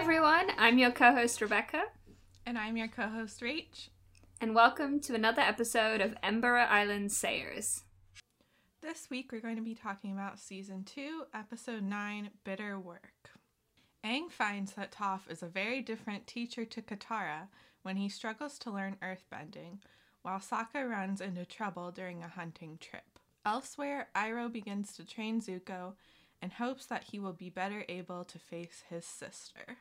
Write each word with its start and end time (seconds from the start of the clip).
everyone, 0.00 0.46
I'm 0.56 0.78
your 0.78 0.90
co 0.92 1.12
host 1.12 1.42
Rebecca, 1.42 1.82
And 2.46 2.56
I'm 2.56 2.78
your 2.78 2.88
co 2.88 3.06
host, 3.06 3.42
Rach. 3.42 3.88
and 4.40 4.54
welcome 4.54 4.98
to 5.00 5.14
another 5.14 5.42
episode 5.42 6.00
of 6.00 6.14
Ember 6.22 6.56
Island 6.56 7.12
Sayers. 7.12 7.82
This 8.80 9.08
week 9.10 9.30
we're 9.30 9.42
going 9.42 9.56
to 9.56 9.62
be 9.62 9.74
talking 9.74 10.12
about 10.12 10.38
season 10.38 10.84
2, 10.84 11.24
episode 11.34 11.82
9 11.82 12.30
Bitter 12.44 12.78
Work. 12.78 13.30
Aang 14.02 14.30
finds 14.30 14.72
that 14.72 14.90
Toph 14.90 15.30
is 15.30 15.42
a 15.42 15.46
very 15.48 15.82
different 15.82 16.26
teacher 16.26 16.64
to 16.64 16.80
Katara 16.80 17.48
when 17.82 17.96
he 17.96 18.08
struggles 18.08 18.58
to 18.60 18.70
learn 18.70 18.96
earthbending, 19.02 19.80
while 20.22 20.38
Sokka 20.38 20.88
runs 20.88 21.20
into 21.20 21.44
trouble 21.44 21.90
during 21.90 22.22
a 22.22 22.28
hunting 22.28 22.78
trip. 22.80 23.18
Elsewhere, 23.44 24.08
Iroh 24.16 24.50
begins 24.50 24.94
to 24.94 25.04
train 25.04 25.42
Zuko 25.42 25.92
and 26.40 26.54
hopes 26.54 26.86
that 26.86 27.04
he 27.12 27.18
will 27.18 27.34
be 27.34 27.50
better 27.50 27.84
able 27.86 28.24
to 28.24 28.38
face 28.38 28.84
his 28.88 29.04
sister. 29.04 29.76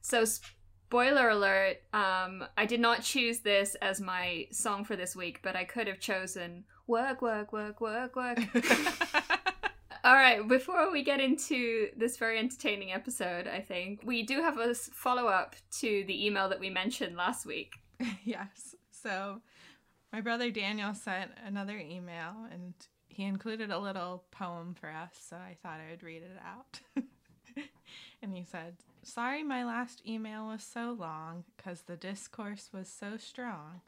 So, 0.00 0.24
spoiler 0.24 1.28
alert, 1.28 1.78
um, 1.92 2.44
I 2.56 2.66
did 2.66 2.80
not 2.80 3.02
choose 3.02 3.40
this 3.40 3.74
as 3.76 4.00
my 4.00 4.46
song 4.50 4.84
for 4.84 4.96
this 4.96 5.14
week, 5.14 5.40
but 5.42 5.56
I 5.56 5.64
could 5.64 5.86
have 5.86 6.00
chosen 6.00 6.64
Work, 6.86 7.22
Work, 7.22 7.52
Work, 7.52 7.80
Work, 7.80 8.16
Work. 8.16 8.38
All 10.02 10.14
right, 10.14 10.46
before 10.48 10.90
we 10.90 11.02
get 11.02 11.20
into 11.20 11.90
this 11.94 12.16
very 12.16 12.38
entertaining 12.38 12.90
episode, 12.90 13.46
I 13.46 13.60
think 13.60 14.00
we 14.02 14.22
do 14.22 14.40
have 14.40 14.58
a 14.58 14.74
follow 14.74 15.26
up 15.26 15.54
to 15.80 16.04
the 16.06 16.26
email 16.26 16.48
that 16.48 16.58
we 16.58 16.70
mentioned 16.70 17.16
last 17.16 17.44
week. 17.44 17.74
yes. 18.24 18.74
So 18.90 19.42
my 20.10 20.22
brother 20.22 20.50
Daniel 20.50 20.94
sent 20.94 21.30
another 21.46 21.76
email 21.76 22.32
and 22.50 22.72
he 23.08 23.24
included 23.24 23.70
a 23.70 23.78
little 23.78 24.24
poem 24.30 24.74
for 24.74 24.88
us, 24.88 25.10
so 25.28 25.36
I 25.36 25.56
thought 25.62 25.80
I 25.86 25.90
would 25.90 26.02
read 26.02 26.22
it 26.22 26.40
out. 26.44 26.80
and 28.22 28.34
he 28.34 28.44
said, 28.44 28.76
Sorry 29.02 29.42
my 29.42 29.64
last 29.64 30.02
email 30.06 30.46
was 30.46 30.62
so 30.62 30.94
long 30.98 31.44
because 31.56 31.82
the 31.82 31.96
discourse 31.96 32.68
was 32.72 32.88
so 32.88 33.16
strong. 33.16 33.80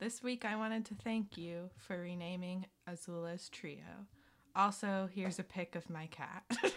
This 0.00 0.22
week 0.22 0.44
I 0.44 0.56
wanted 0.56 0.84
to 0.86 0.94
thank 0.94 1.38
you 1.38 1.70
for 1.78 2.00
renaming 2.00 2.66
Azula's 2.88 3.48
trio. 3.48 4.06
Also, 4.56 5.08
here's 5.14 5.38
a 5.38 5.44
pic 5.44 5.76
of 5.76 5.88
my 5.88 6.06
cat. 6.06 6.42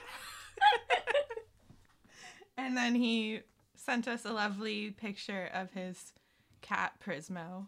and 2.58 2.78
then 2.78 2.94
he 2.94 3.42
sent 3.76 4.08
us 4.08 4.24
a 4.24 4.34
lovely 4.34 4.92
picture 4.92 5.50
of 5.54 5.72
his 5.72 6.14
cat 6.62 6.94
Prismo, 7.04 7.66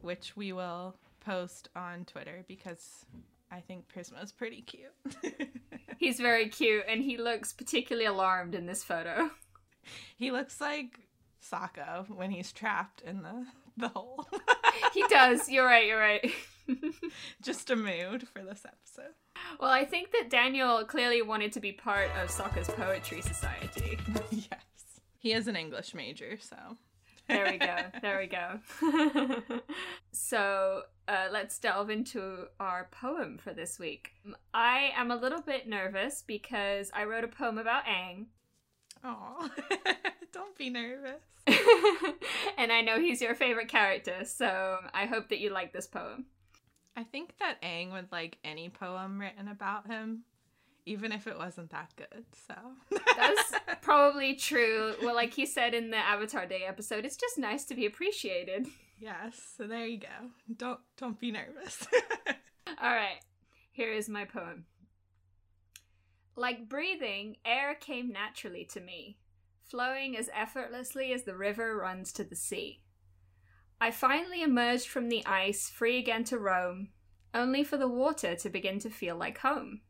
which 0.00 0.36
we 0.36 0.52
will 0.52 0.96
post 1.20 1.68
on 1.76 2.04
Twitter 2.06 2.44
because 2.48 3.06
I 3.52 3.60
think 3.60 3.84
Prismo's 3.88 4.32
pretty 4.32 4.62
cute. 4.62 5.48
He's 5.98 6.18
very 6.18 6.48
cute 6.48 6.84
and 6.88 7.02
he 7.02 7.18
looks 7.18 7.52
particularly 7.52 8.06
alarmed 8.06 8.54
in 8.54 8.66
this 8.66 8.82
photo. 8.82 9.30
He 10.16 10.30
looks 10.30 10.60
like 10.60 11.00
Sokka 11.42 12.08
when 12.08 12.30
he's 12.30 12.52
trapped 12.52 13.02
in 13.02 13.22
the, 13.22 13.46
the 13.76 13.88
hole. 13.88 14.28
he 14.94 15.04
does. 15.08 15.48
You're 15.48 15.66
right, 15.66 15.86
you're 15.86 15.98
right. 15.98 16.30
Just 17.42 17.70
a 17.70 17.76
mood 17.76 18.28
for 18.28 18.42
this 18.42 18.64
episode. 18.66 19.14
Well, 19.58 19.70
I 19.70 19.84
think 19.84 20.12
that 20.12 20.30
Daniel 20.30 20.84
clearly 20.84 21.22
wanted 21.22 21.52
to 21.52 21.60
be 21.60 21.72
part 21.72 22.10
of 22.22 22.30
Sokka's 22.30 22.68
Poetry 22.68 23.22
Society. 23.22 23.98
yes. 24.30 24.60
He 25.18 25.32
is 25.32 25.48
an 25.48 25.56
English 25.56 25.94
major, 25.94 26.38
so. 26.40 26.56
There 27.28 27.46
we 27.50 27.58
go. 27.58 27.76
There 28.02 28.18
we 28.18 28.26
go. 28.26 29.62
so 30.10 30.82
uh, 31.06 31.28
let's 31.30 31.58
delve 31.60 31.88
into 31.88 32.46
our 32.58 32.88
poem 32.90 33.38
for 33.38 33.52
this 33.52 33.78
week. 33.78 34.10
I 34.52 34.90
am 34.96 35.12
a 35.12 35.16
little 35.16 35.40
bit 35.40 35.68
nervous 35.68 36.24
because 36.26 36.90
I 36.92 37.04
wrote 37.04 37.22
a 37.22 37.28
poem 37.28 37.58
about 37.58 37.84
Aang. 37.84 38.26
Oh, 39.04 39.50
don't 40.32 40.56
be 40.56 40.70
nervous. 40.70 41.22
and 42.58 42.70
I 42.70 42.82
know 42.82 43.00
he's 43.00 43.20
your 43.20 43.34
favorite 43.34 43.68
character, 43.68 44.24
so 44.24 44.78
I 44.92 45.06
hope 45.06 45.28
that 45.28 45.38
you 45.38 45.50
like 45.50 45.72
this 45.72 45.86
poem. 45.86 46.26
I 46.96 47.04
think 47.04 47.34
that 47.38 47.62
Aang 47.62 47.92
would 47.92 48.12
like 48.12 48.38
any 48.44 48.68
poem 48.68 49.18
written 49.18 49.48
about 49.48 49.86
him, 49.86 50.24
even 50.84 51.12
if 51.12 51.26
it 51.26 51.38
wasn't 51.38 51.70
that 51.70 51.92
good. 51.96 52.24
So 52.46 52.54
that's 53.16 53.52
probably 53.80 54.34
true. 54.34 54.94
Well, 55.02 55.14
like 55.14 55.32
he 55.32 55.46
said 55.46 55.72
in 55.72 55.90
the 55.90 55.96
Avatar 55.96 56.46
Day 56.46 56.64
episode, 56.66 57.04
it's 57.04 57.16
just 57.16 57.38
nice 57.38 57.64
to 57.66 57.74
be 57.74 57.86
appreciated. 57.86 58.66
Yes. 58.98 59.40
So 59.56 59.66
there 59.66 59.86
you 59.86 59.98
go. 59.98 60.08
Don't 60.54 60.80
don't 60.98 61.18
be 61.18 61.30
nervous. 61.30 61.86
All 62.82 62.94
right. 62.94 63.20
Here 63.72 63.92
is 63.92 64.08
my 64.08 64.26
poem. 64.26 64.66
Like 66.40 66.70
breathing, 66.70 67.36
air 67.44 67.74
came 67.74 68.10
naturally 68.10 68.64
to 68.72 68.80
me, 68.80 69.18
flowing 69.62 70.16
as 70.16 70.30
effortlessly 70.34 71.12
as 71.12 71.24
the 71.24 71.36
river 71.36 71.76
runs 71.76 72.14
to 72.14 72.24
the 72.24 72.34
sea. 72.34 72.80
I 73.78 73.90
finally 73.90 74.40
emerged 74.40 74.88
from 74.88 75.10
the 75.10 75.22
ice, 75.26 75.68
free 75.68 75.98
again 75.98 76.24
to 76.24 76.38
roam, 76.38 76.92
only 77.34 77.62
for 77.62 77.76
the 77.76 77.86
water 77.86 78.36
to 78.36 78.48
begin 78.48 78.78
to 78.78 78.88
feel 78.88 79.16
like 79.16 79.40
home. 79.40 79.82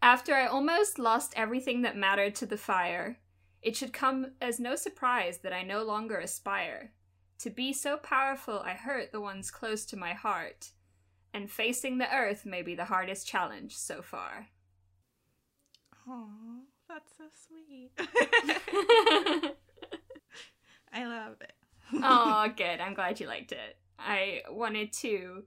After 0.00 0.34
I 0.34 0.46
almost 0.46 0.98
lost 0.98 1.34
everything 1.36 1.82
that 1.82 1.98
mattered 1.98 2.34
to 2.36 2.46
the 2.46 2.56
fire, 2.56 3.18
it 3.60 3.76
should 3.76 3.92
come 3.92 4.32
as 4.40 4.58
no 4.58 4.74
surprise 4.74 5.40
that 5.40 5.52
I 5.52 5.64
no 5.64 5.82
longer 5.82 6.16
aspire. 6.16 6.94
To 7.40 7.50
be 7.50 7.74
so 7.74 7.98
powerful, 7.98 8.60
I 8.60 8.72
hurt 8.72 9.12
the 9.12 9.20
ones 9.20 9.50
close 9.50 9.84
to 9.84 9.98
my 9.98 10.14
heart, 10.14 10.70
and 11.34 11.50
facing 11.50 11.98
the 11.98 12.10
earth 12.10 12.46
may 12.46 12.62
be 12.62 12.74
the 12.74 12.86
hardest 12.86 13.28
challenge 13.28 13.76
so 13.76 14.00
far. 14.00 14.48
Oh, 16.08 16.28
that's 16.88 17.16
so 17.16 17.24
sweet. 17.46 17.90
I 20.92 21.06
love 21.06 21.36
it. 21.40 21.52
oh, 21.94 22.48
good. 22.56 22.80
I'm 22.80 22.94
glad 22.94 23.20
you 23.20 23.26
liked 23.26 23.52
it. 23.52 23.76
I 23.98 24.42
wanted 24.50 24.92
to 24.94 25.44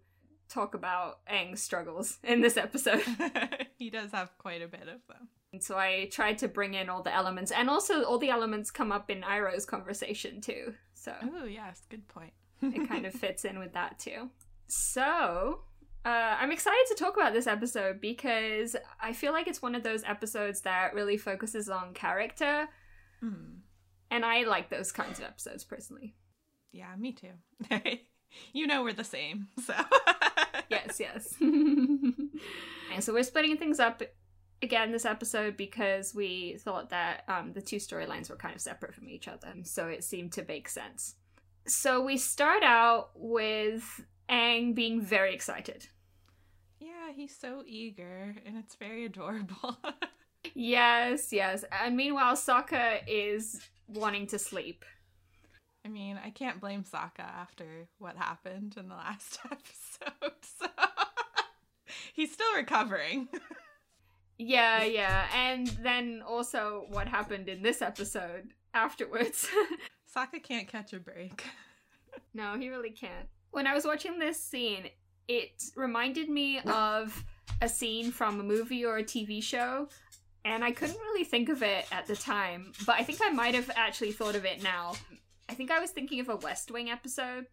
talk 0.50 0.74
about 0.74 1.26
Aang's 1.28 1.62
struggles 1.62 2.18
in 2.24 2.42
this 2.42 2.58
episode. 2.58 3.04
he 3.78 3.90
does 3.90 4.12
have 4.12 4.38
quite 4.38 4.62
a 4.62 4.68
bit 4.68 4.84
of 4.84 5.06
them. 5.08 5.30
And 5.52 5.64
so 5.64 5.78
I 5.78 6.10
tried 6.12 6.38
to 6.40 6.48
bring 6.48 6.74
in 6.74 6.90
all 6.90 7.02
the 7.02 7.14
elements, 7.14 7.52
and 7.52 7.70
also 7.70 8.04
all 8.04 8.18
the 8.18 8.30
elements 8.30 8.72
come 8.72 8.92
up 8.92 9.10
in 9.10 9.22
Iroh's 9.22 9.66
conversation 9.66 10.42
too. 10.42 10.74
So 10.94 11.14
oh 11.22 11.46
yes, 11.46 11.82
good 11.90 12.08
point. 12.08 12.34
it 12.62 12.88
kind 12.90 13.06
of 13.06 13.14
fits 13.14 13.46
in 13.46 13.60
with 13.60 13.74
that 13.74 14.00
too. 14.00 14.30
So 14.68 15.62
uh, 16.06 16.38
I'm 16.40 16.52
excited 16.52 16.86
to 16.90 16.96
talk 16.96 17.18
about 17.18 17.34
this 17.34 17.48
episode 17.48 18.00
because 18.00 18.76
I 19.02 19.12
feel 19.12 19.34
like 19.34 19.48
it's 19.48 19.62
one 19.62 19.74
of 19.74 19.82
those 19.82 20.04
episodes 20.04 20.62
that 20.62 20.94
really 20.94 21.18
focuses 21.18 21.68
on 21.68 21.96
character, 21.96 22.68
mm. 23.24 23.56
and 24.12 24.24
I 24.24 24.44
like 24.44 24.70
those 24.70 24.92
kinds 24.92 25.18
of 25.18 25.26
episodes 25.26 25.64
personally. 25.64 26.16
Yeah, 26.72 26.96
me 26.96 27.14
too. 27.14 27.72
you 28.54 28.68
know 28.68 28.84
we're 28.84 28.94
the 28.94 29.04
same, 29.04 29.48
so 29.66 29.74
yes, 30.70 31.00
yes. 31.00 31.34
and 31.42 32.30
so 33.00 33.12
we're 33.12 33.24
splitting 33.24 33.58
things 33.58 33.80
up 33.80 34.04
again 34.62 34.92
this 34.92 35.06
episode 35.06 35.58
because 35.58 36.14
we 36.14 36.58
thought 36.60 36.92
that 36.92 37.24
um, 37.28 37.52
the 37.54 37.62
two 37.62 37.78
storylines 37.78 38.30
were 38.30 38.36
kind 38.36 38.54
of 38.54 38.62
separate 38.62 38.94
from 38.94 39.10
each 39.10 39.28
other, 39.28 39.52
so 39.64 39.88
it 39.88 40.04
seemed 40.04 40.34
to 40.34 40.46
make 40.48 40.70
sense. 40.70 41.16
So 41.66 42.00
we 42.00 42.18
start 42.18 42.62
out 42.62 43.10
with 43.16 44.06
Aang 44.30 44.76
being 44.76 45.02
very 45.02 45.34
excited. 45.34 45.88
Yeah, 47.06 47.12
he's 47.14 47.36
so 47.36 47.64
eager, 47.68 48.36
and 48.46 48.58
it's 48.58 48.76
very 48.76 49.06
adorable. 49.06 49.78
yes, 50.56 51.32
yes. 51.32 51.64
And 51.84 51.96
meanwhile, 51.96 52.36
Sokka 52.36 53.00
is 53.08 53.62
wanting 53.88 54.28
to 54.28 54.40
sleep. 54.40 54.84
I 55.86 55.90
mean, 55.90 56.20
I 56.24 56.32
can't 56.32 56.60
blame 56.60 56.84
Sokka 56.84 57.20
after 57.20 57.88
what 58.00 58.16
happened 58.18 58.76
in 58.78 58.88
the 58.88 58.96
last 58.96 59.40
episode. 59.52 60.34
So 60.60 60.66
he's 62.13 62.31
still 62.31 62.56
recovering. 62.56 63.28
yeah, 64.38 64.84
yeah. 64.84 65.28
And 65.36 65.68
then 65.68 66.24
also 66.28 66.86
what 66.90 67.08
happened 67.08 67.50
in 67.50 67.62
this 67.62 67.81
episode 67.81 68.54
afterwards. 68.74 69.48
Sokka 70.16 70.42
can't 70.42 70.68
catch 70.68 70.94
a 70.94 71.00
break. 71.00 71.44
no, 72.34 72.58
he 72.58 72.69
really 72.69 72.92
can't. 72.92 73.28
When 73.51 73.68
I 73.68 73.75
was 73.75 73.86
watching 73.86 74.18
this 74.18 74.40
scene, 74.42 74.90
it 75.27 75.63
reminded 75.75 76.30
me 76.30 76.60
of 76.66 77.24
a 77.62 77.69
scene 77.69 78.12
from 78.12 78.39
a 78.39 78.44
movie 78.44 78.86
or 78.86 78.98
a 78.98 79.04
TV 79.04 79.42
show. 79.42 79.89
And 80.44 80.63
I 80.63 80.72
couldn't 80.72 81.00
really 81.00 81.24
think 81.24 81.50
of 81.50 81.63
it 81.63 81.88
at 81.92 82.06
the 82.06 82.16
time, 82.16 82.72
but 82.86 82.95
I 83.00 83.04
think 83.04 83.19
I 83.24 83.31
might 83.31 83.56
have 83.56 83.72
actually 83.75 84.12
thought 84.12 84.36
of 84.36 84.45
it 84.45 84.62
now. 84.62 84.94
I 85.50 85.56
think 85.56 85.72
I 85.72 85.80
was 85.80 85.89
thinking 85.89 86.19
of 86.19 86.30
a 86.30 86.36
West 86.36 86.69
Wing 86.69 86.92
episode 86.92 87.48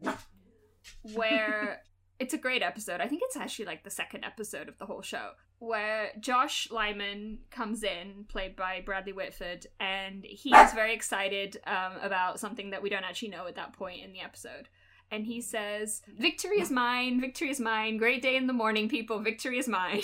where 1.15 1.81
it's 2.19 2.35
a 2.35 2.39
great 2.39 2.63
episode. 2.63 3.01
I 3.01 3.09
think 3.09 3.23
it's 3.25 3.37
actually 3.37 3.65
like 3.65 3.83
the 3.83 3.91
second 3.91 4.25
episode 4.25 4.69
of 4.69 4.77
the 4.77 4.85
whole 4.85 5.01
show 5.01 5.31
where 5.63 6.11
Josh 6.19 6.69
Lyman 6.73 7.39
comes 7.53 7.85
in, 7.85 8.25
played 8.27 8.57
by 8.57 8.83
Bradley 8.85 9.13
Whitford, 9.13 9.65
and 9.79 10.25
he's 10.25 10.73
very 10.73 10.93
excited 10.93 11.57
um, 11.69 11.93
about 12.03 12.41
something 12.41 12.71
that 12.71 12.83
we 12.83 12.91
don't 12.91 13.05
actually 13.05 13.29
know 13.29 13.47
at 13.47 13.55
that 13.55 13.73
point 13.73 14.05
in 14.05 14.13
the 14.13 14.21
episode. 14.21 14.69
And 15.13 15.27
he 15.27 15.43
says, 15.43 16.01
Victory 16.19 16.61
is 16.61 16.71
mine, 16.71 17.21
victory 17.21 17.51
is 17.51 17.61
mine, 17.61 17.99
great 17.99 18.23
day 18.23 18.35
in 18.35 18.47
the 18.47 18.55
morning, 18.55 18.89
people, 18.89 19.21
victory 19.21 19.59
is 19.59 19.69
mine. 19.69 20.01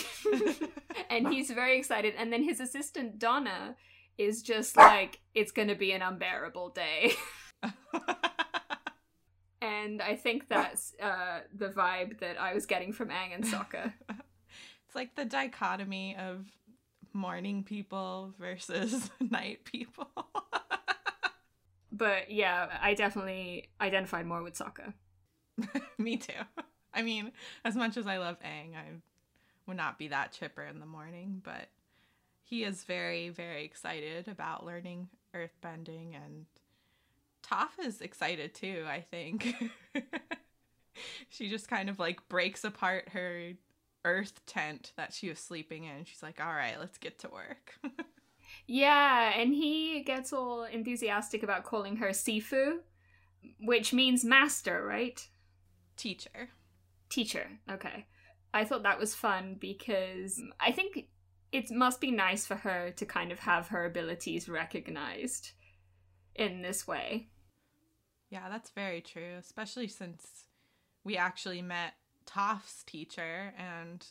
and 1.10 1.28
he's 1.32 1.50
very 1.50 1.78
excited. 1.78 2.14
And 2.16 2.30
then 2.32 2.44
his 2.44 2.60
assistant, 2.60 3.18
Donna, 3.18 3.74
is 4.18 4.42
just 4.42 4.76
like 4.76 5.20
it's 5.34 5.50
gonna 5.50 5.74
be 5.74 5.92
an 5.92 6.02
unbearable 6.02 6.70
day. 6.70 7.12
and 9.62 10.02
I 10.02 10.14
think 10.14 10.48
that's 10.48 10.94
uh, 11.00 11.40
the 11.56 11.68
vibe 11.68 12.18
that 12.20 12.38
I 12.38 12.52
was 12.52 12.66
getting 12.66 12.92
from 12.92 13.08
Aang 13.08 13.34
and 13.34 13.44
Sokka. 13.44 13.92
it's 14.10 14.94
like 14.94 15.14
the 15.14 15.24
dichotomy 15.24 16.16
of 16.18 16.44
morning 17.14 17.62
people 17.62 18.34
versus 18.38 19.08
night 19.20 19.64
people. 19.64 20.10
But 21.92 22.30
yeah, 22.30 22.78
I 22.80 22.94
definitely 22.94 23.68
identified 23.80 24.26
more 24.26 24.42
with 24.42 24.58
Sokka. 24.58 24.92
Me 25.98 26.16
too. 26.16 26.32
I 26.92 27.02
mean, 27.02 27.32
as 27.64 27.76
much 27.76 27.96
as 27.96 28.06
I 28.06 28.18
love 28.18 28.36
Aang, 28.40 28.74
I 28.74 29.00
would 29.66 29.76
not 29.76 29.98
be 29.98 30.08
that 30.08 30.32
chipper 30.32 30.62
in 30.62 30.80
the 30.80 30.86
morning, 30.86 31.40
but 31.44 31.68
he 32.42 32.64
is 32.64 32.84
very, 32.84 33.28
very 33.28 33.64
excited 33.64 34.28
about 34.28 34.64
learning 34.64 35.08
earthbending 35.34 36.14
and 36.14 36.46
Toph 37.46 37.78
is 37.82 38.00
excited 38.00 38.54
too, 38.54 38.84
I 38.86 39.00
think. 39.00 39.54
she 41.28 41.48
just 41.48 41.68
kind 41.68 41.88
of 41.88 41.98
like 41.98 42.28
breaks 42.28 42.64
apart 42.64 43.10
her 43.10 43.52
earth 44.04 44.44
tent 44.46 44.92
that 44.96 45.12
she 45.12 45.28
was 45.28 45.38
sleeping 45.38 45.84
in. 45.84 46.04
She's 46.04 46.22
like, 46.22 46.40
all 46.40 46.52
right, 46.52 46.78
let's 46.78 46.98
get 46.98 47.18
to 47.20 47.28
work. 47.28 47.78
yeah, 48.68 49.32
and 49.34 49.54
he 49.54 50.02
gets 50.02 50.30
all 50.32 50.64
enthusiastic 50.64 51.42
about 51.42 51.64
calling 51.64 51.96
her 51.96 52.10
Sifu, 52.10 52.80
which 53.60 53.94
means 53.94 54.26
master, 54.26 54.84
right? 54.84 55.26
Teacher. 55.96 56.50
Teacher, 57.08 57.48
okay. 57.70 58.06
I 58.52 58.66
thought 58.66 58.82
that 58.82 58.98
was 58.98 59.14
fun 59.14 59.56
because 59.58 60.40
I 60.60 60.70
think 60.70 61.06
it 61.50 61.70
must 61.70 61.98
be 61.98 62.10
nice 62.10 62.44
for 62.44 62.56
her 62.56 62.90
to 62.90 63.06
kind 63.06 63.32
of 63.32 63.38
have 63.38 63.68
her 63.68 63.86
abilities 63.86 64.50
recognized 64.50 65.52
in 66.34 66.60
this 66.60 66.86
way. 66.86 67.28
Yeah, 68.28 68.50
that's 68.50 68.70
very 68.70 69.00
true, 69.00 69.36
especially 69.38 69.88
since 69.88 70.44
we 71.04 71.16
actually 71.16 71.62
met 71.62 71.94
Toph's 72.26 72.84
teacher 72.84 73.54
and 73.56 74.06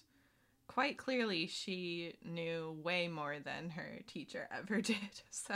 quite 0.78 0.96
clearly 0.96 1.48
she 1.48 2.14
knew 2.24 2.78
way 2.84 3.08
more 3.08 3.38
than 3.44 3.72
her 3.72 3.98
teacher 4.06 4.48
ever 4.56 4.80
did. 4.94 5.24
So 5.32 5.56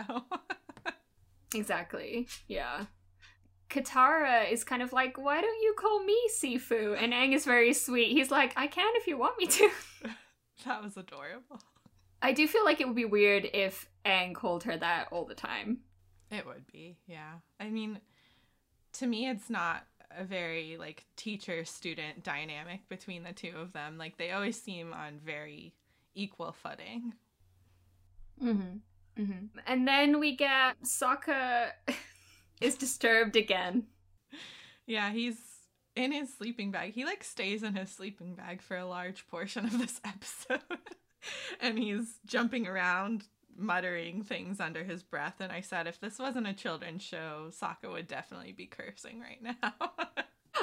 Exactly. 1.54 2.28
Yeah. 2.48 2.86
Katara 3.70 4.52
is 4.52 4.64
kind 4.64 4.82
of 4.82 4.94
like, 4.94 5.20
why 5.20 5.40
don't 5.40 5.62
you 5.62 5.76
call 5.78 6.04
me 6.04 6.18
Sifu? 6.36 7.00
And 7.00 7.14
Aang 7.14 7.36
is 7.36 7.46
very 7.46 7.72
sweet. 7.72 8.14
He's 8.14 8.32
like, 8.32 8.54
I 8.56 8.66
can 8.66 8.92
if 8.96 9.06
you 9.06 9.16
want 9.16 9.38
me 9.38 9.46
to. 9.46 9.70
that 10.66 10.82
was 10.82 10.98
adorable. 10.98 11.62
I 12.24 12.34
do 12.34 12.48
feel 12.48 12.66
like 12.66 12.82
it 12.82 12.88
would 12.88 12.96
be 12.96 13.06
weird 13.06 13.48
if 13.54 13.88
Aang 14.04 14.34
called 14.34 14.64
her 14.64 14.76
that 14.76 15.10
all 15.12 15.26
the 15.26 15.36
time. 15.36 15.82
It 16.32 16.48
would 16.48 16.66
be, 16.66 16.98
yeah. 17.06 17.34
I 17.60 17.70
mean, 17.70 18.00
to 18.94 19.06
me, 19.06 19.30
it's 19.30 19.52
not 19.52 19.86
a 20.18 20.24
very 20.24 20.78
like 20.78 21.06
teacher 21.16 21.66
student 21.66 22.24
dynamic 22.24 22.88
between 22.90 23.24
the 23.24 23.34
two 23.34 23.54
of 23.58 23.74
them. 23.74 23.98
Like 23.98 24.18
they 24.18 24.32
always 24.32 24.62
seem 24.62 24.94
on 24.94 25.20
very 25.24 25.74
equal 26.16 26.52
footing. 26.52 27.14
Mm-hmm. 28.42 29.22
Mm-hmm. 29.22 29.60
And 29.68 29.88
then 29.88 30.20
we 30.20 30.36
get 30.36 30.82
Sokka 30.84 31.72
is 32.62 32.76
disturbed 32.76 33.36
again. 33.36 33.84
Yeah, 34.88 35.12
he's 35.12 35.38
in 35.96 36.12
his 36.12 36.34
sleeping 36.34 36.72
bag. 36.72 36.94
He 36.94 37.06
like 37.06 37.24
stays 37.24 37.64
in 37.64 37.76
his 37.76 37.92
sleeping 37.92 38.36
bag 38.36 38.62
for 38.62 38.78
a 38.78 38.86
large 38.86 39.28
portion 39.28 39.66
of 39.66 39.78
this 39.78 40.00
episode. 40.06 40.80
and 41.60 41.78
he's 41.78 42.20
jumping 42.26 42.68
around 42.68 43.26
muttering 43.58 44.24
things 44.24 44.60
under 44.60 44.84
his 44.84 45.04
breath. 45.04 45.36
And 45.40 45.52
I 45.52 45.62
said, 45.62 45.88
if 45.88 46.00
this 46.00 46.20
wasn't 46.20 46.48
a 46.48 46.54
children's 46.54 47.04
show, 47.04 47.50
Sokka 47.50 47.92
would 47.92 48.08
definitely 48.08 48.52
be 48.52 48.66
cursing 48.66 49.20
right 49.20 49.42
now. 49.42 49.92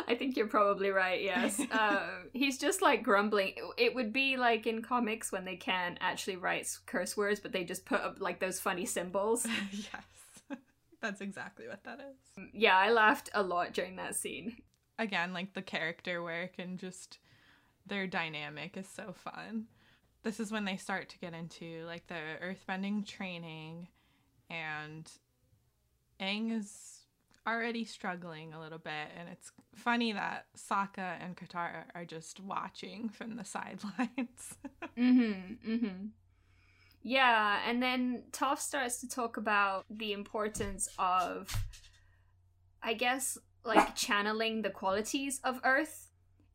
I 0.06 0.14
think 0.14 0.36
you're 0.36 0.46
probably 0.46 0.90
right, 0.90 1.22
yes. 1.22 1.60
Uh, 1.70 2.08
he's 2.32 2.58
just 2.58 2.82
like 2.82 3.02
grumbling. 3.02 3.54
It 3.76 3.94
would 3.94 4.12
be 4.12 4.36
like 4.36 4.66
in 4.66 4.82
comics 4.82 5.30
when 5.30 5.44
they 5.44 5.56
can't 5.56 5.98
actually 6.00 6.36
write 6.36 6.68
curse 6.86 7.16
words, 7.16 7.40
but 7.40 7.52
they 7.52 7.62
just 7.62 7.84
put 7.84 8.00
up 8.00 8.16
like 8.20 8.40
those 8.40 8.58
funny 8.58 8.86
symbols. 8.86 9.46
yes. 9.72 10.58
That's 11.00 11.20
exactly 11.20 11.68
what 11.68 11.84
that 11.84 12.00
is. 12.00 12.44
Yeah, 12.52 12.76
I 12.76 12.90
laughed 12.90 13.30
a 13.34 13.42
lot 13.42 13.72
during 13.72 13.96
that 13.96 14.16
scene. 14.16 14.56
Again, 14.98 15.32
like 15.32 15.54
the 15.54 15.62
character 15.62 16.22
work 16.22 16.52
and 16.58 16.78
just 16.78 17.18
their 17.86 18.06
dynamic 18.06 18.76
is 18.76 18.88
so 18.88 19.12
fun 19.12 19.66
this 20.22 20.40
is 20.40 20.50
when 20.52 20.64
they 20.64 20.76
start 20.76 21.08
to 21.10 21.18
get 21.18 21.34
into 21.34 21.84
like 21.86 22.06
the 22.06 22.20
earthbending 22.42 23.06
training 23.06 23.88
and 24.50 25.10
Aang 26.20 26.56
is 26.58 27.00
already 27.46 27.84
struggling 27.84 28.52
a 28.52 28.60
little 28.60 28.78
bit 28.78 29.08
and 29.18 29.28
it's 29.28 29.52
funny 29.74 30.12
that 30.12 30.46
Sokka 30.56 31.16
and 31.20 31.36
Katara 31.36 31.84
are 31.94 32.04
just 32.04 32.40
watching 32.40 33.08
from 33.08 33.36
the 33.36 33.44
sidelines. 33.56 34.54
mhm. 34.96 35.58
Mhm. 35.66 36.08
Yeah, 37.02 37.60
and 37.66 37.82
then 37.82 38.24
Toph 38.32 38.58
starts 38.58 39.00
to 39.00 39.08
talk 39.08 39.36
about 39.36 39.86
the 39.88 40.12
importance 40.12 40.88
of 40.98 41.48
I 42.82 42.94
guess 42.94 43.38
like 43.64 43.94
channeling 43.94 44.62
the 44.62 44.70
qualities 44.70 45.40
of 45.44 45.60
earth 45.64 46.10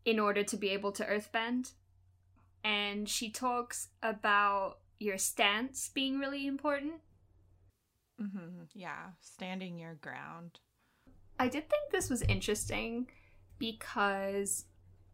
in 0.06 0.20
order 0.20 0.44
to 0.44 0.58
be 0.58 0.70
able 0.70 0.92
to 0.94 1.06
earthbend 1.06 1.72
and 2.64 3.08
she 3.08 3.30
talks 3.30 3.90
about 4.02 4.78
your 5.00 5.18
stance 5.18 5.90
being 5.94 6.20
really 6.20 6.48
important. 6.48 6.94
Mm-hmm. 8.22 8.64
Yeah, 8.74 9.12
standing 9.22 9.78
your 9.78 9.96
ground. 9.96 10.60
I 11.40 11.48
did 11.48 11.70
think 11.70 11.92
this 11.92 12.10
was 12.10 12.22
interesting 12.24 13.08
because, 13.60 14.66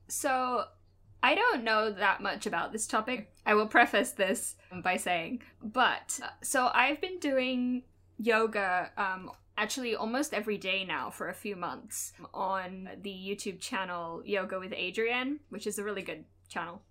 so 0.07 0.65
I 1.23 1.35
don't 1.35 1.63
know 1.63 1.91
that 1.91 2.21
much 2.21 2.45
about 2.45 2.71
this 2.71 2.87
topic. 2.87 3.31
I 3.45 3.53
will 3.55 3.67
preface 3.67 4.11
this 4.11 4.55
by 4.83 4.97
saying, 4.97 5.41
but 5.63 6.19
so 6.41 6.69
I've 6.73 7.01
been 7.01 7.19
doing 7.19 7.83
yoga 8.17 8.91
um, 8.97 9.31
actually 9.57 9.95
almost 9.95 10.33
every 10.33 10.57
day 10.57 10.85
now 10.85 11.09
for 11.09 11.29
a 11.29 11.33
few 11.33 11.55
months 11.55 12.13
on 12.33 12.89
the 13.01 13.11
YouTube 13.11 13.59
channel 13.59 14.21
Yoga 14.25 14.59
with 14.59 14.71
Adriene, 14.71 15.39
which 15.49 15.67
is 15.67 15.77
a 15.77 15.83
really 15.83 16.01
good 16.01 16.23
channel. 16.47 16.81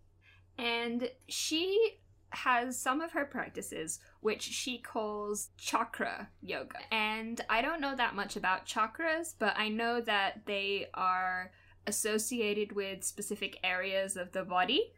And 0.59 1.11
she 1.29 1.99
has 2.31 2.79
some 2.79 3.01
of 3.01 3.13
her 3.13 3.25
practices 3.25 4.01
which 4.21 4.43
she 4.43 4.79
calls 4.79 5.49
chakra 5.57 6.29
yoga. 6.43 6.79
And 6.93 7.41
I 7.49 7.63
don't 7.63 7.81
know 7.81 7.97
that 7.97 8.15
much 8.15 8.37
about 8.37 8.67
chakras, 8.67 9.35
but 9.39 9.55
I 9.57 9.69
know 9.69 10.01
that 10.03 10.43
they 10.45 10.89
are 10.95 11.53
associated 11.87 12.73
with 12.73 13.03
specific 13.03 13.59
areas 13.65 14.17
of 14.17 14.33
the 14.33 14.45
body. 14.45 14.93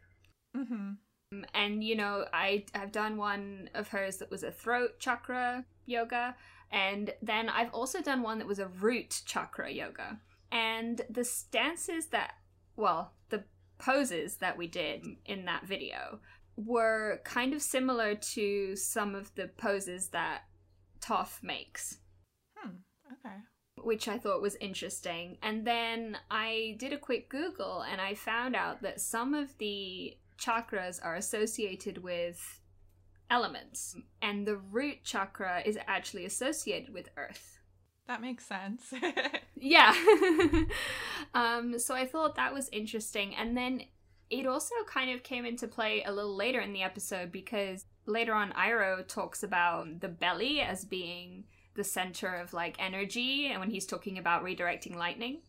Mm-hmm. 0.55 1.43
And 1.53 1.83
you 1.83 1.95
know, 1.95 2.25
I 2.33 2.65
have 2.73 2.91
done 2.91 3.15
one 3.15 3.69
of 3.73 3.87
hers 3.87 4.17
that 4.17 4.29
was 4.29 4.43
a 4.43 4.51
throat 4.51 4.99
chakra 4.99 5.63
yoga, 5.85 6.35
and 6.71 7.13
then 7.21 7.47
I've 7.47 7.73
also 7.73 8.01
done 8.01 8.21
one 8.21 8.39
that 8.39 8.47
was 8.47 8.59
a 8.59 8.67
root 8.67 9.21
chakra 9.25 9.71
yoga. 9.71 10.19
And 10.51 11.01
the 11.09 11.23
stances 11.23 12.07
that, 12.07 12.33
well, 12.75 13.13
poses 13.81 14.37
that 14.37 14.57
we 14.57 14.67
did 14.67 15.03
in 15.25 15.45
that 15.45 15.65
video 15.65 16.19
were 16.55 17.19
kind 17.23 17.53
of 17.53 17.61
similar 17.61 18.13
to 18.15 18.75
some 18.75 19.15
of 19.15 19.33
the 19.35 19.47
poses 19.57 20.09
that 20.09 20.43
Toph 21.01 21.41
makes. 21.41 21.97
Hmm, 22.55 22.75
okay. 23.11 23.35
Which 23.77 24.07
I 24.07 24.19
thought 24.19 24.41
was 24.41 24.55
interesting. 24.61 25.37
And 25.41 25.65
then 25.65 26.17
I 26.29 26.75
did 26.77 26.93
a 26.93 26.97
quick 26.97 27.29
Google 27.29 27.81
and 27.81 27.99
I 27.99 28.13
found 28.13 28.55
out 28.55 28.83
that 28.83 29.01
some 29.01 29.33
of 29.33 29.57
the 29.57 30.15
chakras 30.39 30.99
are 31.03 31.15
associated 31.15 32.03
with 32.03 32.61
elements, 33.29 33.95
and 34.21 34.45
the 34.45 34.57
root 34.57 34.97
chakra 35.03 35.61
is 35.65 35.77
actually 35.87 36.25
associated 36.25 36.93
with 36.93 37.09
earth. 37.15 37.60
That 38.11 38.19
makes 38.19 38.45
sense. 38.45 38.93
yeah. 39.55 39.95
um, 41.33 41.79
so 41.79 41.95
I 41.95 42.05
thought 42.05 42.35
that 42.35 42.53
was 42.53 42.67
interesting. 42.73 43.33
And 43.35 43.55
then 43.55 43.83
it 44.29 44.45
also 44.45 44.75
kind 44.85 45.11
of 45.11 45.23
came 45.23 45.45
into 45.45 45.65
play 45.65 46.03
a 46.03 46.11
little 46.11 46.35
later 46.35 46.59
in 46.59 46.73
the 46.73 46.83
episode 46.83 47.31
because 47.31 47.85
later 48.05 48.33
on, 48.33 48.51
Iroh 48.51 49.07
talks 49.07 49.43
about 49.43 50.01
the 50.01 50.09
belly 50.09 50.59
as 50.59 50.83
being 50.83 51.45
the 51.75 51.85
center 51.85 52.35
of 52.35 52.51
like 52.51 52.75
energy, 52.79 53.47
and 53.47 53.61
when 53.61 53.69
he's 53.69 53.85
talking 53.85 54.17
about 54.17 54.43
redirecting 54.43 54.97
lightning. 54.97 55.43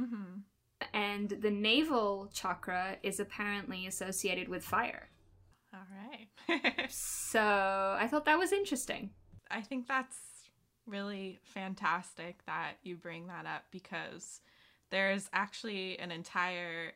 Mm-hmm. 0.00 0.86
And 0.94 1.30
the 1.30 1.50
navel 1.50 2.30
chakra 2.32 2.98
is 3.02 3.18
apparently 3.18 3.88
associated 3.88 4.46
with 4.46 4.64
fire. 4.64 5.08
All 5.74 5.80
right. 5.90 6.90
so 6.92 7.40
I 7.98 8.06
thought 8.08 8.26
that 8.26 8.38
was 8.38 8.52
interesting. 8.52 9.10
I 9.50 9.62
think 9.62 9.88
that's 9.88 10.27
really 10.88 11.38
fantastic 11.42 12.44
that 12.46 12.74
you 12.82 12.96
bring 12.96 13.26
that 13.28 13.46
up 13.46 13.64
because 13.70 14.40
there's 14.90 15.28
actually 15.32 15.98
an 15.98 16.10
entire 16.10 16.92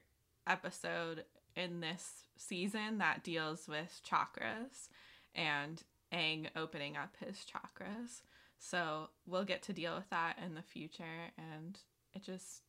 episode 0.47 1.25
in 1.57 1.81
this 1.81 2.27
season 2.37 2.99
that 2.99 3.23
deals 3.23 3.69
with 3.69 4.01
chakras 4.09 4.89
and 5.35 5.83
Aang 6.13 6.49
opening 6.57 6.97
up 6.97 7.17
his 7.25 7.37
chakras. 7.37 8.23
So 8.59 9.09
we'll 9.27 9.45
get 9.45 9.63
to 9.65 9.73
deal 9.73 9.95
with 9.95 10.09
that 10.11 10.39
in 10.45 10.55
the 10.55 10.63
future. 10.63 11.31
And 11.37 11.79
it 12.15 12.23
just, 12.23 12.63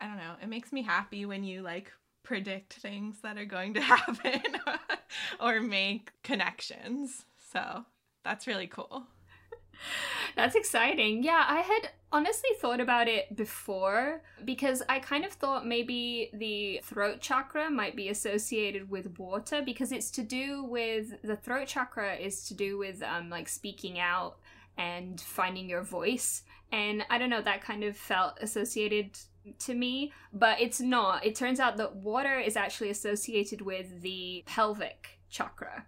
I 0.00 0.06
don't 0.06 0.16
know, 0.16 0.34
it 0.42 0.48
makes 0.48 0.72
me 0.72 0.82
happy 0.82 1.24
when 1.26 1.44
you 1.44 1.62
like 1.62 1.92
predict 2.22 2.74
things 2.74 3.20
that 3.22 3.38
are 3.38 3.44
going 3.44 3.74
to 3.74 3.80
happen 3.80 4.42
or 5.40 5.60
make 5.60 6.12
connections. 6.22 7.24
So 7.52 7.84
that's 8.24 8.46
really 8.46 8.66
cool. 8.66 9.04
That's 10.36 10.54
exciting. 10.54 11.22
Yeah, 11.22 11.44
I 11.46 11.60
had 11.60 11.90
honestly 12.10 12.50
thought 12.60 12.80
about 12.80 13.08
it 13.08 13.34
before 13.36 14.22
because 14.44 14.82
I 14.88 14.98
kind 14.98 15.24
of 15.24 15.32
thought 15.32 15.66
maybe 15.66 16.30
the 16.34 16.80
throat 16.84 17.20
chakra 17.20 17.70
might 17.70 17.96
be 17.96 18.08
associated 18.08 18.90
with 18.90 19.18
water 19.18 19.62
because 19.64 19.92
it's 19.92 20.10
to 20.12 20.22
do 20.22 20.64
with 20.64 21.14
the 21.22 21.36
throat 21.36 21.68
chakra 21.68 22.14
is 22.16 22.44
to 22.48 22.54
do 22.54 22.76
with 22.76 23.02
um 23.02 23.30
like 23.30 23.48
speaking 23.48 23.98
out 23.98 24.36
and 24.76 25.20
finding 25.20 25.68
your 25.68 25.82
voice 25.82 26.42
and 26.72 27.04
I 27.10 27.18
don't 27.18 27.30
know 27.30 27.42
that 27.42 27.60
kind 27.60 27.84
of 27.84 27.96
felt 27.96 28.38
associated 28.40 29.18
to 29.60 29.74
me, 29.74 30.12
but 30.32 30.60
it's 30.60 30.80
not. 30.80 31.24
It 31.24 31.34
turns 31.34 31.60
out 31.60 31.76
that 31.76 31.96
water 31.96 32.38
is 32.38 32.56
actually 32.56 32.90
associated 32.90 33.60
with 33.60 34.00
the 34.00 34.42
pelvic 34.46 35.20
chakra. 35.28 35.86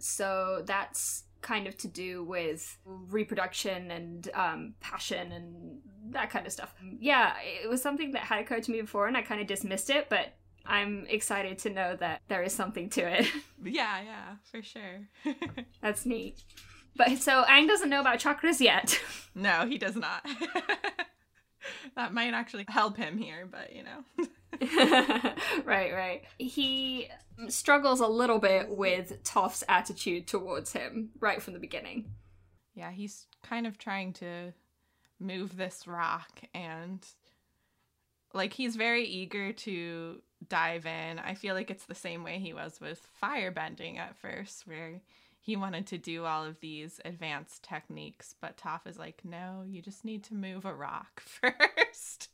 So 0.00 0.62
that's 0.66 1.24
kind 1.40 1.66
of 1.66 1.76
to 1.78 1.88
do 1.88 2.24
with 2.24 2.78
reproduction 2.84 3.90
and 3.90 4.30
um, 4.34 4.74
passion 4.80 5.32
and 5.32 5.78
that 6.10 6.30
kind 6.30 6.46
of 6.46 6.52
stuff. 6.52 6.74
Yeah, 6.98 7.34
it 7.42 7.68
was 7.68 7.82
something 7.82 8.12
that 8.12 8.22
had 8.22 8.40
occurred 8.40 8.64
to 8.64 8.70
me 8.70 8.80
before 8.80 9.06
and 9.06 9.16
I 9.16 9.22
kind 9.22 9.40
of 9.40 9.46
dismissed 9.46 9.90
it, 9.90 10.08
but 10.08 10.34
I'm 10.66 11.06
excited 11.08 11.58
to 11.60 11.70
know 11.70 11.96
that 11.96 12.22
there 12.28 12.42
is 12.42 12.52
something 12.52 12.90
to 12.90 13.02
it. 13.02 13.26
Yeah, 13.60 14.00
yeah, 14.02 14.36
for 14.52 14.62
sure. 14.62 15.08
That's 15.82 16.06
neat. 16.06 16.44
But 16.96 17.18
so 17.18 17.42
Aang 17.42 17.66
doesn't 17.66 17.90
know 17.90 18.00
about 18.00 18.20
chakras 18.20 18.60
yet. 18.60 19.00
no, 19.34 19.66
he 19.66 19.78
does 19.78 19.96
not. 19.96 20.24
that 21.96 22.12
might 22.12 22.34
actually 22.34 22.64
help 22.68 22.96
him 22.96 23.18
here, 23.18 23.48
but 23.50 23.74
you 23.74 23.82
know. 23.84 24.26
right, 25.64 25.92
right. 25.92 26.22
He 26.38 27.08
struggles 27.48 28.00
a 28.00 28.06
little 28.06 28.38
bit 28.38 28.68
with 28.68 29.22
Toph's 29.22 29.62
attitude 29.68 30.26
towards 30.26 30.72
him 30.72 31.10
right 31.20 31.40
from 31.42 31.54
the 31.54 31.60
beginning. 31.60 32.12
Yeah, 32.74 32.90
he's 32.90 33.26
kind 33.42 33.66
of 33.66 33.78
trying 33.78 34.12
to 34.14 34.52
move 35.20 35.56
this 35.56 35.86
rock 35.86 36.40
and 36.54 37.04
like 38.34 38.52
he's 38.52 38.76
very 38.76 39.04
eager 39.04 39.52
to 39.52 40.20
dive 40.48 40.86
in. 40.86 41.18
I 41.18 41.34
feel 41.34 41.54
like 41.54 41.70
it's 41.70 41.86
the 41.86 41.94
same 41.94 42.22
way 42.22 42.38
he 42.38 42.52
was 42.52 42.80
with 42.80 43.06
firebending 43.22 43.98
at 43.98 44.16
first 44.16 44.66
where 44.66 45.00
he 45.48 45.56
wanted 45.56 45.86
to 45.86 45.96
do 45.96 46.26
all 46.26 46.44
of 46.44 46.60
these 46.60 47.00
advanced 47.06 47.62
techniques, 47.62 48.34
but 48.38 48.58
Toph 48.58 48.86
is 48.86 48.98
like, 48.98 49.22
"No, 49.24 49.64
you 49.66 49.80
just 49.80 50.04
need 50.04 50.22
to 50.24 50.34
move 50.34 50.66
a 50.66 50.74
rock 50.74 51.22
first. 51.24 52.28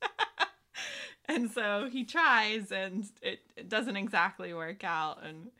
and 1.26 1.49
so 1.49 1.88
he 1.88 2.02
tries 2.02 2.73
and 2.73 3.09
it, 3.23 3.38
it 3.56 3.68
doesn't 3.68 3.94
exactly 3.94 4.52
work 4.52 4.83
out 4.83 5.23
and 5.25 5.52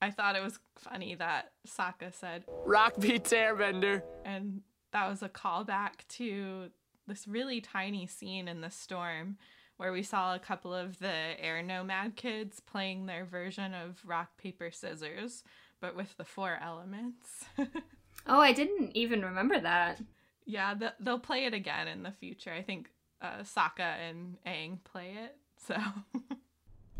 I 0.00 0.12
thought 0.12 0.36
it 0.36 0.44
was 0.44 0.60
funny 0.78 1.16
that 1.16 1.50
Sokka 1.66 2.14
said 2.14 2.44
Rock 2.64 2.94
beats 3.00 3.32
airbender. 3.32 4.02
And 4.24 4.62
that 4.92 5.08
was 5.08 5.24
a 5.24 5.28
callback 5.28 6.06
to 6.10 6.70
this 7.08 7.26
really 7.26 7.60
tiny 7.60 8.06
scene 8.06 8.46
in 8.46 8.60
the 8.60 8.70
storm 8.70 9.38
where 9.76 9.92
we 9.92 10.04
saw 10.04 10.36
a 10.36 10.38
couple 10.38 10.72
of 10.72 11.00
the 11.00 11.34
air 11.40 11.62
nomad 11.64 12.14
kids 12.14 12.60
playing 12.60 13.06
their 13.06 13.24
version 13.24 13.74
of 13.74 14.00
rock, 14.04 14.36
paper, 14.38 14.70
scissors, 14.70 15.42
but 15.82 15.96
with 15.96 16.16
the 16.16 16.24
four 16.24 16.58
elements. 16.62 17.44
oh, 17.58 18.40
I 18.40 18.52
didn't 18.52 18.96
even 18.96 19.22
remember 19.22 19.60
that. 19.60 20.00
Yeah, 20.46 20.74
they'll 21.00 21.18
play 21.18 21.44
it 21.44 21.52
again 21.52 21.88
in 21.88 22.04
the 22.04 22.12
future. 22.12 22.52
I 22.52 22.62
think 22.62 22.88
uh, 23.20 23.40
Sokka 23.42 23.80
and 23.80 24.36
Aang 24.46 24.82
play 24.84 25.16
it. 25.24 25.36
So 25.66 25.76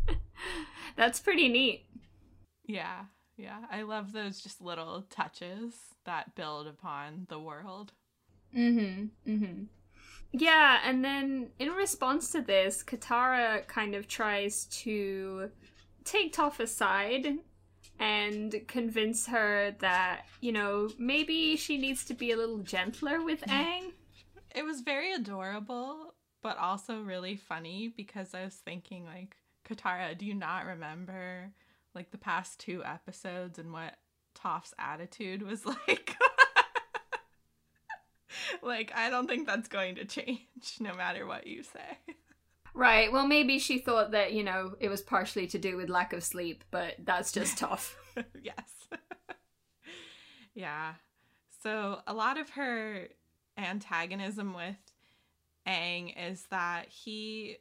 that's 0.95 1.19
pretty 1.19 1.49
neat. 1.49 1.85
Yeah, 2.65 3.05
yeah. 3.37 3.59
I 3.71 3.81
love 3.83 4.11
those 4.11 4.41
just 4.41 4.61
little 4.61 5.05
touches 5.09 5.73
that 6.05 6.35
build 6.35 6.67
upon 6.67 7.25
the 7.29 7.39
world. 7.39 7.93
Mm-hmm. 8.55 9.31
Mm-hmm. 9.31 9.63
Yeah, 10.33 10.79
and 10.83 11.05
then 11.05 11.49
in 11.59 11.69
response 11.69 12.31
to 12.31 12.41
this, 12.41 12.83
Katara 12.83 13.65
kind 13.67 13.95
of 13.95 14.07
tries 14.07 14.65
to 14.65 15.51
take 16.03 16.33
Toph 16.33 16.59
aside 16.59 17.37
and 17.99 18.55
convince 18.67 19.27
her 19.27 19.75
that, 19.79 20.25
you 20.41 20.51
know, 20.51 20.89
maybe 20.97 21.55
she 21.55 21.77
needs 21.77 22.05
to 22.05 22.13
be 22.13 22.31
a 22.31 22.37
little 22.37 22.59
gentler 22.59 23.23
with 23.23 23.41
mm. 23.41 23.51
Aang. 23.51 23.91
It 24.55 24.63
was 24.63 24.81
very 24.81 25.13
adorable, 25.13 26.13
but 26.41 26.57
also 26.57 27.01
really 27.01 27.35
funny 27.35 27.93
because 27.95 28.33
I 28.33 28.43
was 28.43 28.55
thinking, 28.55 29.05
like, 29.05 29.35
Katara, 29.67 30.17
do 30.17 30.25
you 30.25 30.35
not 30.35 30.65
remember, 30.65 31.51
like, 31.95 32.11
the 32.11 32.17
past 32.17 32.59
two 32.59 32.83
episodes 32.83 33.57
and 33.57 33.71
what 33.71 33.95
Toph's 34.35 34.73
attitude 34.77 35.41
was 35.41 35.65
like? 35.87 36.15
like, 38.61 38.91
I 38.95 39.09
don't 39.09 39.27
think 39.27 39.47
that's 39.47 39.67
going 39.67 39.95
to 39.95 40.05
change 40.05 40.77
no 40.79 40.93
matter 40.93 41.25
what 41.25 41.47
you 41.47 41.63
say. 41.63 41.97
Right. 42.73 43.11
Well, 43.11 43.27
maybe 43.27 43.59
she 43.59 43.77
thought 43.77 44.11
that, 44.11 44.33
you 44.33 44.43
know, 44.43 44.75
it 44.79 44.89
was 44.89 45.01
partially 45.01 45.45
to 45.47 45.59
do 45.59 45.77
with 45.77 45.89
lack 45.89 46.11
of 46.11 46.23
sleep, 46.23 46.63
but 46.71 46.95
that's 46.99 47.31
just 47.31 47.57
tough. 47.59 47.95
yes. 48.43 48.87
yeah. 50.55 50.93
So, 51.61 51.99
a 52.07 52.13
lot 52.13 52.37
of 52.39 52.49
her 52.51 53.07
antagonism 53.57 54.53
with 54.55 54.75
Aang 55.67 56.13
is 56.17 56.45
that 56.49 56.87
he 56.89 57.57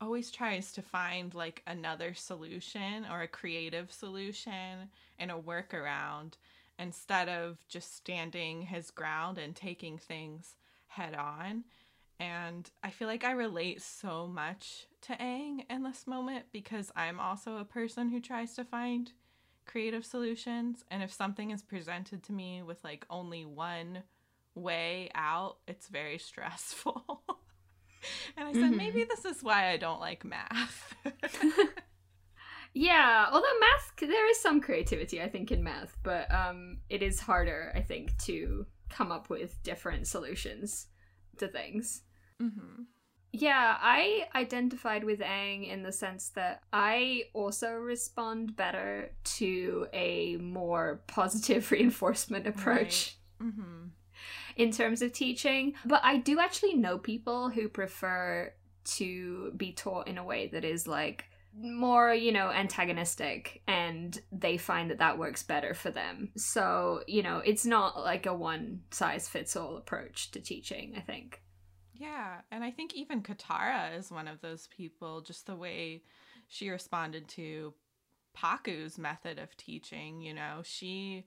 always 0.00 0.30
tries 0.30 0.72
to 0.72 0.82
find 0.82 1.34
like 1.34 1.62
another 1.66 2.14
solution 2.14 3.04
or 3.10 3.22
a 3.22 3.28
creative 3.28 3.92
solution 3.92 4.88
and 5.18 5.30
a 5.30 5.34
workaround 5.34 6.34
instead 6.78 7.28
of 7.28 7.58
just 7.68 7.96
standing 7.96 8.62
his 8.62 8.90
ground 8.90 9.38
and 9.38 9.56
taking 9.56 9.98
things 9.98 10.54
head 10.86 11.14
on. 11.14 11.64
And 12.20 12.68
I 12.82 12.90
feel 12.90 13.06
like 13.06 13.24
I 13.24 13.30
relate 13.30 13.80
so 13.80 14.26
much 14.26 14.86
to 15.02 15.12
Aang 15.14 15.64
in 15.70 15.84
this 15.84 16.06
moment 16.06 16.46
because 16.52 16.90
I'm 16.96 17.20
also 17.20 17.58
a 17.58 17.64
person 17.64 18.08
who 18.08 18.20
tries 18.20 18.54
to 18.54 18.64
find 18.64 19.12
creative 19.66 20.04
solutions. 20.04 20.84
And 20.90 21.02
if 21.02 21.12
something 21.12 21.52
is 21.52 21.62
presented 21.62 22.24
to 22.24 22.32
me 22.32 22.62
with 22.62 22.82
like 22.82 23.06
only 23.08 23.44
one 23.44 24.02
way 24.56 25.10
out, 25.14 25.58
it's 25.68 25.86
very 25.88 26.18
stressful. 26.18 27.22
and 28.36 28.48
I 28.48 28.52
said, 28.52 28.62
mm-hmm. 28.62 28.76
maybe 28.76 29.04
this 29.04 29.24
is 29.24 29.42
why 29.42 29.70
I 29.70 29.76
don't 29.76 30.00
like 30.00 30.24
math. 30.24 30.94
yeah, 32.74 33.26
although 33.30 33.46
math, 33.60 33.92
there 34.00 34.30
is 34.30 34.40
some 34.40 34.60
creativity, 34.60 35.22
I 35.22 35.28
think, 35.28 35.52
in 35.52 35.62
math, 35.62 35.96
but 36.02 36.32
um, 36.34 36.78
it 36.88 37.02
is 37.02 37.20
harder, 37.20 37.72
I 37.76 37.80
think, 37.80 38.16
to 38.24 38.66
come 38.88 39.12
up 39.12 39.30
with 39.30 39.62
different 39.62 40.08
solutions 40.08 40.88
to 41.36 41.46
things. 41.46 42.02
Mm-hmm. 42.40 42.82
Yeah, 43.32 43.76
I 43.80 44.26
identified 44.34 45.04
with 45.04 45.20
Aang 45.20 45.68
in 45.70 45.82
the 45.82 45.92
sense 45.92 46.30
that 46.30 46.62
I 46.72 47.24
also 47.34 47.72
respond 47.72 48.56
better 48.56 49.10
to 49.36 49.86
a 49.92 50.36
more 50.36 51.02
positive 51.06 51.70
reinforcement 51.70 52.46
approach. 52.46 53.16
Right. 53.40 53.48
Mm-hmm 53.48 53.84
in 54.58 54.72
terms 54.72 55.00
of 55.00 55.12
teaching. 55.12 55.72
But 55.86 56.00
I 56.04 56.18
do 56.18 56.38
actually 56.38 56.74
know 56.74 56.98
people 56.98 57.48
who 57.48 57.68
prefer 57.68 58.52
to 58.84 59.52
be 59.56 59.72
taught 59.72 60.08
in 60.08 60.18
a 60.18 60.24
way 60.24 60.48
that 60.48 60.64
is 60.64 60.86
like 60.86 61.24
more, 61.56 62.12
you 62.12 62.32
know, 62.32 62.50
antagonistic 62.50 63.62
and 63.66 64.20
they 64.30 64.56
find 64.56 64.90
that 64.90 64.98
that 64.98 65.18
works 65.18 65.42
better 65.42 65.74
for 65.74 65.90
them. 65.90 66.30
So, 66.36 67.02
you 67.06 67.22
know, 67.22 67.38
it's 67.38 67.64
not 67.64 67.98
like 67.98 68.26
a 68.26 68.34
one 68.34 68.82
size 68.90 69.28
fits 69.28 69.56
all 69.56 69.76
approach 69.76 70.30
to 70.32 70.40
teaching, 70.40 70.94
I 70.96 71.00
think. 71.00 71.40
Yeah, 71.98 72.40
and 72.50 72.62
I 72.62 72.70
think 72.70 72.94
even 72.94 73.22
Katara 73.22 73.98
is 73.98 74.10
one 74.10 74.28
of 74.28 74.40
those 74.40 74.68
people, 74.68 75.20
just 75.20 75.46
the 75.46 75.56
way 75.56 76.02
she 76.46 76.70
responded 76.70 77.28
to 77.28 77.74
Pakku's 78.36 78.98
method 78.98 79.38
of 79.38 79.56
teaching, 79.56 80.20
you 80.22 80.32
know, 80.32 80.60
she 80.62 81.24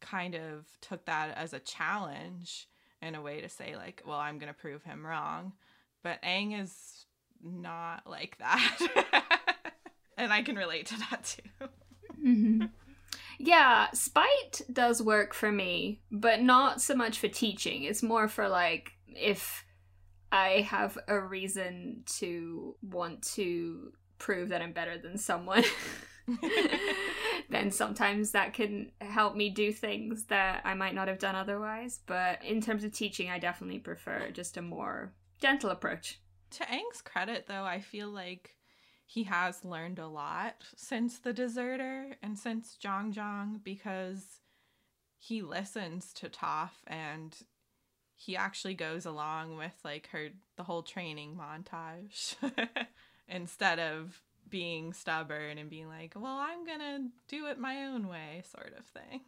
kind 0.00 0.34
of 0.34 0.66
took 0.80 1.04
that 1.06 1.36
as 1.36 1.52
a 1.52 1.60
challenge 1.60 2.68
in 3.00 3.14
a 3.14 3.22
way 3.22 3.40
to 3.40 3.48
say 3.48 3.76
like 3.76 4.02
well 4.06 4.18
i'm 4.18 4.38
going 4.38 4.52
to 4.52 4.58
prove 4.58 4.82
him 4.82 5.06
wrong 5.06 5.52
but 6.02 6.20
Aang 6.22 6.60
is 6.60 7.06
not 7.42 8.06
like 8.06 8.36
that. 8.38 8.78
And 10.18 10.32
i 10.32 10.42
can 10.42 10.56
relate 10.56 10.86
to 10.86 10.98
that 10.98 11.24
too. 11.24 11.68
Mm-hmm. 12.24 12.64
yeah 13.38 13.90
spite 13.92 14.60
does 14.72 15.02
work 15.02 15.34
for 15.34 15.50
me 15.50 16.00
but 16.12 16.40
not 16.40 16.80
so 16.80 16.94
much 16.94 17.18
for 17.18 17.28
teaching. 17.28 17.84
It's 17.84 18.02
more 18.02 18.28
for 18.28 18.48
like 18.48 18.92
if 19.08 19.64
i 20.32 20.66
have 20.68 20.98
a 21.06 21.18
reason 21.20 22.02
to 22.06 22.74
want 22.82 23.22
to 23.22 23.92
prove 24.18 24.48
that 24.48 24.60
i'm 24.60 24.72
better 24.72 24.98
than 24.98 25.16
someone 25.16 25.62
then 27.50 27.70
sometimes 27.70 28.30
that 28.32 28.52
can 28.52 28.90
help 29.00 29.36
me 29.36 29.50
do 29.50 29.72
things 29.72 30.24
that 30.24 30.62
I 30.64 30.74
might 30.74 30.94
not 30.94 31.08
have 31.08 31.18
done 31.18 31.34
otherwise. 31.34 32.00
But 32.06 32.44
in 32.44 32.60
terms 32.60 32.84
of 32.84 32.92
teaching, 32.92 33.30
I 33.30 33.38
definitely 33.38 33.78
prefer 33.78 34.30
just 34.30 34.56
a 34.56 34.62
more 34.62 35.12
gentle 35.40 35.70
approach. 35.70 36.20
To 36.52 36.64
Aang's 36.64 37.02
credit, 37.02 37.46
though, 37.46 37.64
I 37.64 37.80
feel 37.80 38.08
like 38.08 38.56
he 39.06 39.24
has 39.24 39.64
learned 39.64 39.98
a 39.98 40.08
lot 40.08 40.56
since 40.76 41.18
the 41.18 41.32
deserter 41.32 42.16
and 42.22 42.38
since 42.38 42.78
Zhang 42.82 43.12
Zhang 43.12 43.62
because 43.62 44.40
he 45.18 45.42
listens 45.42 46.12
to 46.14 46.28
Toph 46.28 46.70
and 46.86 47.36
he 48.24 48.36
actually 48.36 48.74
goes 48.74 49.04
along 49.04 49.56
with 49.56 49.74
like 49.84 50.08
her 50.12 50.28
the 50.56 50.62
whole 50.62 50.82
training 50.82 51.36
montage 51.36 52.36
instead 53.28 53.80
of 53.80 54.20
being 54.48 54.92
stubborn 54.92 55.58
and 55.58 55.68
being 55.68 55.88
like, 55.88 56.12
well, 56.14 56.36
I'm 56.38 56.64
gonna 56.64 57.08
do 57.26 57.46
it 57.46 57.58
my 57.58 57.84
own 57.86 58.06
way, 58.06 58.42
sort 58.48 58.74
of 58.78 58.84
thing. 58.86 59.22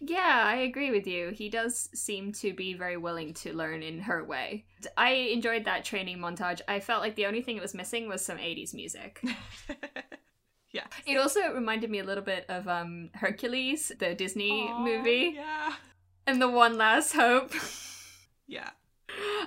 Yeah, 0.00 0.42
I 0.44 0.56
agree 0.56 0.90
with 0.90 1.06
you. 1.06 1.30
He 1.30 1.48
does 1.48 1.88
seem 1.94 2.32
to 2.34 2.52
be 2.52 2.74
very 2.74 2.96
willing 2.96 3.34
to 3.34 3.54
learn 3.54 3.84
in 3.84 4.00
her 4.00 4.24
way. 4.24 4.64
I 4.96 5.10
enjoyed 5.10 5.66
that 5.66 5.84
training 5.84 6.18
montage. 6.18 6.60
I 6.66 6.80
felt 6.80 7.02
like 7.02 7.14
the 7.14 7.26
only 7.26 7.42
thing 7.42 7.56
it 7.56 7.62
was 7.62 7.74
missing 7.74 8.08
was 8.08 8.24
some 8.24 8.38
80s 8.38 8.74
music. 8.74 9.22
yeah. 10.72 10.86
It 11.06 11.16
also 11.16 11.52
reminded 11.52 11.90
me 11.90 12.00
a 12.00 12.04
little 12.04 12.24
bit 12.24 12.46
of 12.48 12.66
um 12.66 13.10
Hercules, 13.14 13.92
the 14.00 14.16
Disney 14.16 14.68
Aww, 14.68 14.84
movie. 14.84 15.32
Yeah. 15.36 15.74
And 16.26 16.42
the 16.42 16.48
One 16.48 16.76
Last 16.76 17.12
Hope. 17.12 17.52
yeah. 18.46 18.70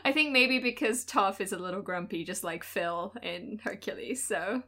I 0.03 0.11
think 0.11 0.31
maybe 0.31 0.59
because 0.59 1.05
Toph 1.05 1.41
is 1.41 1.51
a 1.51 1.57
little 1.57 1.81
grumpy, 1.81 2.23
just 2.23 2.43
like 2.43 2.63
Phil 2.63 3.13
in 3.23 3.59
Hercules, 3.63 4.23
so. 4.23 4.63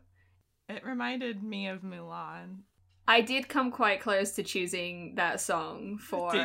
It 0.69 0.83
reminded 0.85 1.43
me 1.43 1.67
of 1.67 1.81
Mulan. 1.81 2.63
I 3.07 3.21
did 3.21 3.47
come 3.47 3.71
quite 3.71 4.01
close 4.01 4.33
to 4.33 4.43
choosing 4.43 5.15
that 5.15 5.39
song 5.39 5.97
for 5.97 6.35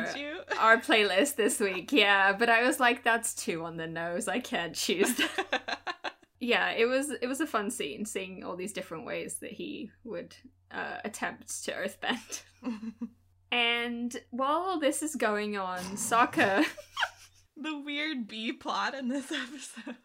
our 0.57 0.77
playlist 0.77 1.35
this 1.35 1.59
week. 1.59 1.91
Yeah, 1.91 2.31
but 2.31 2.49
I 2.49 2.63
was 2.63 2.79
like, 2.79 3.03
that's 3.03 3.33
too 3.33 3.65
on 3.65 3.75
the 3.75 3.87
nose. 3.87 4.29
I 4.29 4.39
can't 4.39 4.73
choose 4.73 5.13
that. 5.15 6.15
yeah, 6.39 6.71
it 6.71 6.85
was 6.85 7.09
it 7.09 7.27
was 7.27 7.41
a 7.41 7.47
fun 7.47 7.69
scene 7.69 8.05
seeing 8.05 8.45
all 8.45 8.55
these 8.55 8.71
different 8.71 9.05
ways 9.05 9.39
that 9.39 9.51
he 9.51 9.91
would 10.05 10.35
uh, 10.71 10.99
attempt 11.03 11.65
to 11.65 11.73
earthbend. 11.73 12.43
and 13.51 14.15
while 14.29 14.59
all 14.59 14.79
this 14.79 15.03
is 15.03 15.15
going 15.15 15.57
on, 15.57 15.79
Sokka. 15.97 16.63
The 17.57 17.79
weird 17.79 18.27
B 18.27 18.51
plot 18.51 18.95
in 18.95 19.07
this 19.07 19.31
episode. 19.31 19.95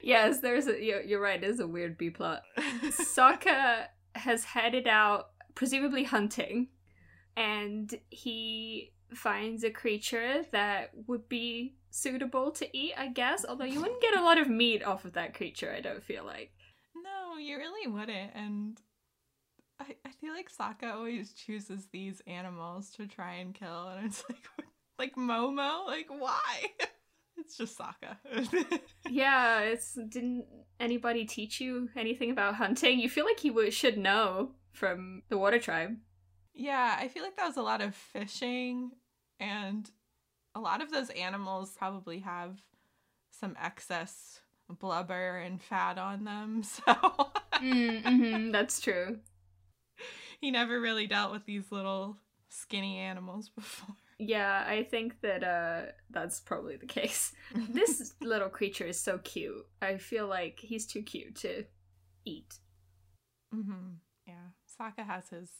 Yes, 0.00 0.40
there's 0.40 0.66
a. 0.66 0.82
You're, 0.82 1.20
right. 1.20 1.42
It 1.42 1.48
is 1.48 1.60
a 1.60 1.66
weird 1.66 1.98
B 1.98 2.10
plot. 2.10 2.42
Sokka 2.58 3.86
has 4.14 4.44
headed 4.44 4.88
out 4.88 5.26
presumably 5.54 6.04
hunting, 6.04 6.68
and 7.36 7.92
he 8.08 8.92
finds 9.14 9.64
a 9.64 9.70
creature 9.70 10.44
that 10.52 10.90
would 11.06 11.28
be 11.28 11.74
suitable 11.90 12.50
to 12.52 12.76
eat, 12.76 12.94
I 12.96 13.08
guess. 13.08 13.44
Although 13.46 13.64
you 13.64 13.80
wouldn't 13.80 14.00
get 14.00 14.16
a 14.16 14.22
lot 14.22 14.38
of 14.38 14.48
meat 14.48 14.82
off 14.82 15.04
of 15.04 15.12
that 15.14 15.34
creature, 15.34 15.72
I 15.76 15.80
don't 15.80 16.02
feel 16.02 16.24
like. 16.24 16.52
No, 16.94 17.38
you 17.38 17.58
really 17.58 17.90
wouldn't. 17.90 18.32
And 18.34 18.80
I, 19.78 19.96
I 20.06 20.10
feel 20.12 20.32
like 20.32 20.50
Sokka 20.50 20.94
always 20.94 21.32
chooses 21.32 21.88
these 21.92 22.22
animals 22.26 22.90
to 22.90 23.06
try 23.06 23.34
and 23.34 23.54
kill, 23.54 23.88
and 23.88 24.06
it's 24.06 24.24
like, 24.28 24.38
like 25.00 25.16
Momo, 25.16 25.86
like 25.86 26.08
why? 26.10 26.66
it's 27.38 27.56
just 27.56 27.78
Sokka. 27.78 28.80
yeah, 29.08 29.60
it's 29.60 29.98
didn't 30.08 30.44
anybody 30.78 31.24
teach 31.24 31.60
you 31.60 31.88
anything 31.96 32.30
about 32.30 32.54
hunting? 32.54 33.00
You 33.00 33.08
feel 33.08 33.24
like 33.24 33.40
he 33.40 33.70
should 33.70 33.96
know 33.96 34.50
from 34.72 35.22
the 35.30 35.38
Water 35.38 35.58
Tribe. 35.58 35.96
Yeah, 36.54 36.96
I 36.98 37.08
feel 37.08 37.22
like 37.22 37.36
that 37.36 37.46
was 37.46 37.56
a 37.56 37.62
lot 37.62 37.80
of 37.80 37.94
fishing, 37.94 38.90
and 39.40 39.90
a 40.54 40.60
lot 40.60 40.82
of 40.82 40.90
those 40.90 41.08
animals 41.10 41.74
probably 41.78 42.18
have 42.20 42.58
some 43.30 43.56
excess 43.58 44.40
blubber 44.68 45.38
and 45.38 45.62
fat 45.62 45.98
on 45.98 46.24
them. 46.24 46.62
So 46.72 46.82
mm, 47.66 48.02
mm-hmm, 48.02 48.50
that's 48.52 48.80
true. 48.80 49.18
He 50.40 50.50
never 50.50 50.78
really 50.80 51.06
dealt 51.06 51.32
with 51.32 51.46
these 51.46 51.72
little 51.72 52.16
skinny 52.48 52.98
animals 52.98 53.48
before. 53.48 53.96
Yeah, 54.22 54.64
I 54.68 54.82
think 54.82 55.22
that 55.22 55.42
uh 55.42 55.92
that's 56.10 56.40
probably 56.40 56.76
the 56.76 56.86
case. 56.86 57.32
this 57.70 58.12
little 58.20 58.50
creature 58.50 58.84
is 58.84 59.00
so 59.00 59.16
cute. 59.18 59.66
I 59.80 59.96
feel 59.96 60.26
like 60.26 60.60
he's 60.60 60.86
too 60.86 61.02
cute 61.02 61.36
to 61.36 61.64
eat. 62.26 62.58
Mhm. 63.54 63.96
Yeah. 64.26 64.50
Sokka 64.78 65.06
has 65.06 65.30
his 65.30 65.50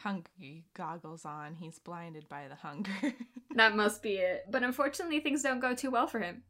hungry 0.00 0.66
goggles 0.74 1.24
on. 1.24 1.54
He's 1.54 1.78
blinded 1.78 2.28
by 2.28 2.48
the 2.48 2.54
hunger. 2.56 3.14
that 3.54 3.74
must 3.74 4.02
be 4.02 4.16
it. 4.16 4.44
But 4.50 4.62
unfortunately, 4.62 5.20
things 5.20 5.42
don't 5.42 5.60
go 5.60 5.74
too 5.74 5.90
well 5.90 6.06
for 6.06 6.20
him. 6.20 6.42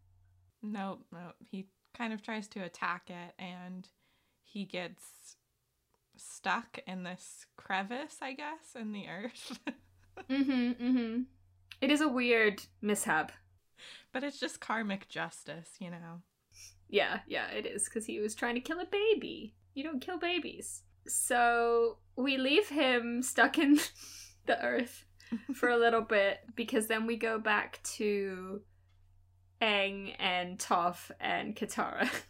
Nope, 0.61 1.05
nope. 1.13 1.37
He 1.39 1.69
kind 1.95 2.13
of 2.13 2.21
tries 2.21 2.49
to 2.49 2.65
attack 2.65 3.11
it 3.11 3.35
and 3.39 3.89
he 4.43 4.65
gets 4.65 5.37
stuck 6.17 6.81
in 6.87 7.05
this 7.05 7.47
crevice, 7.57 8.17
I 8.21 8.33
guess, 8.33 8.75
in 8.75 8.91
the 8.93 9.07
earth. 9.09 9.61
mm-hmm, 10.29 10.53
mm-hmm. 10.53 11.23
It 11.81 11.91
is 11.91 12.01
a 12.01 12.09
weird 12.09 12.63
mishap. 12.81 13.33
But 14.13 14.25
it's 14.25 14.41
just 14.41 14.61
karmic 14.61 15.09
justice, 15.09 15.71
you 15.79 15.91
know. 15.91 16.23
Yeah, 16.89 17.21
yeah, 17.27 17.49
it 17.51 17.67
is, 17.67 17.85
because 17.85 18.07
he 18.07 18.21
was 18.21 18.35
trying 18.35 18.55
to 18.55 18.61
kill 18.61 18.81
a 18.81 18.87
baby. 18.87 19.55
You 19.75 19.85
don't 19.85 20.01
kill 20.01 20.19
babies. 20.19 20.83
So 21.07 21.99
we 22.17 22.39
leave 22.39 22.69
him 22.69 23.23
stuck 23.23 23.59
in 23.59 23.79
the 24.47 24.63
earth 24.65 25.05
for 25.55 25.69
a 25.69 25.77
little 25.77 26.01
bit 26.01 26.41
because 26.55 26.87
then 26.87 27.07
we 27.07 27.17
go 27.17 27.39
back 27.39 27.81
to 27.97 28.63
Aang 29.61 30.15
and 30.19 30.59
Toph 30.59 31.11
and 31.21 31.55
Katara. 31.55 32.09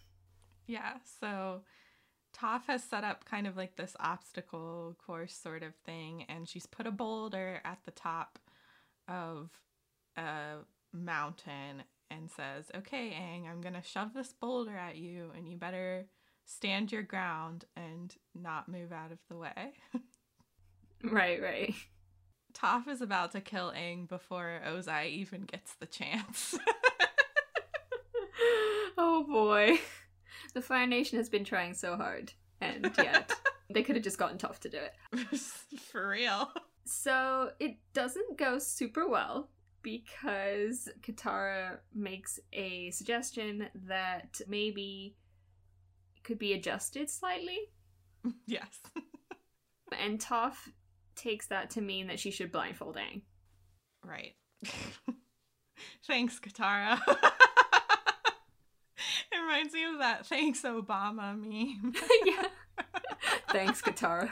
Yeah, 0.68 0.94
so 1.20 1.60
Toph 2.38 2.66
has 2.66 2.84
set 2.84 3.04
up 3.04 3.24
kind 3.24 3.46
of 3.46 3.56
like 3.56 3.76
this 3.76 3.96
obstacle 3.98 4.96
course 5.04 5.34
sort 5.34 5.62
of 5.62 5.74
thing, 5.84 6.24
and 6.28 6.48
she's 6.48 6.66
put 6.66 6.86
a 6.86 6.90
boulder 6.90 7.60
at 7.64 7.78
the 7.84 7.90
top 7.90 8.38
of 9.08 9.50
a 10.16 10.56
mountain 10.92 11.82
and 12.10 12.30
says, 12.30 12.66
Okay, 12.76 13.10
Aang, 13.10 13.50
I'm 13.50 13.60
gonna 13.60 13.82
shove 13.82 14.12
this 14.12 14.32
boulder 14.32 14.76
at 14.76 14.96
you, 14.96 15.32
and 15.36 15.48
you 15.48 15.56
better 15.56 16.06
stand 16.44 16.92
your 16.92 17.02
ground 17.02 17.64
and 17.76 18.14
not 18.34 18.68
move 18.68 18.92
out 18.92 19.12
of 19.12 19.18
the 19.28 19.36
way. 19.36 19.72
right, 21.04 21.42
right. 21.42 21.74
Toph 22.52 22.88
is 22.88 23.00
about 23.00 23.32
to 23.32 23.40
kill 23.40 23.72
Aang 23.72 24.08
before 24.08 24.60
Ozai 24.66 25.10
even 25.10 25.42
gets 25.42 25.74
the 25.74 25.86
chance. 25.86 26.58
oh 28.98 29.24
boy. 29.24 29.78
The 30.56 30.62
Fire 30.62 30.86
Nation 30.86 31.18
has 31.18 31.28
been 31.28 31.44
trying 31.44 31.74
so 31.74 31.96
hard, 31.98 32.32
and 32.62 32.90
yet 32.98 33.30
they 33.68 33.82
could 33.82 33.94
have 33.94 34.02
just 34.02 34.16
gotten 34.16 34.38
Toph 34.38 34.58
to 34.60 34.70
do 34.70 34.78
it. 34.78 35.36
For 35.92 36.08
real. 36.08 36.50
So 36.86 37.50
it 37.60 37.76
doesn't 37.92 38.38
go 38.38 38.58
super 38.58 39.06
well 39.06 39.50
because 39.82 40.88
Katara 41.02 41.80
makes 41.94 42.40
a 42.54 42.90
suggestion 42.90 43.68
that 43.86 44.40
maybe 44.48 45.18
could 46.24 46.38
be 46.38 46.54
adjusted 46.54 47.10
slightly. 47.10 47.58
Yes. 48.46 48.80
and 49.96 50.18
Toph 50.18 50.56
takes 51.16 51.48
that 51.48 51.68
to 51.72 51.82
mean 51.82 52.06
that 52.06 52.18
she 52.18 52.30
should 52.30 52.50
blindfold 52.50 52.96
Aang. 52.96 53.20
Right. 54.02 54.36
Thanks, 56.06 56.40
Katara. 56.40 56.98
Reminds 59.46 59.74
me 59.74 59.84
of 59.84 59.98
that 59.98 60.26
thanks 60.26 60.62
Obama 60.62 61.38
meme. 61.38 61.94
yeah. 62.24 62.46
Thanks, 63.50 63.80
Katara. 63.80 64.30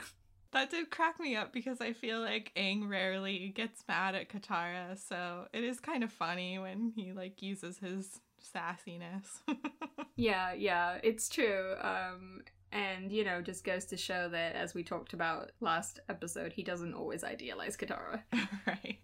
That 0.53 0.71
did 0.71 0.91
crack 0.91 1.19
me 1.19 1.35
up 1.35 1.53
because 1.53 1.81
I 1.81 1.93
feel 1.93 2.21
like 2.21 2.53
Aang 2.57 2.89
rarely 2.89 3.53
gets 3.55 3.83
mad 3.89 4.15
at 4.15 4.29
Katara, 4.29 4.97
so 4.99 5.47
it 5.53 5.65
is 5.65 5.81
kind 5.81 6.05
of 6.05 6.13
funny 6.13 6.59
when 6.59 6.93
he 6.95 7.13
like 7.13 7.43
uses 7.43 7.79
his 7.79 8.21
sassiness. 8.55 9.41
yeah, 10.17 10.53
yeah, 10.53 10.99
it's 11.03 11.29
true. 11.29 11.75
Um, 11.81 12.43
and 12.71 13.11
you 13.11 13.25
know, 13.25 13.43
just 13.43 13.65
goes 13.65 13.85
to 13.87 13.97
show 13.97 14.29
that, 14.29 14.55
as 14.55 14.75
we 14.75 14.85
talked 14.85 15.13
about 15.13 15.51
last 15.61 15.99
episode, 16.09 16.53
he 16.53 16.63
doesn't 16.63 16.95
always 16.95 17.25
idealize 17.25 17.77
Katara. 17.77 18.23
right. 18.67 18.99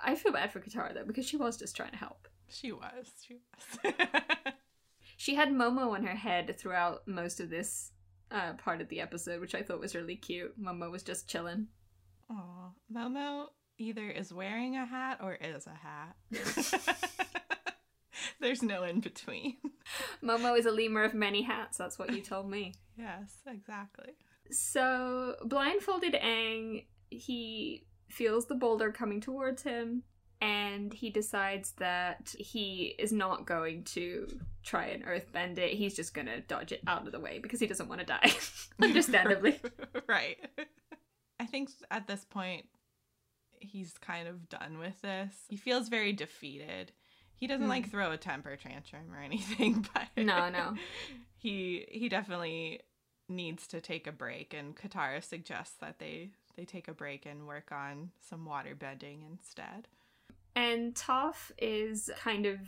I 0.00 0.14
feel 0.14 0.32
bad 0.32 0.52
for 0.52 0.60
Katara 0.60 0.92
though 0.94 1.04
because 1.06 1.26
she 1.26 1.38
was 1.38 1.56
just 1.56 1.76
trying 1.76 1.92
to 1.92 1.96
help. 1.96 2.28
She 2.48 2.72
was. 2.72 3.10
She 3.26 3.36
was. 3.84 3.94
She 5.18 5.34
had 5.34 5.50
Momo 5.50 5.90
on 5.94 6.04
her 6.04 6.14
head 6.14 6.56
throughout 6.56 7.06
most 7.08 7.40
of 7.40 7.50
this 7.50 7.90
uh, 8.30 8.52
part 8.52 8.80
of 8.80 8.88
the 8.88 9.00
episode, 9.00 9.40
which 9.40 9.54
I 9.54 9.62
thought 9.62 9.80
was 9.80 9.96
really 9.96 10.14
cute. 10.14 10.58
Momo 10.62 10.92
was 10.92 11.02
just 11.02 11.28
chilling. 11.28 11.66
Aw, 12.30 12.70
Momo 12.94 13.46
either 13.78 14.08
is 14.08 14.32
wearing 14.32 14.76
a 14.76 14.86
hat 14.86 15.18
or 15.20 15.34
is 15.34 15.66
a 15.66 15.74
hat. 15.74 16.14
There's 18.40 18.62
no 18.62 18.84
in 18.84 19.00
between. 19.00 19.56
Momo 20.22 20.56
is 20.56 20.66
a 20.66 20.70
lemur 20.70 21.02
of 21.02 21.14
many 21.14 21.42
hats. 21.42 21.76
That's 21.76 21.98
what 21.98 22.14
you 22.14 22.22
told 22.22 22.48
me. 22.48 22.74
yes, 22.96 23.40
exactly. 23.44 24.12
So, 24.52 25.34
blindfolded 25.44 26.14
Aang, 26.14 26.84
he 27.10 27.88
feels 28.08 28.46
the 28.46 28.54
boulder 28.54 28.92
coming 28.92 29.20
towards 29.20 29.64
him, 29.64 30.04
and 30.40 30.92
he 30.92 31.10
decides 31.10 31.72
that 31.78 32.34
he 32.38 32.94
is 32.98 33.12
not 33.12 33.46
going 33.46 33.84
to 33.84 34.26
try 34.62 34.86
and 34.86 35.04
earthbend 35.04 35.58
it. 35.58 35.72
He's 35.74 35.94
just 35.96 36.14
gonna 36.14 36.40
dodge 36.40 36.72
it 36.72 36.80
out 36.86 37.06
of 37.06 37.12
the 37.12 37.20
way 37.20 37.38
because 37.38 37.60
he 37.60 37.66
doesn't 37.66 37.88
want 37.88 38.00
to 38.00 38.06
die. 38.06 38.30
Understandably. 38.82 39.60
right. 40.08 40.36
I 41.40 41.46
think 41.46 41.70
at 41.90 42.06
this 42.06 42.24
point, 42.24 42.66
he's 43.60 43.94
kind 43.98 44.28
of 44.28 44.48
done 44.48 44.78
with 44.78 45.00
this. 45.02 45.34
He 45.48 45.56
feels 45.56 45.88
very 45.88 46.12
defeated. 46.12 46.92
He 47.34 47.46
doesn't 47.46 47.64
Hmm. 47.64 47.70
like 47.70 47.90
throw 47.90 48.10
a 48.12 48.16
temper 48.16 48.56
tantrum 48.56 49.12
or 49.12 49.20
anything, 49.22 49.86
but 49.94 50.08
No, 50.24 50.48
no. 50.48 50.74
he 51.36 51.86
he 51.90 52.08
definitely 52.08 52.80
needs 53.28 53.66
to 53.68 53.80
take 53.80 54.06
a 54.06 54.12
break 54.12 54.54
and 54.54 54.74
Katara 54.76 55.22
suggests 55.22 55.74
that 55.80 55.98
they 55.98 56.30
they 56.56 56.64
take 56.64 56.88
a 56.88 56.94
break 56.94 57.26
and 57.26 57.46
work 57.46 57.70
on 57.70 58.10
some 58.28 58.44
water 58.44 58.74
bending 58.74 59.22
instead. 59.22 59.86
And 60.58 60.92
Toph 60.92 61.52
is 61.56 62.10
kind 62.18 62.44
of 62.44 62.58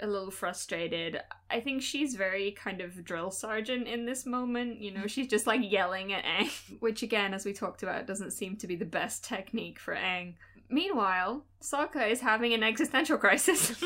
a 0.00 0.06
little 0.06 0.30
frustrated. 0.30 1.18
I 1.48 1.60
think 1.60 1.80
she's 1.80 2.14
very 2.14 2.50
kind 2.50 2.82
of 2.82 3.02
drill 3.02 3.30
sergeant 3.30 3.88
in 3.88 4.04
this 4.04 4.26
moment. 4.26 4.82
You 4.82 4.90
know, 4.90 5.06
she's 5.06 5.28
just 5.28 5.46
like 5.46 5.62
yelling 5.64 6.12
at 6.12 6.26
Aang, 6.26 6.50
which 6.80 7.02
again, 7.02 7.32
as 7.32 7.46
we 7.46 7.54
talked 7.54 7.82
about, 7.82 8.06
doesn't 8.06 8.32
seem 8.32 8.58
to 8.58 8.66
be 8.66 8.76
the 8.76 8.84
best 8.84 9.24
technique 9.24 9.78
for 9.78 9.94
Aang. 9.94 10.34
Meanwhile, 10.68 11.46
Sokka 11.62 12.10
is 12.10 12.20
having 12.20 12.52
an 12.52 12.62
existential 12.62 13.16
crisis. 13.16 13.82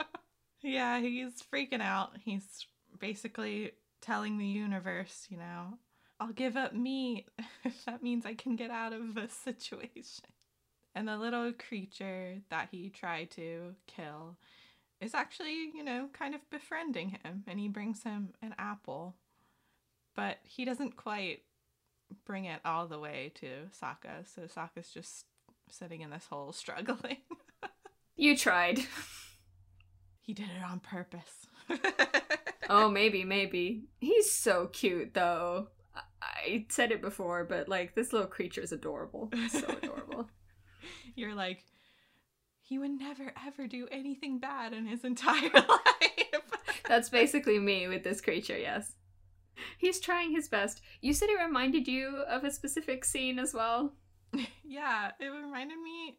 yeah, 0.62 0.98
he's 0.98 1.42
freaking 1.52 1.82
out. 1.82 2.12
He's 2.24 2.66
basically 2.98 3.72
telling 4.00 4.38
the 4.38 4.46
universe, 4.46 5.26
you 5.28 5.36
know, 5.36 5.76
I'll 6.18 6.32
give 6.32 6.56
up 6.56 6.72
meat 6.72 7.26
if 7.64 7.84
that 7.84 8.02
means 8.02 8.24
I 8.24 8.32
can 8.32 8.56
get 8.56 8.70
out 8.70 8.94
of 8.94 9.14
this 9.14 9.34
situation. 9.34 10.24
And 10.94 11.08
the 11.08 11.16
little 11.16 11.52
creature 11.52 12.36
that 12.50 12.68
he 12.70 12.88
tried 12.88 13.30
to 13.32 13.74
kill 13.86 14.36
is 15.00 15.14
actually, 15.14 15.70
you 15.74 15.82
know, 15.82 16.08
kind 16.12 16.34
of 16.34 16.40
befriending 16.50 17.10
him 17.10 17.42
and 17.46 17.58
he 17.58 17.68
brings 17.68 18.02
him 18.04 18.30
an 18.42 18.54
apple. 18.58 19.16
But 20.14 20.38
he 20.44 20.64
doesn't 20.64 20.96
quite 20.96 21.42
bring 22.24 22.44
it 22.44 22.60
all 22.64 22.86
the 22.86 22.98
way 23.00 23.32
to 23.36 23.46
Sokka, 23.78 24.24
so 24.24 24.42
Sokka's 24.42 24.90
just 24.90 25.26
sitting 25.68 26.00
in 26.02 26.10
this 26.10 26.26
hole 26.26 26.52
struggling. 26.62 27.18
you 28.16 28.36
tried. 28.36 28.78
He 30.20 30.32
did 30.32 30.46
it 30.56 30.62
on 30.64 30.80
purpose. 30.80 31.46
Oh, 32.70 32.88
maybe, 32.88 33.24
maybe. 33.24 33.84
He's 34.00 34.32
so 34.32 34.68
cute, 34.72 35.12
though. 35.12 35.68
I- 35.94 36.00
I 36.22 36.66
said 36.70 36.92
it 36.92 37.02
before, 37.02 37.44
but 37.44 37.68
like, 37.68 37.94
this 37.94 38.10
little 38.12 38.26
creature 38.26 38.62
is 38.62 38.72
adorable. 38.72 39.30
So 39.50 39.58
adorable. 39.82 40.28
You're 41.14 41.34
like, 41.34 41.64
he 42.60 42.78
would 42.78 42.90
never 42.92 43.32
ever 43.46 43.66
do 43.66 43.86
anything 43.90 44.38
bad 44.38 44.72
in 44.72 44.86
his 44.86 45.04
entire 45.04 45.50
life. 45.54 46.42
That's 46.88 47.08
basically 47.08 47.58
me 47.58 47.88
with 47.88 48.04
this 48.04 48.20
creature, 48.20 48.58
yes. 48.58 48.92
He's 49.78 50.00
trying 50.00 50.32
his 50.32 50.48
best. 50.48 50.80
You 51.00 51.12
said 51.12 51.28
it 51.28 51.42
reminded 51.42 51.86
you 51.86 52.16
of 52.28 52.44
a 52.44 52.50
specific 52.50 53.04
scene 53.04 53.38
as 53.38 53.54
well. 53.54 53.94
yeah, 54.64 55.12
it 55.20 55.26
reminded 55.26 55.78
me 55.80 56.18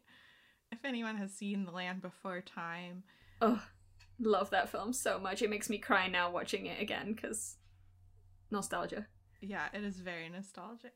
if 0.72 0.84
anyone 0.84 1.16
has 1.16 1.32
seen 1.32 1.64
The 1.64 1.70
Land 1.70 2.00
Before 2.02 2.40
Time. 2.40 3.02
Oh, 3.42 3.62
love 4.18 4.50
that 4.50 4.70
film 4.70 4.92
so 4.92 5.18
much. 5.18 5.42
It 5.42 5.50
makes 5.50 5.68
me 5.68 5.78
cry 5.78 6.08
now 6.08 6.30
watching 6.30 6.66
it 6.66 6.80
again 6.80 7.12
because 7.12 7.56
nostalgia. 8.50 9.06
Yeah, 9.40 9.66
it 9.72 9.84
is 9.84 9.98
very 10.00 10.28
nostalgic. 10.28 10.94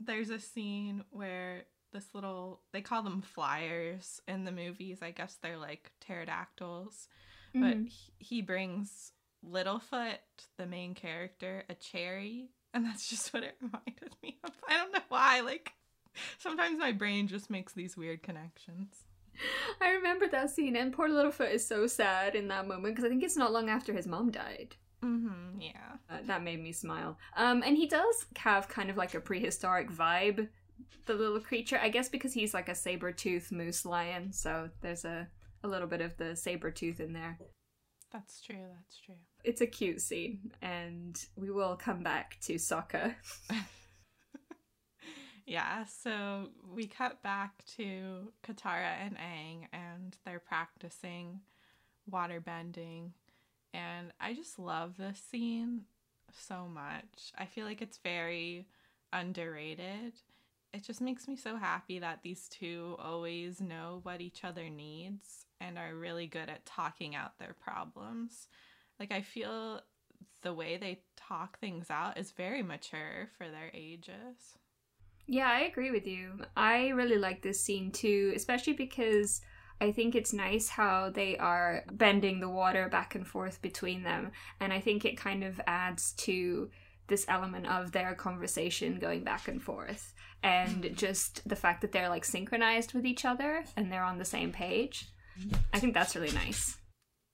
There's 0.00 0.30
a 0.30 0.40
scene 0.40 1.04
where 1.10 1.64
this 1.92 2.06
little, 2.14 2.62
they 2.72 2.80
call 2.80 3.02
them 3.02 3.22
flyers 3.22 4.20
in 4.26 4.44
the 4.44 4.52
movies. 4.52 4.98
I 5.02 5.10
guess 5.10 5.36
they're 5.42 5.58
like 5.58 5.92
pterodactyls. 6.00 7.08
But 7.54 7.76
Mhm. 7.78 7.88
he, 7.88 8.12
he 8.18 8.42
brings 8.42 9.12
Littlefoot, 9.44 10.18
the 10.56 10.66
main 10.66 10.94
character, 10.94 11.64
a 11.68 11.74
cherry. 11.74 12.50
And 12.74 12.84
that's 12.86 13.08
just 13.08 13.32
what 13.34 13.42
it 13.42 13.56
reminded 13.60 14.16
me 14.22 14.38
of. 14.44 14.50
I 14.68 14.76
don't 14.78 14.92
know 14.92 15.00
why. 15.08 15.40
Like, 15.40 15.72
sometimes 16.38 16.78
my 16.78 16.92
brain 16.92 17.28
just 17.28 17.50
makes 17.50 17.72
these 17.74 17.96
weird 17.96 18.22
connections. 18.22 19.04
I 19.80 19.90
remember 19.92 20.28
that 20.28 20.50
scene, 20.50 20.76
and 20.76 20.92
poor 20.92 21.08
Littlefoot 21.08 21.50
is 21.52 21.66
so 21.66 21.86
sad 21.86 22.34
in 22.34 22.48
that 22.48 22.68
moment 22.68 22.94
because 22.94 23.04
I 23.04 23.08
think 23.08 23.22
it's 23.22 23.36
not 23.36 23.52
long 23.52 23.68
after 23.68 23.92
his 23.92 24.06
mom 24.06 24.30
died. 24.30 24.76
Mm-hmm, 25.02 25.60
yeah. 25.60 25.96
Uh, 26.08 26.18
that 26.26 26.42
made 26.42 26.62
me 26.62 26.72
smile. 26.72 27.18
Um, 27.36 27.62
and 27.64 27.76
he 27.76 27.86
does 27.86 28.26
have 28.36 28.68
kind 28.68 28.88
of 28.88 28.96
like 28.96 29.14
a 29.14 29.20
prehistoric 29.20 29.90
vibe, 29.90 30.48
the 31.06 31.14
little 31.14 31.40
creature. 31.40 31.78
I 31.80 31.88
guess 31.88 32.08
because 32.08 32.32
he's 32.32 32.54
like 32.54 32.68
a 32.68 32.74
saber 32.74 33.12
tooth 33.12 33.52
moose 33.52 33.84
lion, 33.84 34.32
so 34.32 34.70
there's 34.80 35.04
a, 35.04 35.28
a 35.64 35.68
little 35.68 35.88
bit 35.88 36.00
of 36.00 36.16
the 36.16 36.36
saber 36.36 36.70
tooth 36.70 37.00
in 37.00 37.12
there. 37.12 37.38
That's 38.12 38.40
true, 38.42 38.66
that's 38.76 38.98
true. 38.98 39.14
It's 39.42 39.62
a 39.62 39.66
cute 39.66 40.00
scene, 40.00 40.52
and 40.60 41.18
we 41.36 41.50
will 41.50 41.76
come 41.76 42.02
back 42.02 42.38
to 42.42 42.54
Sokka. 42.54 43.14
Yeah, 45.46 45.84
so 45.84 46.50
we 46.72 46.86
cut 46.86 47.22
back 47.22 47.64
to 47.76 48.32
Katara 48.46 48.94
and 49.00 49.16
Aang, 49.16 49.66
and 49.72 50.16
they're 50.24 50.38
practicing 50.38 51.40
water 52.06 52.40
bending. 52.40 53.12
And 53.74 54.12
I 54.20 54.34
just 54.34 54.58
love 54.58 54.96
this 54.96 55.20
scene 55.30 55.82
so 56.32 56.68
much. 56.68 57.32
I 57.36 57.46
feel 57.46 57.66
like 57.66 57.82
it's 57.82 57.98
very 57.98 58.66
underrated. 59.12 60.14
It 60.72 60.84
just 60.84 61.02
makes 61.02 61.28
me 61.28 61.36
so 61.36 61.56
happy 61.56 61.98
that 61.98 62.20
these 62.22 62.48
two 62.48 62.96
always 62.98 63.60
know 63.60 64.00
what 64.04 64.22
each 64.22 64.42
other 64.42 64.70
needs 64.70 65.44
and 65.60 65.78
are 65.78 65.94
really 65.94 66.26
good 66.26 66.48
at 66.48 66.64
talking 66.64 67.14
out 67.14 67.38
their 67.38 67.54
problems. 67.60 68.48
Like, 68.98 69.12
I 69.12 69.20
feel 69.20 69.82
the 70.40 70.54
way 70.54 70.78
they 70.78 71.02
talk 71.16 71.58
things 71.58 71.90
out 71.90 72.16
is 72.18 72.30
very 72.30 72.62
mature 72.62 73.28
for 73.36 73.48
their 73.48 73.70
ages. 73.74 74.56
Yeah, 75.26 75.50
I 75.50 75.60
agree 75.60 75.90
with 75.90 76.06
you. 76.06 76.40
I 76.56 76.88
really 76.88 77.18
like 77.18 77.42
this 77.42 77.62
scene 77.62 77.92
too, 77.92 78.32
especially 78.34 78.72
because 78.72 79.40
I 79.80 79.92
think 79.92 80.14
it's 80.14 80.32
nice 80.32 80.68
how 80.68 81.10
they 81.10 81.36
are 81.38 81.84
bending 81.92 82.40
the 82.40 82.48
water 82.48 82.88
back 82.88 83.14
and 83.14 83.26
forth 83.26 83.60
between 83.62 84.04
them. 84.04 84.32
And 84.60 84.72
I 84.72 84.80
think 84.80 85.04
it 85.04 85.16
kind 85.16 85.44
of 85.44 85.60
adds 85.66 86.12
to 86.18 86.70
this 87.08 87.24
element 87.28 87.66
of 87.66 87.92
their 87.92 88.14
conversation 88.14 88.98
going 88.98 89.24
back 89.24 89.48
and 89.48 89.62
forth. 89.62 90.14
And 90.42 90.84
hmm. 90.84 90.94
just 90.94 91.46
the 91.48 91.56
fact 91.56 91.82
that 91.82 91.92
they're 91.92 92.08
like 92.08 92.24
synchronized 92.24 92.94
with 92.94 93.06
each 93.06 93.24
other 93.24 93.64
and 93.76 93.90
they're 93.90 94.02
on 94.02 94.18
the 94.18 94.24
same 94.24 94.52
page. 94.52 95.08
I 95.72 95.78
think 95.78 95.94
that's 95.94 96.14
really 96.14 96.32
nice. 96.32 96.78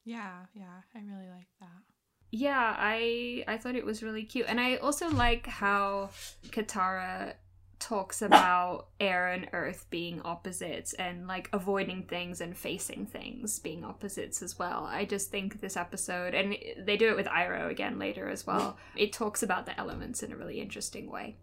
Yeah, 0.04 0.46
yeah, 0.54 0.82
I 0.94 0.98
really 1.00 1.28
like 1.28 1.48
that. 1.60 1.82
Yeah, 2.30 2.74
I 2.78 3.44
I 3.48 3.56
thought 3.56 3.74
it 3.74 3.84
was 3.84 4.02
really 4.02 4.24
cute. 4.24 4.46
And 4.48 4.60
I 4.60 4.76
also 4.76 5.08
like 5.10 5.46
how 5.46 6.10
Katara 6.48 7.34
talks 7.78 8.22
about 8.22 8.88
air 8.98 9.28
and 9.28 9.48
earth 9.52 9.86
being 9.90 10.20
opposites 10.22 10.92
and 10.94 11.26
like 11.26 11.48
avoiding 11.52 12.02
things 12.02 12.40
and 12.40 12.56
facing 12.56 13.06
things 13.06 13.58
being 13.58 13.84
opposites 13.84 14.42
as 14.42 14.58
well. 14.58 14.84
I 14.84 15.04
just 15.04 15.30
think 15.30 15.60
this 15.60 15.76
episode 15.76 16.34
and 16.34 16.56
they 16.78 16.96
do 16.96 17.08
it 17.08 17.16
with 17.16 17.26
Iroh 17.26 17.70
again 17.70 17.98
later 17.98 18.28
as 18.28 18.46
well. 18.46 18.76
It 18.96 19.12
talks 19.12 19.42
about 19.44 19.64
the 19.64 19.78
elements 19.78 20.22
in 20.22 20.32
a 20.32 20.36
really 20.36 20.60
interesting 20.60 21.08
way. 21.10 21.36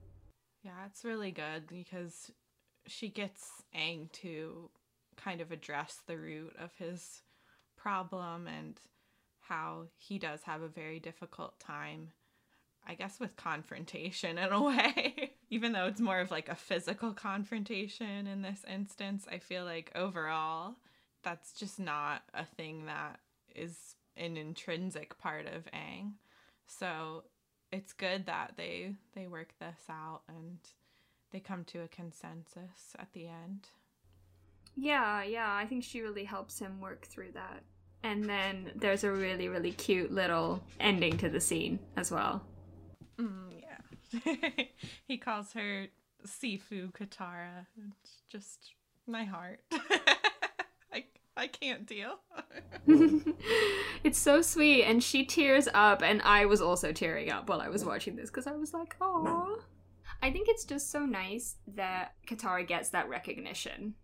Yeah, 0.62 0.86
it's 0.88 1.06
really 1.06 1.32
good 1.32 1.68
because 1.68 2.32
she 2.86 3.08
gets 3.08 3.64
Aang 3.74 4.12
to 4.14 4.70
kind 5.16 5.40
of 5.40 5.52
address 5.52 6.02
the 6.06 6.18
root 6.18 6.54
of 6.60 6.72
his 6.78 7.22
problem 7.78 8.48
and 8.48 8.80
how 9.40 9.86
he 9.98 10.18
does 10.18 10.42
have 10.44 10.62
a 10.62 10.68
very 10.68 11.00
difficult 11.00 11.60
time, 11.60 12.10
I 12.88 12.96
guess, 12.96 13.20
with 13.20 13.36
confrontation 13.36 14.38
in 14.38 14.52
a 14.52 14.62
way. 14.62 15.34
Even 15.50 15.72
though 15.72 15.86
it's 15.86 16.02
more 16.02 16.20
of 16.20 16.32
like 16.32 16.50
a 16.50 16.56
physical 16.56 17.14
confrontation 17.14 18.28
in 18.28 18.42
this 18.42 18.64
instance, 18.68 19.26
I 19.32 19.40
feel 19.40 19.66
like 19.66 19.92
overall, 19.96 20.76
that's 21.24 21.54
just 21.54 21.80
not 21.80 22.24
a 22.34 22.46
thing 22.46 22.86
that 22.86 23.20
is 23.56 23.96
an 24.18 24.38
intrinsic 24.38 25.18
part 25.18 25.48
of 25.48 25.66
Aang. 25.74 26.14
So 26.68 27.24
it's 27.72 27.94
good 27.94 28.26
that 28.28 28.54
they 28.58 28.96
they 29.14 29.28
work 29.28 29.54
this 29.60 29.82
out 29.90 30.22
and 30.28 30.58
they 31.32 31.40
come 31.40 31.64
to 31.66 31.82
a 31.82 31.88
consensus 31.88 32.96
at 32.98 33.12
the 33.14 33.28
end. 33.28 33.68
Yeah, 34.76 35.24
yeah, 35.24 35.54
I 35.54 35.66
think 35.66 35.84
she 35.84 36.02
really 36.02 36.26
helps 36.26 36.60
him 36.60 36.82
work 36.82 37.06
through 37.06 37.32
that. 37.34 37.64
And 38.04 38.26
then 38.26 38.72
there's 38.76 39.04
a 39.04 39.12
really, 39.12 39.48
really 39.48 39.72
cute 39.72 40.12
little 40.12 40.62
ending 40.80 41.18
to 41.18 41.30
the 41.30 41.40
scene 41.42 41.80
as 41.98 42.12
well. 42.12 42.44
Mm, 43.20 43.62
yeah. 43.62 44.66
he 45.08 45.18
calls 45.18 45.54
her 45.54 45.88
Sifu 46.26 46.92
Katara. 46.92 47.66
It's 48.02 48.22
just 48.30 48.74
my 49.08 49.24
heart. 49.24 49.62
I 50.94 51.06
I 51.38 51.48
can't 51.48 51.86
deal. 51.86 52.20
it's 54.04 54.18
so 54.18 54.42
sweet, 54.42 54.84
and 54.84 55.04
she 55.04 55.26
tears 55.26 55.68
up, 55.74 56.02
and 56.02 56.22
I 56.24 56.46
was 56.46 56.62
also 56.62 56.92
tearing 56.92 57.32
up 57.32 57.50
while 57.50 57.62
I 57.62 57.70
was 57.70 57.86
watching 57.86 58.16
this 58.16 58.30
because 58.30 58.48
I 58.48 58.54
was 58.54 58.74
like, 58.74 58.96
"Oh." 59.02 59.60
I 60.22 60.32
think 60.32 60.48
it's 60.50 60.66
just 60.66 60.92
so 60.92 61.06
nice 61.06 61.58
that 61.76 62.14
Katara 62.28 62.68
gets 62.68 62.90
that 62.90 63.10
recognition. 63.10 63.96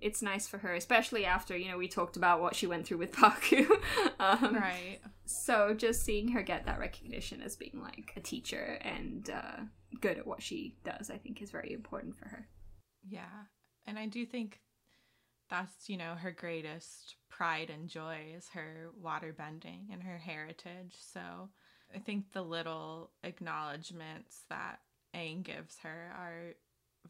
It's 0.00 0.22
nice 0.22 0.46
for 0.46 0.58
her, 0.58 0.74
especially 0.74 1.24
after, 1.24 1.56
you 1.56 1.68
know, 1.70 1.78
we 1.78 1.88
talked 1.88 2.16
about 2.16 2.40
what 2.40 2.54
she 2.54 2.66
went 2.66 2.86
through 2.86 2.98
with 2.98 3.12
Pakku. 3.16 3.70
um, 4.18 4.54
Right. 4.54 4.98
So 5.26 5.74
just 5.74 6.04
seeing 6.04 6.28
her 6.28 6.42
get 6.42 6.66
that 6.66 6.78
recognition 6.78 7.40
as 7.42 7.56
being 7.56 7.80
like 7.82 8.12
a 8.16 8.20
teacher 8.20 8.78
and 8.82 9.30
uh, 9.30 9.62
good 10.00 10.18
at 10.18 10.26
what 10.26 10.42
she 10.42 10.76
does, 10.84 11.10
I 11.10 11.18
think 11.18 11.40
is 11.40 11.50
very 11.50 11.72
important 11.72 12.16
for 12.16 12.28
her. 12.28 12.48
Yeah. 13.08 13.44
And 13.86 13.98
I 13.98 14.06
do 14.06 14.24
think 14.26 14.60
that's, 15.50 15.88
you 15.88 15.96
know, 15.96 16.14
her 16.14 16.30
greatest 16.30 17.16
pride 17.28 17.70
and 17.70 17.88
joy 17.88 18.32
is 18.36 18.48
her 18.54 18.90
water 19.00 19.34
bending 19.36 19.88
and 19.92 20.02
her 20.02 20.18
heritage. 20.18 20.94
So 21.12 21.20
I 21.94 21.98
think 21.98 22.32
the 22.32 22.42
little 22.42 23.10
acknowledgments 23.22 24.42
that 24.48 24.80
Aang 25.14 25.42
gives 25.42 25.78
her 25.82 26.12
are 26.18 26.54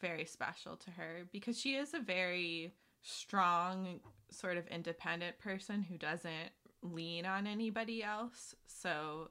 very 0.01 0.25
special 0.25 0.77
to 0.77 0.91
her 0.93 1.27
because 1.33 1.59
she 1.59 1.75
is 1.75 1.95
a 1.95 2.01
very 2.01 2.75
strong, 3.03 4.01
sort 4.31 4.57
of 4.57 4.67
independent 4.69 5.39
person 5.39 5.83
who 5.83 5.97
doesn't 5.97 6.51
lean 6.83 7.27
on 7.27 7.47
anybody 7.47 8.03
else. 8.03 8.55
So 8.67 9.31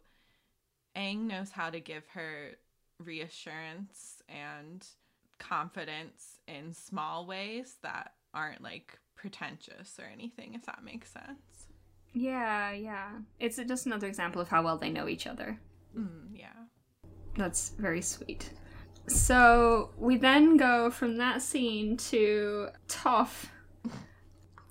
Aang 0.95 1.28
knows 1.28 1.52
how 1.52 1.69
to 1.69 1.80
give 1.80 2.08
her 2.13 2.52
reassurance 2.99 4.21
and 4.30 4.86
confidence 5.39 6.39
in 6.47 6.73
small 6.73 7.26
ways 7.26 7.78
that 7.82 8.13
aren't 8.34 8.62
like 8.62 8.97
pretentious 9.15 9.99
or 9.99 10.06
anything, 10.12 10.54
if 10.54 10.65
that 10.65 10.84
makes 10.84 11.12
sense. 11.12 11.67
Yeah, 12.13 12.71
yeah. 12.71 13.10
It's 13.39 13.58
just 13.58 13.86
another 13.86 14.08
example 14.08 14.41
of 14.41 14.47
how 14.47 14.63
well 14.63 14.78
they 14.78 14.89
know 14.89 15.08
each 15.08 15.26
other. 15.26 15.60
Mm, 15.97 16.28
yeah. 16.34 16.47
That's 17.36 17.69
very 17.80 18.02
sweet. 18.02 18.52
So 19.08 19.92
we 19.98 20.18
then 20.18 20.58
go 20.58 20.89
from 20.89 21.18
that 21.18 21.42
scene 21.42 21.98
to 21.98 22.70
Toph 22.88 23.48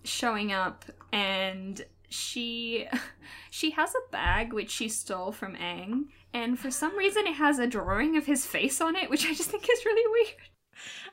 showing 0.05 0.53
up 0.53 0.85
and 1.12 1.85
she 2.09 2.88
she 3.51 3.71
has 3.71 3.95
a 3.95 4.11
bag 4.11 4.53
which 4.53 4.71
she 4.71 4.88
stole 4.88 5.33
from 5.33 5.55
Aang 5.57 6.07
and 6.35 6.59
for 6.59 6.71
some 6.71 6.97
reason 6.97 7.27
it 7.27 7.35
has 7.35 7.59
a 7.59 7.66
drawing 7.66 8.16
of 8.16 8.27
his 8.27 8.47
face 8.47 8.81
on 8.81 8.97
it 8.97 9.11
which 9.11 9.27
I 9.27 9.35
just 9.35 9.51
think 9.51 9.68
is 9.71 9.85
really 9.85 10.11
weird. 10.11 10.49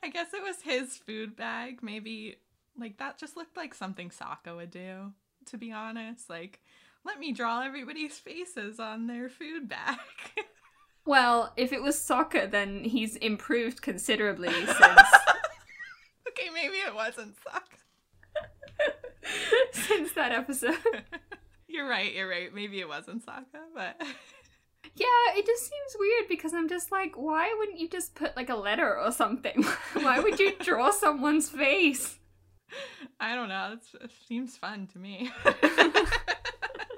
I 0.02 0.10
guess 0.10 0.34
it 0.34 0.42
was 0.42 0.62
his 0.62 0.98
food 0.98 1.36
bag. 1.36 1.80
Maybe 1.82 2.38
like 2.78 2.98
that 2.98 3.18
just 3.18 3.36
looked 3.36 3.58
like 3.58 3.74
something 3.74 4.10
Sokka 4.10 4.56
would 4.56 4.72
do, 4.72 5.12
to 5.48 5.58
be 5.58 5.72
honest. 5.72 6.30
Like, 6.30 6.62
let 7.04 7.20
me 7.20 7.32
draw 7.34 7.62
everybody's 7.62 8.18
faces 8.18 8.80
on 8.80 9.08
their 9.08 9.30
food 9.30 9.68
bag. 9.68 9.98
Well, 11.06 11.54
if 11.58 11.74
it 11.74 11.82
was 11.82 11.96
Sokka, 11.96 12.50
then 12.52 12.84
he's 12.84 13.16
improved 13.16 13.82
considerably 13.82 14.52
since 14.52 14.80
okay, 16.28 16.50
maybe 16.54 16.76
it 16.76 16.94
wasn't 16.94 17.36
Sokka. 17.38 17.80
since 19.72 20.12
that 20.14 20.32
episode. 20.32 20.78
You're 21.68 21.88
right, 21.88 22.12
you're 22.14 22.28
right. 22.28 22.52
Maybe 22.54 22.80
it 22.80 22.88
wasn't 22.88 23.24
Sokka, 23.24 23.62
but 23.76 23.96
Yeah, 24.00 25.36
it 25.36 25.46
just 25.46 25.62
seems 25.64 25.96
weird 26.00 26.28
because 26.28 26.52
I'm 26.52 26.68
just 26.68 26.92
like, 26.92 27.14
why 27.16 27.54
wouldn't 27.60 27.80
you 27.80 27.88
just 27.88 28.16
put 28.16 28.36
like 28.36 28.50
a 28.50 28.56
letter 28.56 28.98
or 28.98 29.12
something? 29.12 29.64
why 29.94 30.20
would 30.20 30.40
you 30.40 30.54
draw 30.60 30.90
someone's 30.90 31.48
face? 31.48 32.18
I 33.20 33.36
don't 33.36 33.50
know. 33.50 33.74
It's, 33.78 33.94
it 33.94 34.12
seems 34.28 34.58
fun 34.58 34.88
to 34.94 34.98
me. 35.00 35.30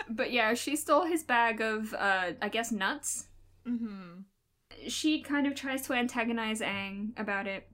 But 0.10 0.32
yeah, 0.32 0.54
she 0.54 0.76
stole 0.76 1.06
his 1.06 1.24
bag 1.24 1.62
of, 1.62 1.94
uh, 1.94 2.34
I 2.42 2.50
guess, 2.50 2.72
nuts. 2.72 3.28
Hmm 3.66 4.22
She 4.88 5.22
kind 5.22 5.48
of 5.48 5.56
tries 5.56 5.84
to 5.84 5.94
antagonize 5.94 6.62
Aang 6.62 7.20
about 7.20 7.48
it. 7.48 7.68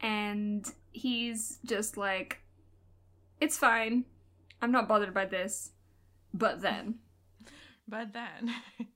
And 0.00 0.66
he's 0.92 1.58
just 1.64 1.96
like, 1.96 2.40
it's 3.40 3.56
fine. 3.58 4.04
I'm 4.62 4.72
not 4.72 4.88
bothered 4.88 5.14
by 5.14 5.26
this. 5.26 5.72
But 6.32 6.60
then. 6.62 6.96
But 7.88 8.12
then, 8.12 8.54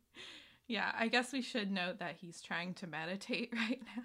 yeah, 0.68 0.92
I 0.96 1.08
guess 1.08 1.32
we 1.32 1.42
should 1.42 1.72
note 1.72 1.98
that 1.98 2.14
he's 2.20 2.40
trying 2.40 2.74
to 2.74 2.86
meditate 2.86 3.52
right 3.56 3.80
now. 3.96 4.04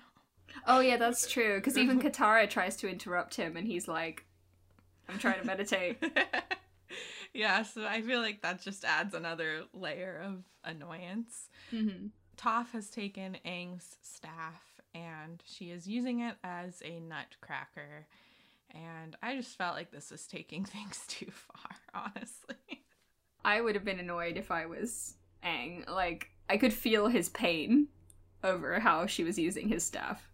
Oh, 0.65 0.79
yeah, 0.79 0.97
that's 0.97 1.27
true. 1.31 1.57
Because 1.57 1.77
even 1.77 2.01
Katara 2.01 2.49
tries 2.49 2.75
to 2.77 2.89
interrupt 2.89 3.35
him 3.35 3.55
and 3.55 3.67
he's 3.67 3.87
like, 3.87 4.25
I'm 5.07 5.19
trying 5.19 5.41
to 5.41 5.45
meditate. 5.45 6.03
yeah, 7.35 7.61
so 7.61 7.85
I 7.85 8.01
feel 8.01 8.19
like 8.19 8.41
that 8.41 8.63
just 8.63 8.83
adds 8.83 9.13
another 9.13 9.65
layer 9.73 10.23
of 10.25 10.43
annoyance. 10.63 11.48
Hmm 11.69 12.07
Toph 12.37 12.71
has 12.71 12.89
taken 12.89 13.37
Aang's 13.45 13.97
staff 14.01 14.79
and 14.93 15.43
she 15.45 15.71
is 15.71 15.87
using 15.87 16.21
it 16.21 16.35
as 16.43 16.81
a 16.85 16.99
nutcracker. 17.01 18.07
And 18.71 19.17
I 19.21 19.35
just 19.35 19.57
felt 19.57 19.75
like 19.75 19.91
this 19.91 20.11
was 20.11 20.25
taking 20.25 20.63
things 20.65 21.03
too 21.07 21.31
far, 21.31 21.75
honestly. 22.15 22.55
I 23.43 23.61
would 23.61 23.75
have 23.75 23.85
been 23.85 23.99
annoyed 23.99 24.37
if 24.37 24.51
I 24.51 24.65
was 24.65 25.15
Aang. 25.43 25.89
Like, 25.89 26.29
I 26.49 26.57
could 26.57 26.73
feel 26.73 27.07
his 27.07 27.29
pain 27.29 27.87
over 28.43 28.79
how 28.79 29.05
she 29.05 29.23
was 29.23 29.37
using 29.37 29.67
his 29.67 29.83
staff. 29.83 30.29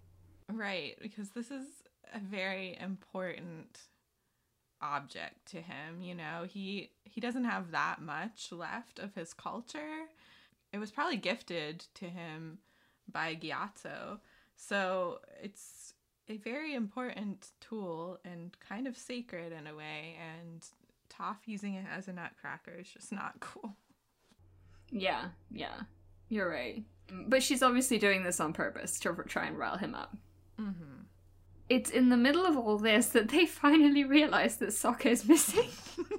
Right, 0.51 0.95
because 1.01 1.29
this 1.29 1.49
is 1.49 1.65
a 2.13 2.19
very 2.19 2.77
important 2.79 3.79
object 4.81 5.47
to 5.51 5.57
him, 5.57 6.01
you 6.01 6.15
know. 6.15 6.45
He 6.47 6.91
he 7.03 7.21
doesn't 7.21 7.45
have 7.45 7.71
that 7.71 8.01
much 8.01 8.51
left 8.51 8.99
of 8.99 9.15
his 9.15 9.33
culture. 9.33 10.05
It 10.75 10.79
was 10.79 10.91
probably 10.91 11.15
gifted 11.15 11.85
to 11.95 12.05
him 12.05 12.57
by 13.09 13.33
Gyatso. 13.33 14.19
So, 14.57 15.19
it's 15.41 15.93
a 16.27 16.35
very 16.35 16.73
important 16.75 17.47
tool 17.61 18.19
and 18.25 18.53
kind 18.59 18.85
of 18.85 18.97
sacred 18.97 19.53
in 19.53 19.67
a 19.67 19.73
way 19.75 20.17
and 20.19 20.65
Toph 21.09 21.37
using 21.45 21.75
it 21.75 21.85
as 21.95 22.09
a 22.09 22.13
nutcracker 22.13 22.73
is 22.77 22.89
just 22.89 23.13
not 23.13 23.35
cool. 23.39 23.77
Yeah, 24.91 25.29
yeah, 25.49 25.83
you're 26.27 26.49
right. 26.49 26.83
But 27.09 27.41
she's 27.41 27.63
obviously 27.63 27.97
doing 27.97 28.23
this 28.25 28.41
on 28.41 28.51
purpose 28.51 28.99
to 28.99 29.15
try 29.29 29.45
and 29.45 29.57
rile 29.57 29.77
him 29.77 29.95
up. 29.95 30.17
Mhm. 30.59 31.05
It's 31.69 31.89
in 31.89 32.09
the 32.09 32.17
middle 32.17 32.45
of 32.45 32.57
all 32.57 32.77
this 32.77 33.07
that 33.07 33.29
they 33.29 33.45
finally 33.63 34.03
realize 34.03 34.57
that 34.57 34.69
Sokka 34.69 35.05
is 35.05 35.25
missing. 35.25 35.69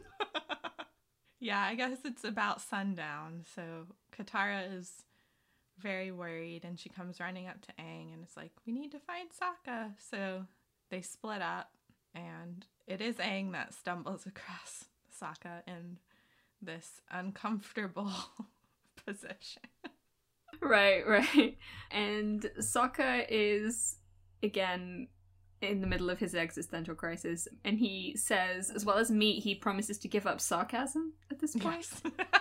yeah, 1.46 1.62
I 1.62 1.76
guess 1.76 1.98
it's 2.04 2.24
about 2.24 2.60
sundown. 2.60 3.44
So 3.54 3.86
Katara 4.12 4.76
is 4.76 5.04
very 5.78 6.10
worried 6.10 6.64
and 6.64 6.76
she 6.76 6.88
comes 6.88 7.20
running 7.20 7.46
up 7.46 7.60
to 7.62 7.72
Aang 7.80 8.12
and 8.12 8.24
it's 8.24 8.36
like, 8.36 8.50
We 8.66 8.72
need 8.72 8.90
to 8.90 8.98
find 8.98 9.28
Sokka. 9.30 9.92
So 10.10 10.46
they 10.90 11.02
split 11.02 11.40
up 11.42 11.70
and 12.16 12.66
it 12.88 13.00
is 13.00 13.14
Aang 13.16 13.52
that 13.52 13.74
stumbles 13.74 14.26
across 14.26 14.86
Sokka 15.22 15.62
in 15.68 15.98
this 16.60 17.00
uncomfortable 17.12 18.10
position. 19.06 19.62
right, 20.60 21.06
right. 21.06 21.56
And 21.92 22.50
Sokka 22.58 23.24
is, 23.28 23.98
again, 24.42 25.06
in 25.62 25.80
the 25.80 25.86
middle 25.86 26.10
of 26.10 26.18
his 26.18 26.34
existential 26.34 26.94
crisis, 26.94 27.48
and 27.64 27.78
he 27.78 28.14
says, 28.16 28.70
as 28.70 28.84
well 28.84 28.98
as 28.98 29.10
meat, 29.10 29.42
he 29.42 29.54
promises 29.54 29.98
to 29.98 30.08
give 30.08 30.26
up 30.26 30.40
sarcasm 30.40 31.12
at 31.30 31.38
this 31.38 31.54
point. 31.54 31.86
Yes. 32.04 32.12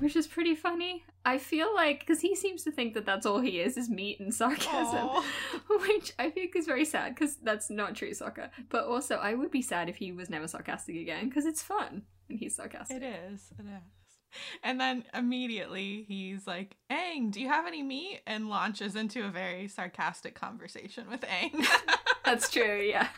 which 0.00 0.16
is 0.16 0.26
pretty 0.26 0.54
funny. 0.54 1.04
I 1.24 1.38
feel 1.38 1.74
like 1.74 2.00
because 2.00 2.20
he 2.20 2.34
seems 2.34 2.62
to 2.64 2.70
think 2.70 2.94
that 2.94 3.04
that's 3.04 3.26
all 3.26 3.40
he 3.40 3.60
is 3.60 3.76
is 3.76 3.90
meat 3.90 4.20
and 4.20 4.32
sarcasm, 4.32 5.08
Aw. 5.08 5.24
which 5.88 6.12
I 6.18 6.30
think 6.30 6.56
is 6.56 6.66
very 6.66 6.84
sad 6.84 7.14
because 7.14 7.36
that's 7.36 7.70
not 7.70 7.94
true 7.94 8.10
Sokka. 8.10 8.50
But 8.68 8.84
also, 8.84 9.16
I 9.16 9.34
would 9.34 9.50
be 9.50 9.62
sad 9.62 9.88
if 9.88 9.96
he 9.96 10.12
was 10.12 10.30
never 10.30 10.46
sarcastic 10.46 10.96
again 10.96 11.28
because 11.28 11.46
it's 11.46 11.62
fun 11.62 12.02
and 12.28 12.38
he's 12.38 12.56
sarcastic. 12.56 12.98
It 12.98 13.02
is. 13.02 13.52
It 13.58 13.66
is. 13.66 13.82
And 14.62 14.80
then 14.80 15.04
immediately 15.14 16.04
he's 16.06 16.46
like, 16.46 16.76
Aang, 16.90 17.30
do 17.30 17.40
you 17.40 17.48
have 17.48 17.66
any 17.66 17.82
meat? 17.82 18.20
And 18.26 18.48
launches 18.48 18.96
into 18.96 19.24
a 19.24 19.30
very 19.30 19.68
sarcastic 19.68 20.34
conversation 20.34 21.08
with 21.08 21.22
Aang. 21.22 21.66
That's 22.24 22.50
true, 22.50 22.80
yeah. 22.80 23.08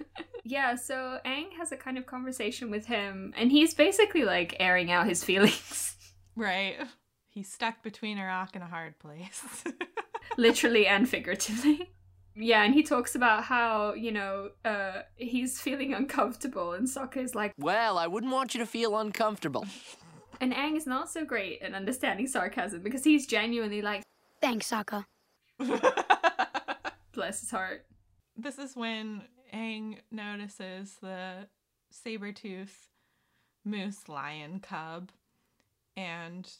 Yeah, 0.44 0.76
so 0.76 1.18
Aang 1.26 1.52
has 1.58 1.72
a 1.72 1.76
kind 1.76 1.98
of 1.98 2.06
conversation 2.06 2.70
with 2.70 2.86
him, 2.86 3.34
and 3.36 3.50
he's 3.50 3.74
basically 3.74 4.24
like 4.24 4.56
airing 4.60 4.90
out 4.90 5.06
his 5.06 5.24
feelings. 5.24 5.96
right. 6.36 6.76
He's 7.28 7.52
stuck 7.52 7.82
between 7.82 8.18
a 8.18 8.24
rock 8.24 8.50
and 8.54 8.62
a 8.64 8.68
hard 8.68 8.98
place. 8.98 9.64
literally 10.36 10.86
and 10.86 11.08
figuratively. 11.08 11.90
Yeah, 12.36 12.62
and 12.62 12.72
he 12.72 12.82
talks 12.82 13.14
about 13.14 13.44
how, 13.44 13.94
you 13.94 14.12
know, 14.12 14.50
uh, 14.64 15.02
he's 15.16 15.60
feeling 15.60 15.92
uncomfortable, 15.92 16.72
and 16.72 16.86
Sokka 16.86 17.18
is 17.18 17.34
like, 17.34 17.52
Well, 17.58 17.98
I 17.98 18.06
wouldn't 18.06 18.32
want 18.32 18.54
you 18.54 18.60
to 18.60 18.66
feel 18.66 18.96
uncomfortable. 18.96 19.66
And 20.40 20.52
Aang 20.52 20.76
is 20.76 20.86
not 20.86 21.10
so 21.10 21.24
great 21.24 21.62
at 21.62 21.74
understanding 21.74 22.26
sarcasm 22.26 22.82
because 22.82 23.04
he's 23.04 23.26
genuinely 23.26 23.82
like, 23.82 24.02
Thanks, 24.40 24.70
Sokka. 24.70 25.04
bless 27.12 27.40
his 27.40 27.50
heart. 27.50 27.84
this 28.36 28.58
is 28.58 28.74
when 28.76 29.22
Aang 29.52 29.98
notices 30.10 30.96
the 31.02 31.46
saber-tooth 31.90 32.88
moose 33.64 34.08
lion 34.08 34.60
cub 34.60 35.10
and 35.96 36.50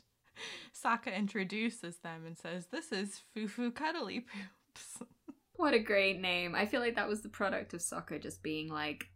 Sokka 0.74 1.14
introduces 1.16 1.96
them 1.98 2.22
and 2.26 2.36
says, 2.36 2.66
This 2.66 2.92
is 2.92 3.20
Fufu 3.36 3.74
Cuddly 3.74 4.20
Poop. 4.20 4.28
poops. 4.74 5.02
What 5.56 5.74
a 5.74 5.78
great 5.78 6.20
name. 6.20 6.54
I 6.54 6.64
feel 6.66 6.80
like 6.80 6.96
that 6.96 7.08
was 7.08 7.20
the 7.20 7.28
product 7.28 7.74
of 7.74 7.80
Sokka 7.80 8.20
just 8.20 8.42
being 8.42 8.68
like 8.68 9.06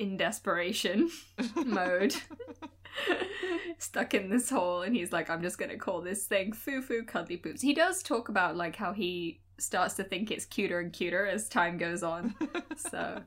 in 0.00 0.16
desperation 0.16 1.10
mode. 1.54 2.14
Stuck 3.78 4.14
in 4.14 4.30
this 4.30 4.50
hole, 4.50 4.82
and 4.82 4.96
he's 4.96 5.12
like, 5.12 5.30
I'm 5.30 5.42
just 5.42 5.58
gonna 5.58 5.76
call 5.76 6.00
this 6.00 6.26
thing 6.26 6.52
Foo 6.52 6.82
Foo 6.82 7.04
Cuddly 7.04 7.36
Poops. 7.36 7.60
He 7.60 7.74
does 7.74 8.02
talk 8.02 8.28
about 8.28 8.56
like 8.56 8.76
how 8.76 8.92
he 8.92 9.40
starts 9.58 9.94
to 9.94 10.04
think 10.04 10.30
it's 10.30 10.46
cuter 10.46 10.80
and 10.80 10.92
cuter 10.92 11.26
as 11.26 11.48
time 11.48 11.76
goes 11.76 12.02
on. 12.02 12.34
So 12.76 13.22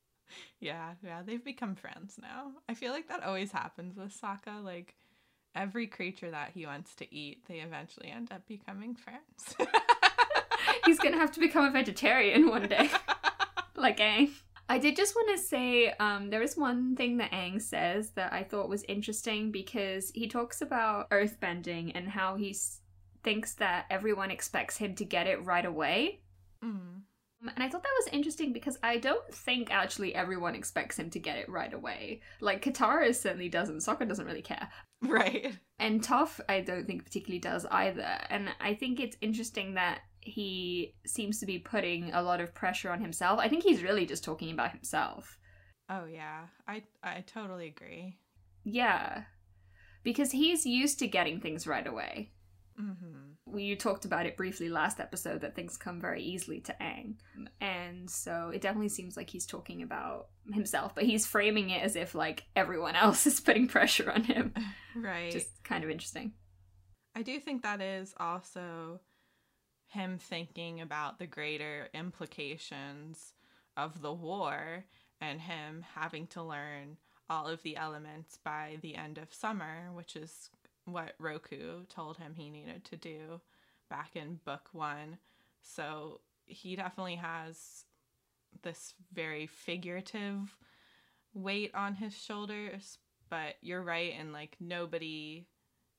yeah, 0.60 0.94
yeah, 1.02 1.22
they've 1.24 1.44
become 1.44 1.74
friends 1.76 2.16
now. 2.20 2.52
I 2.68 2.74
feel 2.74 2.92
like 2.92 3.08
that 3.08 3.22
always 3.22 3.52
happens 3.52 3.96
with 3.96 4.12
Sokka. 4.20 4.62
Like 4.62 4.94
every 5.54 5.86
creature 5.86 6.30
that 6.30 6.50
he 6.52 6.66
wants 6.66 6.94
to 6.96 7.14
eat, 7.14 7.44
they 7.48 7.60
eventually 7.60 8.10
end 8.10 8.32
up 8.32 8.46
becoming 8.46 8.96
friends. 8.96 9.70
he's 10.84 10.98
gonna 10.98 11.18
have 11.18 11.32
to 11.32 11.40
become 11.40 11.64
a 11.64 11.70
vegetarian 11.70 12.48
one 12.48 12.68
day, 12.68 12.90
like 13.76 13.98
Aang. 13.98 14.30
I 14.68 14.78
did 14.78 14.96
just 14.96 15.16
want 15.16 15.30
to 15.36 15.42
say 15.42 15.90
um, 15.98 16.28
there 16.28 16.42
is 16.42 16.56
one 16.56 16.94
thing 16.94 17.16
that 17.18 17.32
Aang 17.32 17.60
says 17.60 18.10
that 18.10 18.32
I 18.32 18.42
thought 18.42 18.68
was 18.68 18.84
interesting 18.84 19.50
because 19.50 20.10
he 20.14 20.28
talks 20.28 20.60
about 20.60 21.08
earthbending 21.10 21.92
and 21.94 22.08
how 22.08 22.36
he 22.36 22.54
thinks 23.22 23.54
that 23.54 23.86
everyone 23.90 24.30
expects 24.30 24.76
him 24.76 24.94
to 24.96 25.04
get 25.04 25.26
it 25.26 25.44
right 25.44 25.64
away. 25.64 26.20
Mm. 26.62 27.02
And 27.40 27.62
I 27.62 27.68
thought 27.68 27.82
that 27.82 28.02
was 28.04 28.12
interesting 28.12 28.52
because 28.52 28.78
I 28.82 28.98
don't 28.98 29.32
think 29.32 29.72
actually 29.72 30.14
everyone 30.14 30.54
expects 30.54 30.98
him 30.98 31.08
to 31.10 31.20
get 31.20 31.38
it 31.38 31.48
right 31.48 31.72
away. 31.72 32.20
Like 32.40 32.64
Katara 32.64 33.14
certainly 33.14 33.48
doesn't. 33.48 33.78
Sokka 33.78 34.08
doesn't 34.08 34.26
really 34.26 34.42
care. 34.42 34.68
Right. 35.00 35.56
And 35.78 36.02
Toph, 36.02 36.40
I 36.48 36.60
don't 36.60 36.86
think 36.86 37.04
particularly 37.04 37.38
does 37.38 37.64
either. 37.70 38.18
And 38.30 38.48
I 38.60 38.74
think 38.74 38.98
it's 38.98 39.16
interesting 39.20 39.74
that 39.74 40.00
he 40.28 40.94
seems 41.06 41.40
to 41.40 41.46
be 41.46 41.58
putting 41.58 42.12
a 42.12 42.22
lot 42.22 42.40
of 42.40 42.54
pressure 42.54 42.90
on 42.90 43.00
himself. 43.00 43.38
I 43.40 43.48
think 43.48 43.62
he's 43.64 43.82
really 43.82 44.06
just 44.06 44.24
talking 44.24 44.50
about 44.52 44.72
himself. 44.72 45.38
Oh 45.88 46.04
yeah, 46.04 46.46
I 46.66 46.82
I 47.02 47.22
totally 47.26 47.66
agree. 47.68 48.18
Yeah. 48.64 49.24
Because 50.02 50.30
he's 50.32 50.64
used 50.64 50.98
to 51.00 51.06
getting 51.08 51.40
things 51.40 51.66
right 51.66 51.86
away. 51.86 52.32
hmm 52.76 53.32
We 53.46 53.74
talked 53.76 54.04
about 54.04 54.26
it 54.26 54.36
briefly 54.36 54.68
last 54.68 55.00
episode 55.00 55.40
that 55.40 55.54
things 55.56 55.76
come 55.76 56.00
very 56.00 56.22
easily 56.22 56.60
to 56.62 56.76
Aang. 56.80 57.16
And 57.60 58.08
so 58.10 58.50
it 58.54 58.60
definitely 58.60 58.90
seems 58.90 59.16
like 59.16 59.30
he's 59.30 59.46
talking 59.46 59.82
about 59.82 60.28
himself, 60.52 60.94
but 60.94 61.04
he's 61.04 61.26
framing 61.26 61.70
it 61.70 61.82
as 61.82 61.96
if 61.96 62.14
like 62.14 62.44
everyone 62.54 62.94
else 63.04 63.26
is 63.26 63.40
putting 63.40 63.68
pressure 63.68 64.10
on 64.10 64.24
him. 64.24 64.54
Right. 64.94 65.30
Just 65.30 65.62
kind 65.62 65.84
of 65.84 65.90
interesting. 65.90 66.32
I 67.14 67.22
do 67.22 67.38
think 67.38 67.62
that 67.62 67.80
is 67.80 68.14
also 68.18 69.00
him 69.88 70.18
thinking 70.18 70.80
about 70.80 71.18
the 71.18 71.26
greater 71.26 71.88
implications 71.94 73.32
of 73.76 74.02
the 74.02 74.12
war 74.12 74.84
and 75.20 75.40
him 75.40 75.84
having 75.94 76.26
to 76.28 76.42
learn 76.42 76.96
all 77.30 77.46
of 77.46 77.62
the 77.62 77.76
elements 77.76 78.38
by 78.42 78.76
the 78.80 78.96
end 78.96 79.18
of 79.18 79.32
summer, 79.32 79.90
which 79.92 80.16
is 80.16 80.50
what 80.84 81.14
Roku 81.18 81.84
told 81.88 82.16
him 82.16 82.34
he 82.34 82.48
needed 82.50 82.84
to 82.86 82.96
do 82.96 83.40
back 83.90 84.14
in 84.14 84.40
book 84.44 84.68
one. 84.72 85.18
So 85.62 86.20
he 86.44 86.76
definitely 86.76 87.16
has 87.16 87.84
this 88.62 88.94
very 89.12 89.46
figurative 89.46 90.56
weight 91.34 91.74
on 91.74 91.94
his 91.94 92.16
shoulders, 92.16 92.98
but 93.28 93.56
you're 93.60 93.82
right, 93.82 94.14
and 94.18 94.32
like 94.32 94.56
nobody 94.60 95.46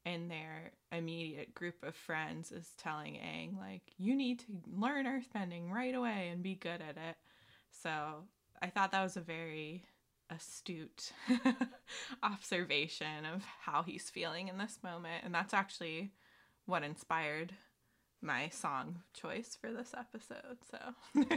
in 0.06 0.28
their 0.28 0.72
immediate 0.92 1.54
group 1.54 1.84
of 1.84 1.96
friends 1.96 2.52
is 2.52 2.74
telling 2.78 3.16
Aang, 3.16 3.58
like, 3.58 3.84
you 3.98 4.16
need 4.16 4.40
to 4.40 4.46
learn 4.68 5.06
earthbending 5.06 5.70
right 5.70 5.94
away 5.94 6.30
and 6.32 6.42
be 6.42 6.56
good 6.56 6.82
at 6.82 6.98
it. 6.98 7.16
So 7.72 8.24
I 8.62 8.68
thought 8.68 8.92
that 8.92 9.04
was 9.04 9.18
a 9.18 9.22
very 9.22 9.86
astute 10.30 11.12
observation 12.24 13.26
of 13.34 13.44
how 13.62 13.84
he's 13.84 14.10
feeling 14.10 14.48
in 14.48 14.58
this 14.58 14.80
moment. 14.84 15.24
And 15.24 15.34
that's 15.34 15.54
actually 15.54 16.12
what 16.66 16.84
inspired 16.84 17.54
my 18.22 18.50
song 18.50 19.00
choice 19.14 19.58
for 19.60 19.72
this 19.72 19.94
episode. 19.98 20.58
So 20.70 21.22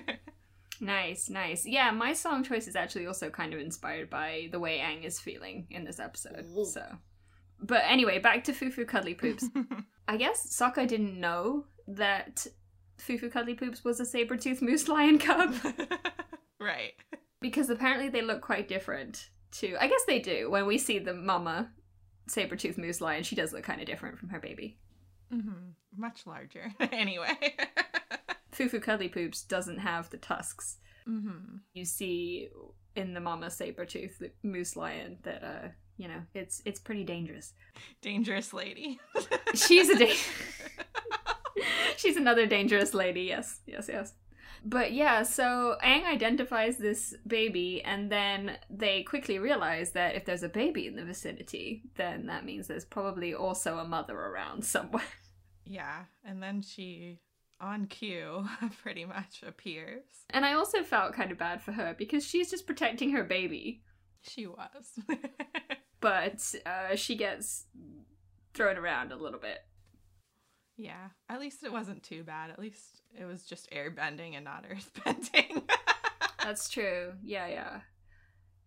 Nice, 0.81 1.31
nice. 1.31 1.65
Yeah, 1.65 1.93
my 1.93 2.13
song 2.13 2.43
choice 2.43 2.67
is 2.67 2.75
actually 2.75 3.07
also 3.07 3.31
kind 3.31 3.55
of 3.55 3.61
inspired 3.61 4.11
by 4.11 4.49
the 4.51 4.59
way 4.59 4.79
Aang 4.79 5.05
is 5.05 5.21
feeling 5.21 5.67
in 5.71 5.85
this 5.85 6.01
episode. 6.01 6.45
So, 6.67 6.85
but 7.63 7.83
anyway, 7.87 8.19
back 8.19 8.45
to 8.45 8.53
Foo 8.53 8.71
Foo 8.71 8.85
Cuddly 8.85 9.15
Poops. 9.15 9.47
I 10.09 10.17
guess 10.17 10.55
Sokka 10.59 10.87
didn't 10.87 11.19
know 11.19 11.65
that 11.89 12.47
Foo 12.99 13.19
Foo 13.19 13.31
Cuddly 13.31 13.55
Poops 13.55 13.85
was 13.85 14.01
a 14.01 14.05
saber-toothed 14.05 14.63
moose 14.63 14.89
lion 14.89 15.19
cub 15.19 15.55
right. 16.61 16.93
because 17.41 17.71
apparently 17.71 18.09
they 18.09 18.23
look 18.23 18.41
quite 18.41 18.69
different 18.69 19.29
too. 19.51 19.77
I 19.81 19.87
guess 19.89 20.03
they 20.07 20.19
do. 20.19 20.51
When 20.51 20.67
we 20.67 20.79
see 20.79 20.99
the 20.99 21.15
mama 21.15 21.71
saber-toothed 22.29 22.79
moose 22.79 23.01
lion, 23.01 23.23
she 23.23 23.35
does 23.37 23.53
look 23.53 23.65
kind 23.65 23.81
of 23.81 23.87
different 23.87 24.19
from 24.19 24.29
her 24.31 24.41
baby. 24.41 24.79
hmm 25.31 25.71
Much 25.97 26.27
larger. 26.27 26.73
anyway. 26.93 27.55
Foo 28.53 28.69
Foo 28.69 28.81
Cuddly 28.81 29.09
Poops 29.09 29.43
doesn't 29.43 29.79
have 29.79 30.11
the 30.11 30.19
tusks. 30.19 30.79
hmm 31.05 31.57
you 31.75 31.85
see 31.85 32.49
in 32.95 33.15
the 33.15 33.21
mama 33.21 33.51
saber 33.51 33.87
tooth 33.87 34.23
moose 34.43 34.77
lion 34.77 35.17
that 35.23 35.43
uh 35.43 35.69
you 35.97 36.09
know 36.09 36.23
it's 36.35 36.63
it's 36.65 36.81
pretty 36.81 37.05
dangerous 37.05 37.53
Dangerous 38.01 38.53
lady. 38.53 38.99
she's 39.55 39.89
a 39.89 39.99
da- 39.99 40.15
she's 41.97 42.17
another 42.17 42.47
dangerous 42.47 42.95
lady 42.95 43.23
yes 43.23 43.61
yes 43.67 43.89
yes 43.89 44.15
but 44.65 44.93
yeah 44.93 45.23
so 45.23 45.77
Aang 45.85 46.05
identifies 46.07 46.77
this 46.79 47.15
baby 47.27 47.83
and 47.85 48.11
then 48.11 48.57
they 48.71 49.03
quickly 49.03 49.39
realize 49.39 49.93
that 49.93 50.15
if 50.15 50.25
there's 50.25 50.43
a 50.43 50.49
baby 50.49 50.87
in 50.87 50.97
the 50.97 51.05
vicinity 51.05 51.83
then 51.97 52.27
that 52.27 52.45
means 52.45 52.67
there's 52.69 52.85
probably 52.85 53.35
also 53.35 53.79
a 53.79 53.85
mother 53.85 54.17
around 54.19 54.65
somewhere 54.65 55.03
Yeah, 55.65 56.07
and 56.25 56.43
then 56.43 56.61
she, 56.61 57.21
on 57.61 57.87
cue, 57.87 58.45
pretty 58.83 59.05
much 59.05 59.45
appears. 59.47 60.03
and 60.31 60.45
i 60.45 60.55
also 60.55 60.83
felt 60.83 61.15
kind 61.15 61.31
of 61.31 61.39
bad 61.39 61.63
for 61.63 61.71
her 61.73 61.95
because 61.97 62.27
she's 62.27 62.51
just 62.51 62.67
protecting 62.67 63.13
her 63.13 63.23
baby 63.25 63.83
She 64.23 64.47
was. 64.47 64.99
But 66.03 66.55
uh, 66.67 66.95
she 66.95 67.17
gets 67.17 67.65
thrown 68.53 68.77
around 68.77 69.13
a 69.13 69.17
little 69.17 69.41
bit 69.41 69.61
yeah, 70.77 71.09
at 71.29 71.41
least 71.41 71.63
it 71.63 71.73
wasn't 71.73 72.03
too 72.03 72.25
bad. 72.25 72.51
At 72.51 72.59
least 72.59 73.03
it 73.19 73.25
was 73.25 73.45
just 73.45 73.71
airbending 73.71 74.35
and 74.35 74.45
not 74.45 74.65
earthbending. 74.69 75.63
That's 76.43 76.69
true. 76.69 77.13
Yeah, 77.23 77.47
yeah. 77.47 77.81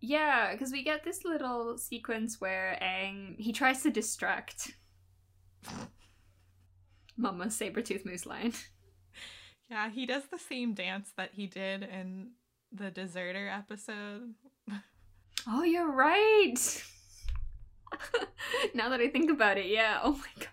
Yeah, 0.00 0.52
because 0.52 0.72
we 0.72 0.82
get 0.82 1.04
this 1.04 1.24
little 1.24 1.78
sequence 1.78 2.40
where 2.40 2.78
Aang 2.82 3.36
he 3.38 3.52
tries 3.52 3.82
to 3.82 3.90
distract 3.90 4.74
Mama 7.16 7.46
Sabretooth 7.46 8.04
Moose 8.04 8.26
Lion. 8.26 8.52
yeah, 9.70 9.90
he 9.90 10.06
does 10.06 10.24
the 10.30 10.38
same 10.38 10.74
dance 10.74 11.12
that 11.16 11.30
he 11.32 11.46
did 11.46 11.82
in 11.82 12.32
the 12.72 12.90
Deserter 12.90 13.48
episode. 13.48 14.34
Oh, 15.48 15.62
you're 15.62 15.90
right. 15.90 16.84
now 18.74 18.88
that 18.88 19.00
I 19.00 19.08
think 19.08 19.30
about 19.30 19.58
it, 19.58 19.66
yeah. 19.66 20.00
Oh 20.02 20.12
my 20.12 20.28
gosh. 20.38 20.48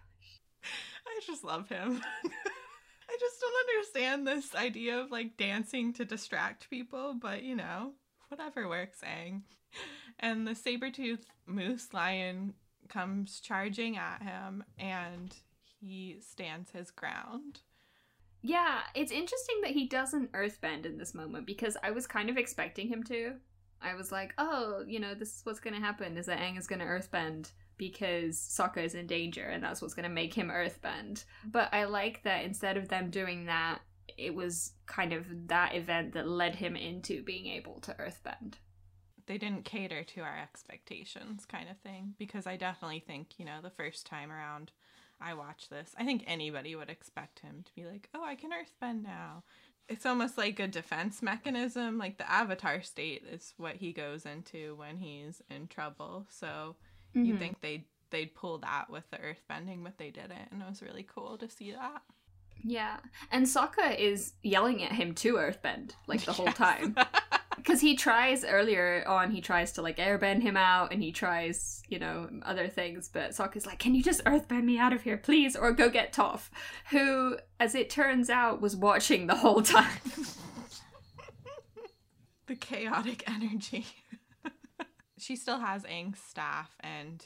I 1.05 1.19
just 1.25 1.43
love 1.43 1.69
him. 1.69 2.01
I 2.23 3.17
just 3.19 3.39
don't 3.39 3.77
understand 3.77 4.27
this 4.27 4.55
idea 4.55 4.99
of 4.99 5.11
like 5.11 5.37
dancing 5.37 5.93
to 5.93 6.05
distract 6.05 6.69
people, 6.69 7.15
but 7.19 7.43
you 7.43 7.55
know, 7.55 7.91
whatever 8.29 8.67
works, 8.67 9.01
Aang. 9.01 9.41
And 10.19 10.47
the 10.47 10.55
saber-toothed 10.55 11.27
moose 11.45 11.93
lion 11.93 12.53
comes 12.89 13.39
charging 13.39 13.97
at 13.97 14.21
him 14.21 14.63
and 14.77 15.35
he 15.79 16.17
stands 16.19 16.71
his 16.71 16.91
ground. 16.91 17.59
Yeah, 18.41 18.81
it's 18.93 19.11
interesting 19.11 19.61
that 19.61 19.71
he 19.71 19.87
doesn't 19.87 20.33
earthbend 20.33 20.85
in 20.85 20.97
this 20.97 21.13
moment 21.13 21.45
because 21.45 21.77
I 21.81 21.91
was 21.91 22.05
kind 22.05 22.29
of 22.29 22.37
expecting 22.37 22.89
him 22.89 23.03
to. 23.03 23.35
I 23.83 23.95
was 23.95 24.11
like, 24.11 24.33
oh, 24.37 24.83
you 24.87 24.99
know, 24.99 25.13
this 25.13 25.35
is 25.35 25.41
what's 25.43 25.59
going 25.59 25.73
to 25.73 25.79
happen 25.79 26.17
is 26.17 26.25
that 26.27 26.39
Aang 26.39 26.57
is 26.57 26.67
going 26.67 26.79
to 26.79 26.85
earthbend 26.85 27.51
because 27.77 28.37
Sokka 28.37 28.83
is 28.83 28.95
in 28.95 29.07
danger 29.07 29.45
and 29.45 29.63
that's 29.63 29.81
what's 29.81 29.93
going 29.93 30.07
to 30.07 30.13
make 30.13 30.33
him 30.33 30.49
earthbend. 30.49 31.25
But 31.45 31.73
I 31.73 31.85
like 31.85 32.23
that 32.23 32.45
instead 32.45 32.77
of 32.77 32.87
them 32.87 33.09
doing 33.09 33.45
that, 33.45 33.79
it 34.17 34.33
was 34.33 34.73
kind 34.85 35.13
of 35.13 35.47
that 35.47 35.75
event 35.75 36.13
that 36.13 36.27
led 36.27 36.55
him 36.55 36.75
into 36.75 37.23
being 37.23 37.47
able 37.47 37.79
to 37.81 37.95
earthbend. 37.99 38.55
They 39.25 39.37
didn't 39.37 39.65
cater 39.65 40.03
to 40.03 40.21
our 40.21 40.37
expectations, 40.37 41.45
kind 41.45 41.69
of 41.69 41.77
thing. 41.79 42.13
Because 42.17 42.45
I 42.45 42.57
definitely 42.57 43.03
think, 43.05 43.39
you 43.39 43.45
know, 43.45 43.59
the 43.61 43.69
first 43.69 44.05
time 44.05 44.31
around 44.31 44.71
I 45.21 45.33
watched 45.33 45.69
this, 45.69 45.95
I 45.97 46.05
think 46.05 46.23
anybody 46.27 46.75
would 46.75 46.89
expect 46.89 47.39
him 47.39 47.63
to 47.65 47.75
be 47.75 47.85
like, 47.85 48.09
oh, 48.13 48.23
I 48.23 48.35
can 48.35 48.51
earthbend 48.51 49.03
now. 49.03 49.43
It's 49.89 50.05
almost 50.05 50.37
like 50.37 50.59
a 50.59 50.67
defense 50.67 51.21
mechanism. 51.21 51.97
Like 51.97 52.17
the 52.17 52.29
avatar 52.29 52.81
state 52.81 53.23
is 53.29 53.53
what 53.57 53.75
he 53.75 53.91
goes 53.93 54.25
into 54.25 54.75
when 54.75 54.97
he's 54.97 55.41
in 55.49 55.67
trouble. 55.67 56.25
So 56.29 56.75
Mm-hmm. 57.15 57.25
you'd 57.27 57.39
think 57.39 57.61
they'd, 57.61 57.83
they'd 58.09 58.33
pull 58.33 58.57
that 58.59 58.89
with 58.89 59.03
the 59.11 59.19
earth 59.19 59.43
bending, 59.47 59.83
but 59.83 59.97
they 59.97 60.09
didn't. 60.09 60.49
And 60.51 60.61
it 60.61 60.69
was 60.69 60.81
really 60.81 61.03
cool 61.03 61.37
to 61.37 61.49
see 61.49 61.71
that. 61.73 62.01
Yeah. 62.63 62.97
And 63.31 63.45
Sokka 63.45 63.97
is 63.99 64.33
yelling 64.41 64.83
at 64.83 64.93
him 64.93 65.13
to 65.15 65.35
earthbend, 65.37 65.95
like 66.07 66.25
the 66.25 66.33
whole 66.33 66.45
Yes. 66.45 66.57
time. 66.57 66.95
Because 67.55 67.81
he 67.81 67.95
tries 67.95 68.43
earlier 68.43 69.03
on, 69.07 69.31
he 69.31 69.41
tries 69.41 69.71
to 69.73 69.81
like 69.81 69.97
airbend 69.97 70.41
him 70.41 70.57
out 70.57 70.91
and 70.91 71.01
he 71.01 71.11
tries, 71.11 71.81
you 71.87 71.99
know, 71.99 72.29
other 72.43 72.67
things. 72.67 73.09
But 73.11 73.31
Sokka's 73.31 73.65
like, 73.65 73.79
Can 73.79 73.95
you 73.95 74.03
just 74.03 74.23
earthbend 74.25 74.63
me 74.63 74.77
out 74.77 74.93
of 74.93 75.03
here, 75.03 75.17
please? 75.17 75.55
Or 75.55 75.71
go 75.71 75.89
get 75.89 76.13
Toph, 76.13 76.49
who, 76.89 77.37
as 77.59 77.75
it 77.75 77.89
turns 77.89 78.29
out, 78.29 78.61
was 78.61 78.75
watching 78.75 79.27
the 79.27 79.35
whole 79.35 79.61
time. 79.61 79.99
the 82.47 82.55
chaotic 82.55 83.23
energy. 83.27 83.85
she 85.17 85.35
still 85.35 85.59
has 85.59 85.83
Aang's 85.83 86.19
staff, 86.19 86.75
and 86.81 87.25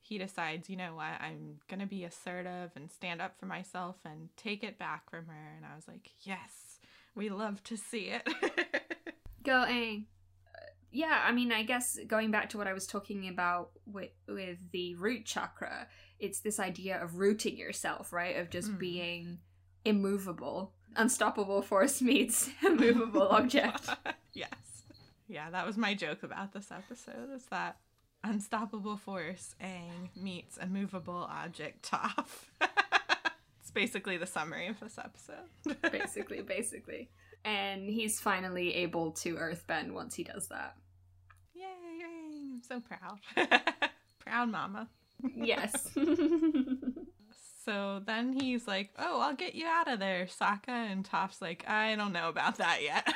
he 0.00 0.18
decides, 0.18 0.70
you 0.70 0.76
know 0.76 0.94
what, 0.94 1.20
I'm 1.20 1.58
gonna 1.68 1.86
be 1.86 2.04
assertive 2.04 2.70
and 2.76 2.90
stand 2.90 3.20
up 3.20 3.38
for 3.38 3.46
myself 3.46 3.96
and 4.04 4.28
take 4.36 4.64
it 4.64 4.78
back 4.78 5.10
from 5.10 5.26
her. 5.26 5.54
And 5.56 5.66
I 5.66 5.76
was 5.76 5.86
like, 5.86 6.10
yes, 6.22 6.78
we 7.14 7.28
love 7.28 7.62
to 7.64 7.76
see 7.76 8.10
it. 8.10 8.26
Go 9.48 9.64
Aang. 9.66 10.04
Uh, 10.54 10.60
Yeah, 10.90 11.22
I 11.28 11.32
mean, 11.32 11.50
I 11.52 11.62
guess 11.64 11.98
going 12.06 12.30
back 12.30 12.48
to 12.50 12.58
what 12.58 12.66
I 12.66 12.72
was 12.72 12.86
talking 12.86 13.28
about 13.28 13.70
with 13.86 14.10
with 14.26 14.58
the 14.72 14.94
root 14.96 15.24
chakra, 15.26 15.86
it's 16.18 16.40
this 16.40 16.58
idea 16.60 17.02
of 17.02 17.16
rooting 17.18 17.56
yourself, 17.56 18.12
right? 18.12 18.36
Of 18.36 18.50
just 18.50 18.70
Mm. 18.70 18.78
being 18.78 19.38
immovable. 19.84 20.72
Unstoppable 20.96 21.62
force 21.62 22.00
meets 22.02 22.50
immovable 22.62 23.28
object. 23.40 23.88
yes. 24.32 24.84
Yeah, 25.28 25.50
that 25.50 25.66
was 25.66 25.76
my 25.76 25.94
joke 25.94 26.22
about 26.22 26.52
this 26.52 26.70
episode. 26.70 27.30
Is 27.34 27.44
that 27.50 27.76
unstoppable 28.24 28.96
force 28.96 29.54
Aang 29.62 30.08
meets 30.16 30.56
immovable 30.56 31.26
object 31.42 31.88
Toph. 31.90 32.48
it's 33.60 33.70
basically 33.72 34.16
the 34.16 34.26
summary 34.26 34.66
of 34.68 34.80
this 34.80 34.98
episode. 34.98 35.48
basically, 35.92 36.40
basically. 36.42 37.10
And 37.44 37.88
he's 37.88 38.20
finally 38.20 38.74
able 38.74 39.12
to 39.12 39.36
earthbend 39.36 39.92
once 39.92 40.14
he 40.14 40.24
does 40.24 40.48
that. 40.48 40.76
Yay, 41.54 41.64
Aang! 41.64 42.54
I'm 42.54 42.62
so 42.62 42.80
proud. 42.80 43.20
proud 44.18 44.50
mama. 44.50 44.88
Yes. 45.34 45.88
So 47.68 48.00
then 48.06 48.32
he's 48.32 48.66
like, 48.66 48.92
"Oh, 48.98 49.20
I'll 49.20 49.34
get 49.34 49.54
you 49.54 49.66
out 49.66 49.92
of 49.92 49.98
there, 49.98 50.24
Sokka." 50.24 50.70
And 50.70 51.04
Toph's 51.04 51.42
like, 51.42 51.68
"I 51.68 51.96
don't 51.96 52.14
know 52.14 52.30
about 52.30 52.56
that 52.56 52.82
yet." 52.82 53.06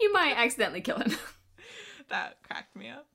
you 0.00 0.10
might 0.14 0.32
accidentally 0.34 0.80
kill 0.80 0.96
him. 0.96 1.14
that 2.08 2.42
cracked 2.42 2.74
me 2.74 2.88
up. 2.88 3.06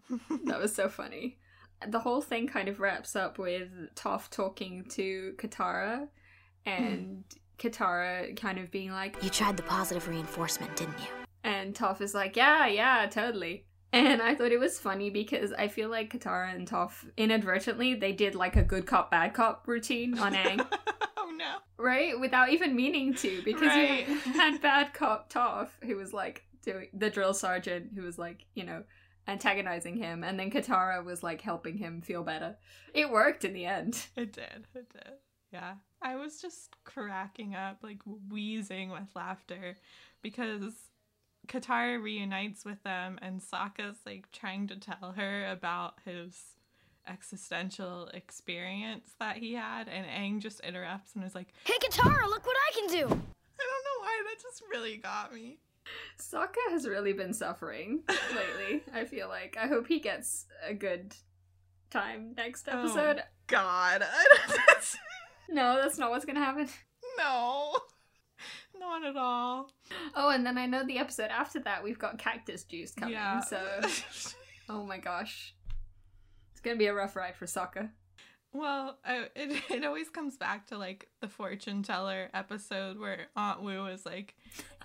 that 0.46 0.62
was 0.62 0.76
so 0.76 0.88
funny. 0.88 1.40
The 1.88 2.00
whole 2.00 2.22
thing 2.22 2.48
kind 2.48 2.70
of 2.70 2.80
wraps 2.80 3.16
up 3.16 3.40
with 3.40 3.70
Toph 3.96 4.30
talking 4.30 4.86
to 4.92 5.34
Katara 5.38 6.10
hmm. 6.64 6.70
and 6.70 7.24
Katara 7.62 8.36
kind 8.36 8.58
of 8.60 8.72
being 8.72 8.92
like, 8.92 9.16
You 9.24 9.30
tried 9.30 9.56
the 9.58 9.64
positive 9.64 10.08
reinforcement, 10.08 10.76
didn't 10.76 11.00
you? 11.00 11.08
and 11.44 11.74
Toph 11.74 12.02
is 12.02 12.14
like, 12.14 12.36
yeah, 12.36 12.68
yeah, 12.68 13.08
totally. 13.10 13.66
And 13.94 14.22
I 14.22 14.36
thought 14.36 14.52
it 14.52 14.60
was 14.60 14.80
funny 14.80 15.10
because 15.10 15.52
I 15.54 15.68
feel 15.68 15.90
like 15.90 16.14
Katara 16.14 16.54
and 16.56 16.70
Toph 16.70 17.10
inadvertently 17.18 17.96
they 17.96 18.14
did 18.14 18.36
like 18.36 18.56
a 18.56 18.62
good 18.64 18.86
cop 18.86 19.12
bad 19.12 19.34
cop 19.34 19.68
routine 19.68 20.18
on 20.18 20.34
Aang, 20.34 20.66
oh 21.18 21.34
no. 21.36 21.56
right? 21.78 22.18
Without 22.20 22.50
even 22.52 22.76
meaning 22.76 23.14
to, 23.16 23.42
because 23.44 23.68
Right. 23.68 24.08
you 24.08 24.16
had 24.34 24.62
bad 24.62 24.94
cop 24.94 25.32
Toph 25.34 25.70
who 25.84 25.96
was 25.98 26.14
like 26.14 26.44
doing 26.64 26.88
the 26.94 27.10
drill 27.10 27.34
sergeant 27.34 27.92
who 27.96 28.04
was 28.04 28.18
like, 28.20 28.46
you 28.54 28.64
know, 28.64 28.84
antagonizing 29.28 29.98
him, 29.98 30.24
and 30.24 30.40
then 30.40 30.52
Katara 30.52 31.04
was 31.04 31.22
like 31.24 31.42
helping 31.42 31.78
him 31.78 32.02
feel 32.02 32.24
better. 32.24 32.56
It 32.94 33.10
worked 33.10 33.44
in 33.46 33.54
the 33.54 33.66
end. 33.66 34.06
It 34.16 34.32
did. 34.34 34.68
It 34.76 34.90
did. 34.94 35.14
Yeah. 35.52 35.74
I 36.02 36.16
was 36.16 36.42
just 36.42 36.76
cracking 36.84 37.56
up, 37.56 37.80
like 37.84 38.00
wheezing 38.30 38.90
with 38.90 39.10
laughter 39.16 39.78
because 40.22 40.74
Katara 41.48 42.02
reunites 42.02 42.64
with 42.66 42.82
them 42.84 43.20
and 43.22 43.42
Sokka's 43.42 43.98
like 44.06 44.32
trying 44.32 44.68
to 44.68 44.76
tell 44.78 45.14
her 45.16 45.50
about 45.52 45.96
his 46.06 46.40
existential 47.08 48.08
experience 48.14 49.12
that 49.20 49.38
he 49.38 49.54
had 49.54 49.88
and 49.88 50.06
Aang 50.06 50.40
just 50.42 50.60
interrupts 50.62 51.16
and 51.16 51.24
is 51.24 51.36
like, 51.36 51.48
Hey, 51.66 51.74
Katara, 51.84 52.28
look 52.28 52.46
what 52.46 52.56
I 52.70 52.80
can 52.80 52.88
do! 52.88 53.06
I 53.06 53.08
don't 53.08 53.10
know 53.10 54.00
why 54.00 54.24
that 54.30 54.42
just 54.42 54.64
really 54.72 54.98
got 54.98 55.34
me. 55.34 55.58
Sokka 56.20 56.70
has 56.72 56.88
really 56.88 57.12
been 57.14 57.34
suffering 57.34 58.04
lately. 58.10 58.84
I 58.94 59.06
feel 59.06 59.28
like 59.28 59.58
I 59.60 59.68
hope 59.68 59.88
he 59.88 60.00
gets 60.00 60.46
a 60.66 60.74
good 60.74 61.16
time 61.90 62.34
next 62.38 62.68
Oh. 62.72 62.80
episode. 62.80 63.24
God. 63.48 64.04
No, 65.52 65.80
that's 65.82 65.98
not 65.98 66.12
what's 66.12 66.26
gonna 66.26 66.40
happen. 66.44 66.68
no. 67.18 67.78
Not 68.80 69.06
at 69.06 69.18
all. 69.18 69.70
Oh, 70.16 70.30
and 70.30 70.46
then 70.46 70.58
I 70.58 70.66
know 70.66 70.84
the 70.84 70.98
episode 70.98 71.30
after 71.30 71.60
that 71.60 71.84
we've 71.84 72.00
got 72.00 72.18
cactus 72.18 72.64
juice 72.64 72.94
coming. 72.94 73.14
Yeah. 73.14 73.42
So, 73.42 73.62
oh 74.70 74.84
my 74.84 74.98
gosh, 74.98 75.54
it's 76.52 76.62
gonna 76.62 76.78
be 76.78 76.88
a 76.88 76.94
rough 76.94 77.16
ride 77.16 77.36
for 77.36 77.46
Sokka. 77.46 77.90
Well, 78.54 78.98
I, 79.06 79.28
it 79.36 79.62
it 79.70 79.86
always 79.86 80.10
comes 80.10 80.36
back 80.38 80.68
to 80.68 80.78
like 80.78 81.08
the 81.22 81.28
fortune 81.28 81.84
teller 81.84 82.30
episode 82.34 83.00
where 83.00 83.28
Aunt 83.36 83.62
Wu 83.62 83.86
is 83.86 84.06
like, 84.06 84.36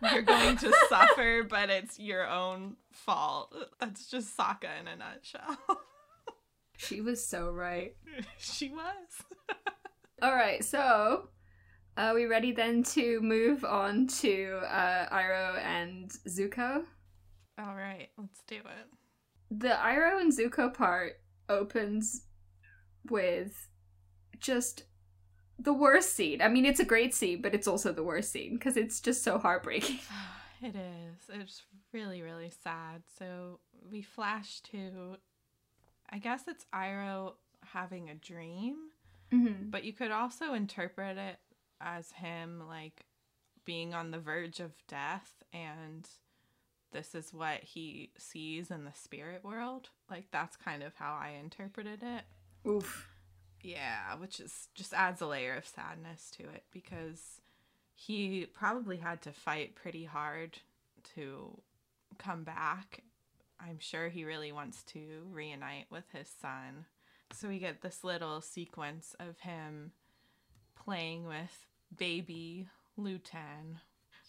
"You're 0.02 0.22
going 0.22 0.56
to 0.58 0.74
suffer, 0.88 1.42
but 1.42 1.70
it's 1.70 1.98
your 1.98 2.28
own 2.28 2.76
fault." 2.92 3.54
That's 3.80 4.08
just 4.08 4.36
Sokka 4.36 4.68
in 4.80 4.88
a 4.88 4.96
nutshell. 4.96 5.56
She 6.78 7.00
was 7.00 7.24
so 7.24 7.50
right. 7.50 7.96
she 8.38 8.68
was. 8.68 9.56
All 10.22 10.34
right, 10.34 10.64
so 10.64 11.28
are 11.98 12.14
we 12.14 12.24
ready 12.24 12.50
then 12.50 12.82
to 12.84 13.20
move 13.20 13.64
on 13.64 14.06
to 14.06 14.60
uh, 14.66 15.14
Iroh 15.14 15.58
and 15.62 16.10
Zuko? 16.26 16.84
All 17.58 17.74
right, 17.74 18.08
let's 18.16 18.42
do 18.46 18.56
it. 18.56 18.86
The 19.50 19.68
Iroh 19.68 20.20
and 20.20 20.32
Zuko 20.32 20.72
part 20.72 21.20
opens 21.50 22.22
with 23.10 23.68
just 24.38 24.84
the 25.58 25.74
worst 25.74 26.14
scene. 26.14 26.40
I 26.40 26.48
mean, 26.48 26.64
it's 26.64 26.80
a 26.80 26.84
great 26.84 27.14
scene, 27.14 27.42
but 27.42 27.54
it's 27.54 27.68
also 27.68 27.92
the 27.92 28.02
worst 28.02 28.32
scene 28.32 28.54
because 28.54 28.78
it's 28.78 29.00
just 29.00 29.22
so 29.22 29.38
heartbreaking. 29.38 29.98
It 30.62 30.74
is. 30.74 31.18
It's 31.28 31.62
really, 31.92 32.22
really 32.22 32.50
sad. 32.64 33.02
So 33.18 33.60
we 33.90 34.00
flash 34.00 34.60
to, 34.72 35.18
I 36.08 36.16
guess 36.16 36.44
it's 36.48 36.64
Iroh 36.74 37.34
having 37.62 38.08
a 38.08 38.14
dream. 38.14 38.76
Mm-hmm. 39.32 39.70
But 39.70 39.84
you 39.84 39.92
could 39.92 40.10
also 40.10 40.54
interpret 40.54 41.16
it 41.16 41.38
as 41.80 42.12
him 42.12 42.62
like 42.68 43.04
being 43.64 43.94
on 43.94 44.10
the 44.10 44.18
verge 44.18 44.60
of 44.60 44.72
death 44.86 45.32
and 45.52 46.08
this 46.92 47.14
is 47.14 47.34
what 47.34 47.62
he 47.62 48.10
sees 48.16 48.70
in 48.70 48.84
the 48.84 48.92
spirit 48.94 49.44
world. 49.44 49.90
Like 50.10 50.26
that's 50.30 50.56
kind 50.56 50.82
of 50.82 50.94
how 50.94 51.18
I 51.20 51.34
interpreted 51.40 52.02
it. 52.02 52.24
Oof. 52.68 53.08
Yeah, 53.62 54.14
which 54.18 54.40
is 54.40 54.68
just 54.74 54.94
adds 54.94 55.20
a 55.20 55.26
layer 55.26 55.56
of 55.56 55.66
sadness 55.66 56.30
to 56.38 56.44
it 56.44 56.64
because 56.70 57.40
he 57.94 58.46
probably 58.54 58.98
had 58.98 59.22
to 59.22 59.32
fight 59.32 59.74
pretty 59.74 60.04
hard 60.04 60.58
to 61.14 61.58
come 62.18 62.44
back. 62.44 63.02
I'm 63.58 63.78
sure 63.78 64.08
he 64.08 64.24
really 64.24 64.52
wants 64.52 64.82
to 64.84 65.00
reunite 65.30 65.86
with 65.90 66.04
his 66.12 66.28
son. 66.40 66.84
So 67.32 67.48
we 67.48 67.58
get 67.58 67.82
this 67.82 68.02
little 68.04 68.40
sequence 68.40 69.14
of 69.20 69.38
him 69.40 69.92
playing 70.82 71.26
with 71.26 71.66
baby 71.96 72.68
Lu 72.96 73.18
Ten. 73.18 73.80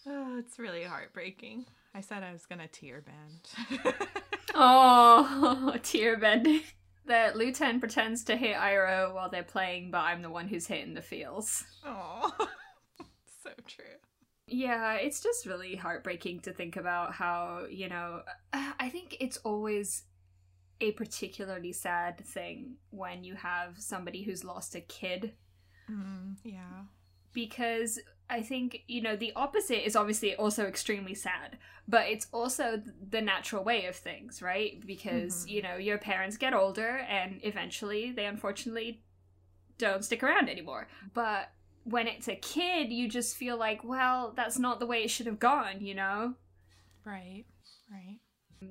Oh, 0.06 0.38
it's 0.38 0.58
really 0.58 0.84
heartbreaking. 0.84 1.66
I 1.94 2.00
said 2.00 2.22
I 2.22 2.32
was 2.32 2.46
gonna 2.46 2.68
tear 2.68 3.02
bend. 3.02 3.94
Oh, 4.60 5.74
tear 5.82 6.18
bending. 6.18 6.62
That 7.06 7.38
Lu 7.38 7.52
Ten 7.52 7.80
pretends 7.80 8.22
to 8.24 8.36
hit 8.36 8.54
Iroh 8.54 9.14
while 9.14 9.30
they're 9.30 9.42
playing, 9.42 9.90
but 9.90 10.00
I'm 10.00 10.20
the 10.20 10.28
one 10.28 10.46
who's 10.46 10.66
hitting 10.66 10.92
the 10.92 11.00
feels. 11.00 11.64
oh, 11.82 12.30
so 13.42 13.48
true. 13.66 13.96
Yeah, 14.46 14.96
it's 14.96 15.22
just 15.22 15.46
really 15.46 15.74
heartbreaking 15.74 16.40
to 16.40 16.52
think 16.52 16.76
about 16.76 17.14
how, 17.14 17.64
you 17.70 17.88
know, 17.88 18.24
I 18.52 18.90
think 18.90 19.16
it's 19.20 19.38
always 19.38 20.02
a 20.80 20.92
particularly 20.92 21.72
sad 21.72 22.24
thing 22.24 22.76
when 22.90 23.24
you 23.24 23.34
have 23.34 23.80
somebody 23.80 24.22
who's 24.22 24.44
lost 24.44 24.74
a 24.74 24.80
kid 24.80 25.32
Mm, 25.90 26.36
yeah. 26.44 26.82
because 27.32 27.98
I 28.30 28.42
think, 28.42 28.82
you 28.88 29.00
know, 29.00 29.16
the 29.16 29.32
opposite 29.34 29.86
is 29.86 29.96
obviously 29.96 30.34
also 30.36 30.66
extremely 30.66 31.14
sad, 31.14 31.56
but 31.88 32.06
it's 32.08 32.26
also 32.32 32.82
the 33.10 33.22
natural 33.22 33.64
way 33.64 33.86
of 33.86 33.96
things, 33.96 34.42
right? 34.42 34.84
Because, 34.86 35.46
Mhm. 35.46 35.48
you 35.48 35.62
know, 35.62 35.76
your 35.76 35.96
parents 35.98 36.36
get 36.36 36.52
older 36.52 36.98
and 36.98 37.40
eventually 37.42 38.12
they 38.12 38.26
unfortunately 38.26 39.02
don't 39.78 40.04
stick 40.04 40.22
around 40.22 40.48
anymore. 40.50 40.88
But 41.14 41.52
when 41.84 42.06
it's 42.06 42.28
a 42.28 42.36
kid, 42.36 42.92
you 42.92 43.08
just 43.08 43.34
feel 43.36 43.56
like, 43.56 43.82
well, 43.82 44.32
that's 44.36 44.58
not 44.58 44.78
the 44.78 44.86
way 44.86 45.02
it 45.04 45.08
should 45.10 45.26
have 45.26 45.38
gone, 45.38 45.80
you 45.80 45.94
know? 45.94 46.34
Right. 47.04 47.44
Right. 47.90 48.18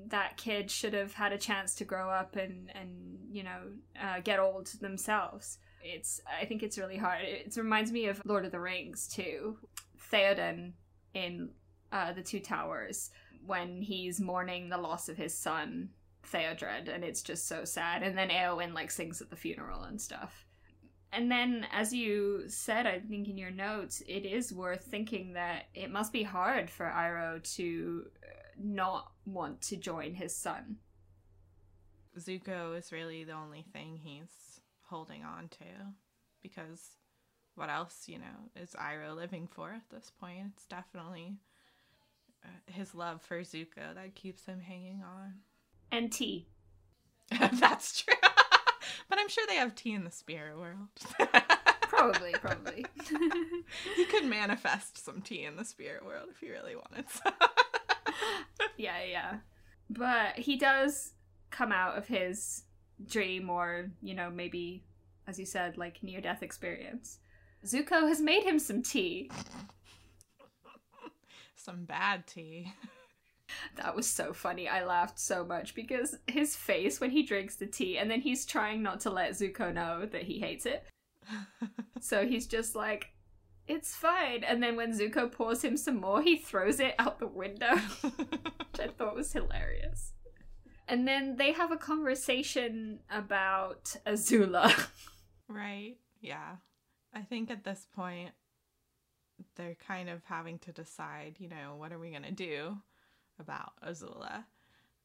That 0.08 0.36
kid 0.36 0.70
should 0.70 0.92
have 0.94 1.14
had 1.14 1.32
a 1.32 1.38
chance 1.38 1.74
to 1.76 1.84
grow 1.84 2.10
up 2.10 2.36
and, 2.36 2.70
and 2.74 3.18
you 3.30 3.42
know, 3.42 3.60
uh, 4.00 4.20
get 4.22 4.38
old 4.38 4.66
themselves. 4.80 5.58
It's 5.82 6.20
I 6.40 6.44
think 6.44 6.62
it's 6.62 6.78
really 6.78 6.96
hard. 6.96 7.22
It 7.22 7.56
reminds 7.56 7.92
me 7.92 8.06
of 8.06 8.20
Lord 8.24 8.44
of 8.44 8.52
the 8.52 8.60
Rings 8.60 9.08
too. 9.08 9.58
Theoden 10.12 10.72
in 11.14 11.50
uh, 11.92 12.12
the 12.12 12.22
Two 12.22 12.40
Towers 12.40 13.10
when 13.46 13.80
he's 13.80 14.20
mourning 14.20 14.68
the 14.68 14.78
loss 14.78 15.08
of 15.08 15.16
his 15.16 15.32
son 15.34 15.90
Theodred, 16.24 16.92
and 16.92 17.04
it's 17.04 17.22
just 17.22 17.46
so 17.48 17.64
sad. 17.64 18.02
And 18.02 18.16
then 18.16 18.28
Eowyn 18.28 18.74
like 18.74 18.90
sings 18.90 19.22
at 19.22 19.30
the 19.30 19.36
funeral 19.36 19.84
and 19.84 20.00
stuff. 20.00 20.44
And 21.10 21.30
then, 21.30 21.66
as 21.72 21.92
you 21.92 22.44
said, 22.48 22.86
I 22.86 22.98
think 22.98 23.28
in 23.28 23.38
your 23.38 23.50
notes, 23.50 24.02
it 24.06 24.26
is 24.26 24.52
worth 24.52 24.84
thinking 24.84 25.32
that 25.32 25.64
it 25.74 25.90
must 25.90 26.12
be 26.12 26.22
hard 26.22 26.68
for 26.68 26.84
Iroh 26.84 27.42
to 27.56 28.06
not 28.62 29.12
want 29.24 29.60
to 29.62 29.76
join 29.76 30.14
his 30.14 30.34
son. 30.34 30.76
Zuko 32.18 32.76
is 32.76 32.92
really 32.92 33.24
the 33.24 33.32
only 33.32 33.64
thing 33.72 33.96
he's 33.96 34.60
holding 34.82 35.22
on 35.24 35.48
to 35.48 35.64
because 36.42 36.96
what 37.54 37.70
else, 37.70 38.04
you 38.06 38.18
know, 38.18 38.50
is 38.56 38.70
Iroh 38.78 39.16
living 39.16 39.48
for 39.50 39.70
at 39.70 39.90
this 39.90 40.12
point? 40.20 40.52
It's 40.52 40.66
definitely 40.66 41.36
uh, 42.44 42.72
his 42.72 42.94
love 42.94 43.20
for 43.20 43.40
Zuko 43.40 43.94
that 43.94 44.14
keeps 44.14 44.46
him 44.46 44.60
hanging 44.60 45.02
on. 45.02 45.34
And 45.90 46.12
tea. 46.12 46.46
That's 47.30 48.02
true. 48.02 48.14
but 49.08 49.18
I'm 49.18 49.28
sure 49.28 49.44
they 49.48 49.56
have 49.56 49.74
tea 49.74 49.92
in 49.92 50.04
the 50.04 50.10
spirit 50.10 50.56
world. 50.56 50.88
probably, 51.82 52.32
probably. 52.34 52.86
he 53.96 54.04
could 54.04 54.24
manifest 54.24 55.04
some 55.04 55.20
tea 55.20 55.44
in 55.44 55.56
the 55.56 55.64
spirit 55.64 56.04
world 56.04 56.28
if 56.30 56.38
he 56.38 56.50
really 56.50 56.76
wanted 56.76 57.06
yeah, 58.76 59.02
yeah. 59.08 59.36
But 59.90 60.38
he 60.38 60.56
does 60.56 61.12
come 61.50 61.72
out 61.72 61.96
of 61.96 62.06
his 62.06 62.64
dream 63.06 63.48
or, 63.50 63.90
you 64.02 64.14
know, 64.14 64.30
maybe, 64.30 64.84
as 65.26 65.38
you 65.38 65.46
said, 65.46 65.78
like 65.78 66.02
near 66.02 66.20
death 66.20 66.42
experience. 66.42 67.18
Zuko 67.64 68.08
has 68.08 68.20
made 68.20 68.44
him 68.44 68.58
some 68.58 68.82
tea. 68.82 69.30
some 71.56 71.84
bad 71.84 72.26
tea. 72.26 72.72
That 73.76 73.96
was 73.96 74.06
so 74.08 74.34
funny. 74.34 74.68
I 74.68 74.84
laughed 74.84 75.18
so 75.18 75.42
much 75.42 75.74
because 75.74 76.14
his 76.26 76.54
face 76.54 77.00
when 77.00 77.10
he 77.10 77.22
drinks 77.22 77.56
the 77.56 77.66
tea 77.66 77.96
and 77.96 78.10
then 78.10 78.20
he's 78.20 78.44
trying 78.44 78.82
not 78.82 79.00
to 79.00 79.10
let 79.10 79.32
Zuko 79.32 79.72
know 79.72 80.04
that 80.04 80.24
he 80.24 80.38
hates 80.38 80.66
it. 80.66 80.84
so 82.00 82.26
he's 82.26 82.46
just 82.46 82.74
like, 82.74 83.10
it's 83.68 83.94
fine. 83.94 84.44
And 84.44 84.62
then 84.62 84.76
when 84.76 84.92
Zuko 84.92 85.30
pours 85.30 85.62
him 85.62 85.76
some 85.76 86.00
more, 86.00 86.22
he 86.22 86.36
throws 86.36 86.80
it 86.80 86.94
out 86.98 87.18
the 87.18 87.26
window, 87.26 87.76
which 88.00 88.80
I 88.80 88.88
thought 88.88 89.14
was 89.14 89.32
hilarious. 89.32 90.12
And 90.86 91.06
then 91.06 91.36
they 91.36 91.52
have 91.52 91.70
a 91.70 91.76
conversation 91.76 93.00
about 93.10 93.96
Azula. 94.06 94.88
right. 95.48 95.96
Yeah. 96.20 96.56
I 97.12 97.20
think 97.22 97.50
at 97.50 97.64
this 97.64 97.86
point, 97.94 98.30
they're 99.54 99.76
kind 99.86 100.08
of 100.08 100.24
having 100.24 100.58
to 100.60 100.72
decide, 100.72 101.36
you 101.38 101.48
know, 101.48 101.76
what 101.76 101.92
are 101.92 101.98
we 101.98 102.10
going 102.10 102.22
to 102.22 102.32
do? 102.32 102.78
about 103.38 103.72
Azula. 103.86 104.44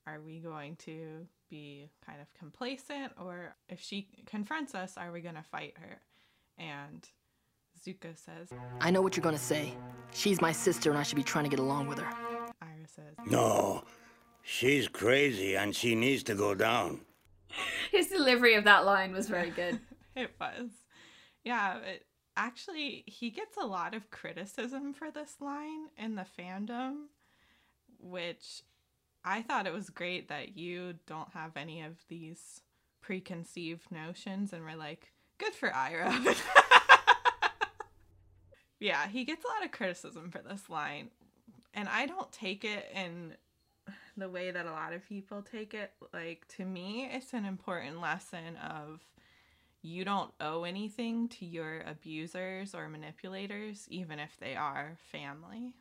Are 0.05 0.19
we 0.19 0.39
going 0.39 0.75
to 0.77 1.27
be 1.49 1.89
kind 2.05 2.19
of 2.21 2.33
complacent, 2.33 3.13
or 3.19 3.55
if 3.69 3.79
she 3.79 4.09
confronts 4.25 4.75
us, 4.75 4.97
are 4.97 5.11
we 5.11 5.21
going 5.21 5.35
to 5.35 5.43
fight 5.43 5.75
her? 5.79 6.01
And 6.57 7.07
Zuko 7.85 8.15
says, 8.15 8.49
I 8.79 8.91
know 8.91 9.01
what 9.01 9.17
you're 9.17 9.23
going 9.23 9.35
to 9.35 9.41
say. 9.41 9.73
She's 10.13 10.41
my 10.41 10.51
sister, 10.51 10.89
and 10.89 10.99
I 10.99 11.03
should 11.03 11.15
be 11.15 11.23
trying 11.23 11.43
to 11.43 11.49
get 11.49 11.59
along 11.59 11.87
with 11.87 11.99
her. 11.99 12.09
Iroh 12.61 12.87
says, 12.87 13.15
No, 13.25 13.83
she's 14.41 14.87
crazy 14.87 15.55
and 15.55 15.75
she 15.75 15.95
needs 15.95 16.23
to 16.23 16.35
go 16.35 16.55
down. 16.55 17.01
His 17.91 18.07
delivery 18.07 18.55
of 18.55 18.63
that 18.63 18.85
line 18.85 19.13
was 19.13 19.27
very 19.27 19.49
good. 19.49 19.79
it 20.15 20.31
was. 20.39 20.69
Yeah, 21.43 21.79
it, 21.79 22.05
actually, 22.37 23.03
he 23.05 23.29
gets 23.29 23.57
a 23.57 23.65
lot 23.65 23.93
of 23.93 24.09
criticism 24.11 24.93
for 24.93 25.11
this 25.11 25.35
line 25.41 25.89
in 25.97 26.15
the 26.15 26.25
fandom 26.39 27.07
which 28.03 28.61
I 29.23 29.41
thought 29.41 29.67
it 29.67 29.73
was 29.73 29.89
great 29.89 30.27
that 30.27 30.57
you 30.57 30.95
don't 31.07 31.29
have 31.33 31.55
any 31.55 31.81
of 31.81 31.93
these 32.09 32.61
preconceived 33.01 33.91
notions 33.91 34.53
and 34.53 34.63
we're 34.63 34.75
like, 34.75 35.13
good 35.37 35.53
for 35.53 35.69
Iroh. 35.69 36.35
yeah, 38.83 39.07
he 39.07 39.23
gets 39.23 39.45
a 39.45 39.47
lot 39.47 39.63
of 39.63 39.71
criticism 39.71 40.29
for 40.29 40.39
this 40.39 40.69
line. 40.69 41.09
And 41.73 41.87
I 41.87 42.05
don't 42.05 42.31
take 42.33 42.65
it 42.65 42.85
in 42.93 43.33
the 44.17 44.29
way 44.29 44.51
that 44.51 44.65
a 44.65 44.71
lot 44.71 44.91
of 44.91 45.07
people 45.07 45.41
take 45.41 45.73
it. 45.73 45.93
Like, 46.11 46.45
to 46.57 46.65
me, 46.65 47.09
it's 47.09 47.31
an 47.33 47.45
important 47.45 48.01
lesson 48.01 48.57
of 48.57 48.99
you 49.81 50.03
don't 50.03 50.33
owe 50.41 50.65
anything 50.65 51.29
to 51.29 51.45
your 51.45 51.79
abusers 51.87 52.75
or 52.75 52.89
manipulators, 52.89 53.87
even 53.89 54.19
if 54.19 54.35
they 54.37 54.55
are 54.55 54.97
family. 55.11 55.73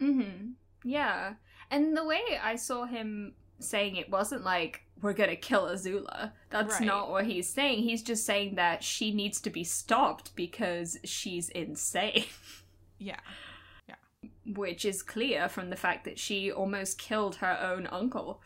Mm 0.00 0.14
hmm. 0.14 0.46
Yeah. 0.84 1.34
And 1.70 1.96
the 1.96 2.04
way 2.04 2.22
I 2.42 2.54
saw 2.56 2.86
him 2.86 3.34
saying 3.64 3.96
it 3.96 4.10
wasn't 4.10 4.44
like 4.44 4.82
we're 5.00 5.12
gonna 5.12 5.36
kill 5.36 5.64
Azula. 5.66 6.32
That's 6.50 6.74
right. 6.74 6.86
not 6.86 7.10
what 7.10 7.26
he's 7.26 7.48
saying. 7.48 7.82
He's 7.82 8.02
just 8.02 8.24
saying 8.24 8.54
that 8.54 8.84
she 8.84 9.12
needs 9.12 9.40
to 9.42 9.50
be 9.50 9.64
stopped 9.64 10.34
because 10.36 10.98
she's 11.04 11.48
insane. 11.48 12.24
Yeah. 12.98 13.18
Yeah. 13.88 13.96
Which 14.46 14.84
is 14.84 15.02
clear 15.02 15.48
from 15.48 15.70
the 15.70 15.76
fact 15.76 16.04
that 16.04 16.20
she 16.20 16.52
almost 16.52 16.98
killed 16.98 17.34
her 17.36 17.58
own 17.60 17.88
uncle. 17.88 18.40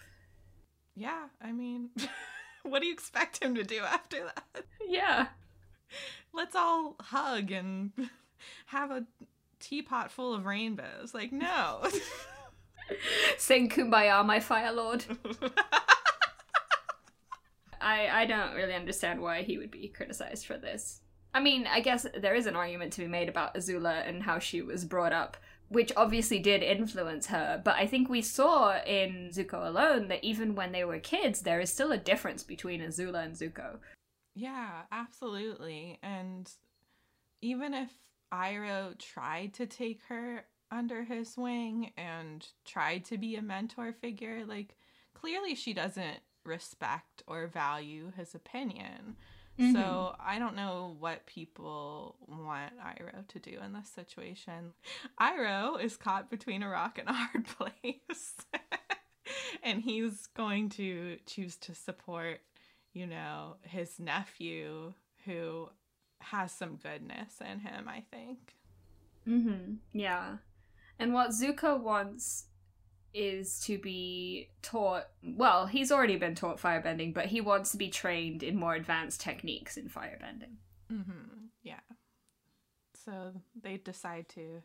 Yeah, 0.95 1.27
I 1.43 1.53
mean, 1.53 1.91
what 2.63 2.81
do 2.81 2.87
you 2.87 2.95
expect 2.95 3.43
him 3.43 3.55
to 3.55 3.65
do 3.65 3.81
after 3.81 4.25
that? 4.25 4.65
Yeah. 4.89 5.27
Let's 6.33 6.57
all 6.57 6.97
hug 6.99 7.51
and 7.51 7.93
have 8.67 8.91
a 8.91 9.05
teapot 9.61 10.11
full 10.11 10.33
of 10.33 10.47
rainbows. 10.47 11.13
Like, 11.13 11.33
no. 11.33 11.87
Sing 13.39 13.69
Kumbaya, 13.69 14.25
my 14.25 14.41
Fire 14.41 14.73
Lord. 14.73 15.05
I 17.81 18.09
I 18.09 18.27
don't 18.27 18.55
really 18.55 18.75
understand 18.75 19.21
why 19.21 19.43
he 19.43 19.59
would 19.59 19.71
be 19.71 19.89
criticized 19.89 20.47
for 20.47 20.57
this. 20.57 21.01
I 21.35 21.41
mean, 21.41 21.67
I 21.67 21.81
guess 21.81 22.07
there 22.19 22.35
is 22.35 22.47
an 22.47 22.57
argument 22.57 22.95
to 22.95 23.03
be 23.03 23.09
made 23.09 23.29
about 23.29 23.55
Azula 23.55 24.09
and 24.09 24.23
how 24.23 24.39
she 24.39 24.63
was 24.63 24.87
brought 24.87 25.13
up, 25.13 25.37
which 25.69 25.93
obviously 25.95 26.39
did 26.39 26.63
influence 26.63 27.27
her, 27.27 27.61
but 27.63 27.77
I 27.77 27.87
think 27.87 28.09
we 28.09 28.23
saw 28.23 28.79
in 28.87 29.31
Zuko 29.35 29.67
alone 29.67 30.09
that 30.09 30.25
even 30.25 30.55
when 30.55 30.73
they 30.73 30.85
were 30.85 30.99
kids, 30.99 31.43
there 31.43 31.61
is 31.61 31.71
still 31.71 31.93
a 31.93 31.99
difference 31.99 32.43
between 32.43 32.81
Azula 32.81 33.23
and 33.23 33.35
Zuko. 33.35 33.79
Yeah, 34.35 34.83
absolutely. 34.91 35.99
And 36.03 36.51
even 37.43 37.75
if 37.75 37.91
Iroh 38.33 38.99
tried 38.99 39.55
to 39.55 39.67
take 39.67 40.01
her 40.09 40.47
under 40.71 41.05
his 41.05 41.37
wing 41.37 41.93
and 41.97 42.47
tried 42.65 43.05
to 43.07 43.19
be 43.19 43.37
a 43.37 43.43
mentor 43.43 43.93
figure. 43.93 44.45
Like, 44.47 44.77
clearly 45.15 45.55
she 45.55 45.73
doesn't 45.73 46.19
respect 46.45 47.23
or 47.27 47.47
value 47.47 48.13
his 48.17 48.35
opinion. 48.35 49.17
Mm-hmm. 49.59 49.73
So 49.73 50.15
I 50.21 50.39
don't 50.39 50.57
know 50.57 50.97
what 50.99 51.27
people 51.27 52.17
want 52.29 52.73
Iroh 52.79 53.27
to 53.29 53.39
do 53.39 53.59
in 53.65 53.73
this 53.73 53.89
situation. 53.89 54.73
Iroh 55.21 55.83
is 55.83 55.97
caught 55.97 56.31
between 56.31 56.63
a 56.63 56.69
rock 56.69 56.99
and 56.99 57.09
a 57.09 57.13
hard 57.13 57.47
place. 57.59 58.37
and 59.63 59.81
he's 59.81 60.27
going 60.27 60.69
to 60.71 61.17
choose 61.27 61.57
to 61.57 61.75
support, 61.75 62.41
you 62.93 63.07
know, 63.07 63.57
his 63.63 63.99
nephew 63.99 64.93
who 65.25 65.71
has 66.21 66.53
some 66.53 66.77
goodness 66.77 67.41
in 67.41 67.61
him, 67.61 67.89
I 67.89 68.03
think. 68.11 68.57
Mm-hmm. 69.27 69.75
Yeah. 69.93 70.37
And 70.99 71.13
what 71.13 71.31
Zuko 71.31 71.81
wants 71.81 72.47
is 73.13 73.61
to 73.61 73.79
be 73.79 74.51
taught 74.61 75.09
well, 75.23 75.67
he's 75.67 75.91
already 75.91 76.17
been 76.17 76.35
taught 76.35 76.61
firebending, 76.61 77.15
but 77.15 77.27
he 77.27 77.41
wants 77.41 77.73
to 77.73 77.79
be 77.79 77.89
trained 77.89 78.43
in 78.43 78.57
more 78.57 78.75
advanced 78.75 79.21
techniques 79.21 79.77
in 79.77 79.89
firebending. 79.89 80.57
Mm-hmm. 80.93 81.47
Yeah. 81.63 81.81
So 83.05 83.33
they 83.63 83.79
decide 83.79 84.29
to 84.31 84.63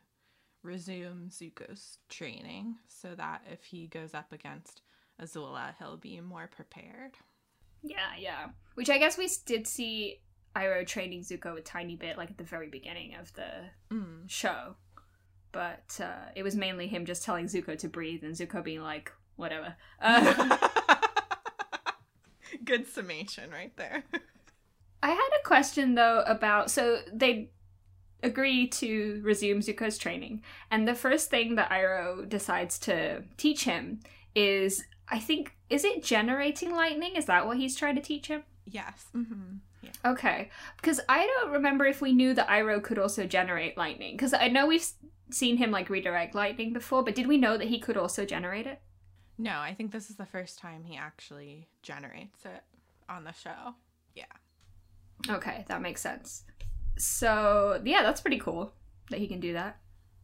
resume 0.64 1.30
Zuko's 1.30 1.98
training 2.10 2.76
so 2.88 3.16
that 3.16 3.42
if 3.52 3.64
he 3.64 3.88
goes 3.88 4.14
up 4.14 4.32
against 4.32 4.82
Azula, 5.22 5.74
he'll 5.80 5.98
be 5.98 6.20
more 6.20 6.50
prepared. 6.54 7.14
Yeah, 7.84 8.12
yeah. 8.20 8.48
Which 8.76 8.90
I 8.90 8.98
guess 8.98 9.18
we 9.18 9.30
did 9.46 9.68
see 9.68 10.20
Iroh 10.56 10.86
training 10.86 11.22
Zuko 11.22 11.58
a 11.58 11.62
tiny 11.62 11.96
bit, 11.96 12.18
like 12.18 12.32
at 12.32 12.38
the 12.38 12.44
very 12.44 12.68
beginning 12.68 13.16
of 13.16 13.34
the 13.34 13.50
mm. 13.92 14.30
show. 14.30 14.76
But 15.52 16.00
uh, 16.02 16.30
it 16.36 16.44
was 16.44 16.56
mainly 16.56 16.88
him 16.88 17.06
just 17.06 17.24
telling 17.24 17.46
Zuko 17.46 17.78
to 17.78 17.88
breathe 17.88 18.24
and 18.24 18.36
Zuko 18.36 18.64
being 18.64 18.82
like, 18.82 19.12
whatever. 19.36 19.76
Uh, 20.02 20.58
Good 22.66 22.88
summation 22.88 23.50
right 23.52 23.76
there. 23.76 24.04
I 25.04 25.10
had 25.10 25.30
a 25.40 25.48
question 25.48 25.96
though 25.96 26.24
about 26.28 26.70
so 26.70 27.00
they 27.12 27.50
agree 28.24 28.68
to 28.68 29.20
resume 29.24 29.62
Zuko's 29.62 29.98
training, 29.98 30.44
and 30.70 30.88
the 30.88 30.94
first 30.94 31.30
thing 31.30 31.56
that 31.56 31.72
Iroh 31.72 32.28
decides 32.28 32.78
to 32.80 33.24
teach 33.38 33.64
him 33.64 34.02
is 34.36 34.84
I 35.08 35.20
think 35.20 35.56
is 35.70 35.84
it 35.84 36.04
generating 36.04 36.72
lightning? 36.72 37.16
Is 37.16 37.26
that 37.26 37.48
what 37.48 37.58
he's 37.58 37.76
trying 37.76 37.96
to 37.96 38.02
teach 38.02 38.28
him? 38.28 38.44
Yes. 38.66 39.06
Mm-hmm. 39.16 39.58
Okay, 40.06 40.50
because 40.78 41.00
I 41.10 41.26
don't 41.26 41.52
remember 41.52 41.86
if 41.86 42.02
we 42.02 42.14
knew 42.14 42.34
that 42.34 42.48
Iroh 42.48 42.82
could 42.82 43.00
also 43.00 43.26
generate 43.26 43.78
lightning. 43.78 44.16
Because 44.16 44.34
I 44.34 44.48
know 44.48 44.68
we've 44.68 44.86
seen 45.32 45.58
him 45.58 45.72
like 45.72 45.90
redirect 45.90 46.36
lightning 46.36 46.74
before, 46.74 47.04
but 47.04 47.16
did 47.16 47.28
we 47.28 47.38
know 47.38 47.58
that 47.58 47.68
he 47.68 47.80
could 47.80 47.98
also 47.98 48.26
generate 48.26 48.68
it? 48.68 48.82
No, 49.38 49.60
I 49.60 49.74
think 49.74 49.92
this 49.92 50.10
is 50.10 50.16
the 50.18 50.26
first 50.26 50.60
time 50.60 50.84
he 50.84 50.98
actually 50.98 51.68
generates 51.82 52.46
it 52.46 52.64
on 53.10 53.24
the 53.24 53.32
show. 53.34 53.76
Yeah. 54.16 54.26
Okay, 55.30 55.66
that 55.68 55.82
makes 55.82 56.02
sense. 56.02 56.44
So 56.98 57.82
yeah, 57.86 58.04
that's 58.04 58.22
pretty 58.22 58.40
cool 58.40 58.74
that 59.10 59.20
he 59.20 59.28
can 59.28 59.40
do 59.40 59.54
that. 59.54 59.80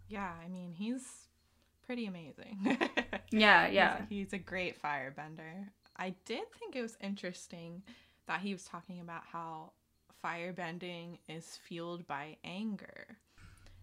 Yeah, 0.10 0.32
I 0.44 0.48
mean, 0.48 0.72
he's 0.74 1.04
pretty 1.86 2.06
amazing. 2.06 2.60
Yeah, 3.32 3.64
He's- 3.64 3.74
yeah. 3.74 4.02
He's, 4.08 4.32
a 4.34 4.38
great 4.38 4.82
firebender. 4.82 5.66
I 5.98 6.16
did 6.26 6.50
think 6.58 6.76
it 6.76 6.82
was 6.82 6.98
interesting 7.02 7.84
that 8.28 8.40
he 8.40 8.54
was 8.54 8.64
talking 8.64 9.02
about 9.02 9.24
how 9.32 9.72
firebending 10.24 11.18
is 11.28 11.58
fueled 11.68 12.08
by 12.08 12.38
anger. 12.46 13.18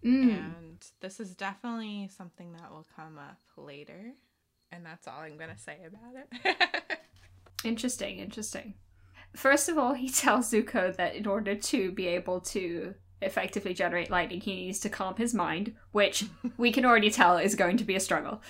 Mm. 0.03 0.37
And 0.37 0.85
this 0.99 1.19
is 1.19 1.35
definitely 1.35 2.09
something 2.15 2.53
that 2.53 2.71
will 2.71 2.85
come 2.95 3.17
up 3.17 3.39
later. 3.57 4.13
And 4.71 4.85
that's 4.85 5.07
all 5.07 5.19
I'm 5.19 5.37
going 5.37 5.51
to 5.51 5.57
say 5.57 5.79
about 5.85 6.25
it. 6.43 6.99
Interesting, 7.65 8.19
interesting. 8.19 8.75
First 9.35 9.69
of 9.69 9.77
all, 9.77 9.93
he 9.93 10.09
tells 10.11 10.51
Zuko 10.51 10.95
that 10.95 11.15
in 11.15 11.25
order 11.25 11.55
to 11.55 11.91
be 11.91 12.07
able 12.07 12.39
to 12.41 12.93
effectively 13.21 13.73
generate 13.73 14.11
lightning, 14.11 14.39
he 14.39 14.55
needs 14.55 14.79
to 14.81 14.89
calm 14.89 15.15
his 15.15 15.33
mind, 15.33 15.73
which 15.91 16.25
we 16.57 16.71
can 16.71 16.85
already 16.85 17.09
tell 17.09 17.37
is 17.37 17.55
going 17.55 17.77
to 17.77 17.83
be 17.83 17.95
a 17.95 17.99
struggle. 17.99 18.41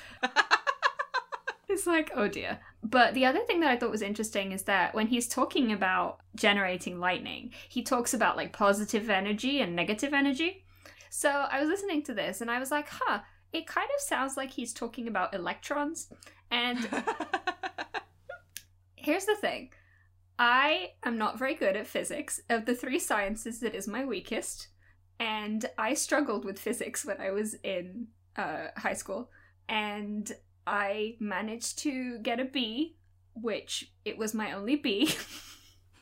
it's 1.70 1.88
like, 1.88 2.12
oh 2.14 2.28
dear. 2.28 2.60
But 2.84 3.14
the 3.14 3.26
other 3.26 3.40
thing 3.40 3.62
that 3.62 3.72
I 3.72 3.78
thought 3.78 3.90
was 3.90 4.02
interesting 4.02 4.52
is 4.52 4.64
that 4.64 4.94
when 4.94 5.08
he's 5.08 5.28
talking 5.28 5.72
about 5.72 6.20
generating 6.36 7.00
lightning, 7.00 7.52
he 7.70 7.82
talks 7.82 8.14
about 8.14 8.36
like 8.36 8.52
positive 8.54 9.10
energy 9.10 9.62
and 9.62 9.76
negative 9.76 10.14
energy. 10.14 10.65
So 11.10 11.30
I 11.30 11.60
was 11.60 11.70
listening 11.70 12.04
to 12.04 12.14
this 12.14 12.42
and 12.42 12.52
I 12.52 12.60
was 12.60 12.72
like, 12.72 12.88
huh, 12.90 13.20
it 13.54 13.68
kind 13.68 13.88
of 13.96 14.02
sounds 14.02 14.38
like 14.38 14.52
he's 14.52 14.74
talking 14.74 15.08
about 15.08 15.34
electrons. 15.34 16.10
And 16.52 16.80
here's 18.96 19.26
the 19.26 19.36
thing 19.36 19.70
I 20.38 20.92
am 21.04 21.18
not 21.18 21.40
very 21.40 21.56
good 21.56 21.76
at 21.76 21.88
physics. 21.88 22.42
Of 22.50 22.66
the 22.66 22.76
three 22.76 23.00
sciences, 23.00 23.64
it 23.64 23.76
is 23.76 23.88
my 23.88 24.06
weakest. 24.06 24.68
And 25.20 25.66
I 25.78 25.94
struggled 25.94 26.44
with 26.44 26.60
physics 26.60 27.06
when 27.06 27.22
I 27.22 27.32
was 27.32 27.54
in 27.64 28.08
uh, 28.36 28.68
high 28.76 28.94
school. 28.94 29.30
And 29.70 30.32
I 30.68 31.16
managed 31.20 31.80
to 31.80 32.20
get 32.20 32.40
a 32.40 32.46
B, 32.46 32.98
which 33.34 33.92
it 34.04 34.18
was 34.18 34.34
my 34.34 34.52
only 34.52 34.76
B. 34.76 35.14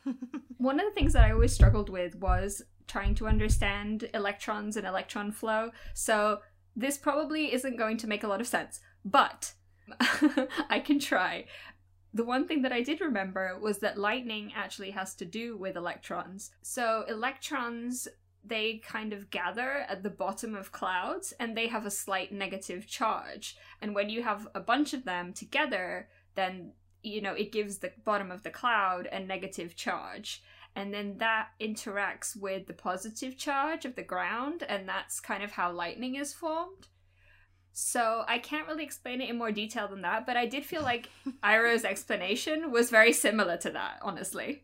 One 0.58 0.80
of 0.80 0.86
the 0.86 0.94
things 0.94 1.14
that 1.14 1.24
I 1.24 1.32
always 1.32 1.54
struggled 1.54 1.90
with 1.90 2.16
was 2.16 2.64
trying 2.88 3.16
to 3.16 3.28
understand 3.28 4.10
electrons 4.14 4.78
and 4.78 4.86
electron 4.86 5.32
flow. 5.32 5.72
So 5.94 6.40
this 6.76 6.98
probably 6.98 7.54
isn't 7.54 7.78
going 7.78 7.98
to 7.98 8.08
make 8.08 8.24
a 8.24 8.28
lot 8.28 8.42
of 8.42 8.48
sense, 8.48 8.80
but 9.06 9.54
I 10.70 10.80
can 10.80 11.00
try. 11.00 11.46
The 12.14 12.24
one 12.24 12.48
thing 12.48 12.62
that 12.62 12.72
I 12.72 12.82
did 12.82 13.02
remember 13.02 13.58
was 13.60 13.80
that 13.80 13.98
lightning 13.98 14.54
actually 14.56 14.92
has 14.92 15.16
to 15.16 15.26
do 15.26 15.58
with 15.58 15.76
electrons. 15.76 16.52
So 16.62 17.06
electrons 17.08 18.08
they 18.46 18.82
kind 18.86 19.14
of 19.14 19.30
gather 19.30 19.86
at 19.88 20.04
the 20.04 20.10
bottom 20.10 20.54
of 20.54 20.72
clouds 20.72 21.34
and 21.40 21.56
they 21.56 21.68
have 21.68 21.86
a 21.86 21.92
slight 21.92 22.32
negative 22.32 22.88
charge. 22.88 23.56
And 23.82 23.96
when 23.96 24.10
you 24.10 24.22
have 24.24 24.48
a 24.54 24.60
bunch 24.60 24.94
of 24.94 25.06
them 25.06 25.32
together, 25.34 26.10
then 26.36 26.74
you 27.04 27.22
know 27.22 27.34
it 27.34 27.52
gives 27.52 27.78
the 27.78 27.92
bottom 28.04 28.32
of 28.32 28.44
the 28.44 28.50
cloud 28.50 29.08
a 29.12 29.20
negative 29.20 29.76
charge 29.76 30.42
and 30.76 30.94
then 30.94 31.18
that 31.20 31.50
interacts 31.62 32.36
with 32.36 32.68
the 32.68 32.74
positive 32.74 33.38
charge 33.38 33.86
of 33.86 33.96
the 33.96 34.04
ground 34.04 34.64
and 34.68 34.88
that's 34.88 35.20
kind 35.20 35.44
of 35.44 35.52
how 35.52 35.72
lightning 35.72 36.16
is 36.16 36.34
formed 36.34 36.88
so 37.72 38.24
i 38.28 38.38
can't 38.38 38.68
really 38.68 38.84
explain 38.84 39.22
it 39.22 39.30
in 39.30 39.38
more 39.38 39.52
detail 39.52 39.88
than 39.88 40.02
that 40.02 40.26
but 40.26 40.38
i 40.38 40.46
did 40.46 40.64
feel 40.64 40.84
like 40.84 41.10
iroh's 41.44 41.86
explanation 41.86 42.72
was 42.72 42.90
very 42.90 43.14
similar 43.14 43.58
to 43.58 43.70
that 43.72 43.98
honestly 44.02 44.64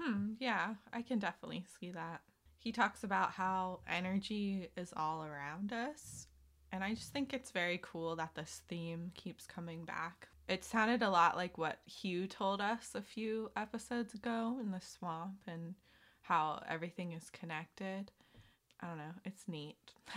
Hmm, 0.00 0.34
yeah, 0.38 0.74
I 0.92 1.02
can 1.02 1.18
definitely 1.18 1.64
see 1.80 1.90
that. 1.90 2.20
He 2.58 2.72
talks 2.72 3.04
about 3.04 3.32
how 3.32 3.80
energy 3.88 4.68
is 4.76 4.92
all 4.96 5.24
around 5.24 5.72
us. 5.72 6.26
And 6.70 6.84
I 6.84 6.94
just 6.94 7.12
think 7.12 7.32
it's 7.32 7.50
very 7.50 7.80
cool 7.82 8.16
that 8.16 8.34
this 8.34 8.62
theme 8.68 9.10
keeps 9.14 9.46
coming 9.46 9.84
back. 9.84 10.28
It 10.48 10.64
sounded 10.64 11.02
a 11.02 11.10
lot 11.10 11.36
like 11.36 11.58
what 11.58 11.80
Huu 11.86 12.26
told 12.28 12.60
us 12.60 12.90
a 12.94 13.02
few 13.02 13.50
episodes 13.56 14.14
ago 14.14 14.58
in 14.60 14.70
the 14.70 14.80
swamp 14.80 15.40
and 15.46 15.74
how 16.22 16.62
everything 16.68 17.12
is 17.12 17.30
connected. 17.30 18.10
I 18.80 18.86
don't 18.86 18.98
know, 18.98 19.14
it's 19.24 19.46
neat. 19.46 19.76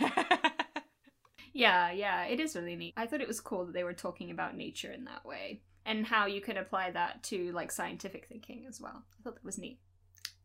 yeah 1.54 1.90
yeah 1.90 2.24
it 2.24 2.40
is 2.40 2.56
really 2.56 2.76
neat 2.76 2.94
i 2.96 3.04
thought 3.04 3.20
it 3.20 3.28
was 3.28 3.40
cool 3.40 3.66
that 3.66 3.74
they 3.74 3.84
were 3.84 3.92
talking 3.92 4.30
about 4.30 4.56
nature 4.56 4.90
in 4.90 5.04
that 5.04 5.22
way 5.24 5.60
and 5.84 6.06
how 6.06 6.24
you 6.24 6.40
could 6.40 6.56
apply 6.56 6.90
that 6.90 7.22
to 7.22 7.52
like 7.52 7.70
scientific 7.70 8.26
thinking 8.26 8.64
as 8.66 8.80
well 8.80 9.02
i 9.18 9.22
thought 9.22 9.34
that 9.34 9.44
was 9.44 9.58
neat 9.58 9.78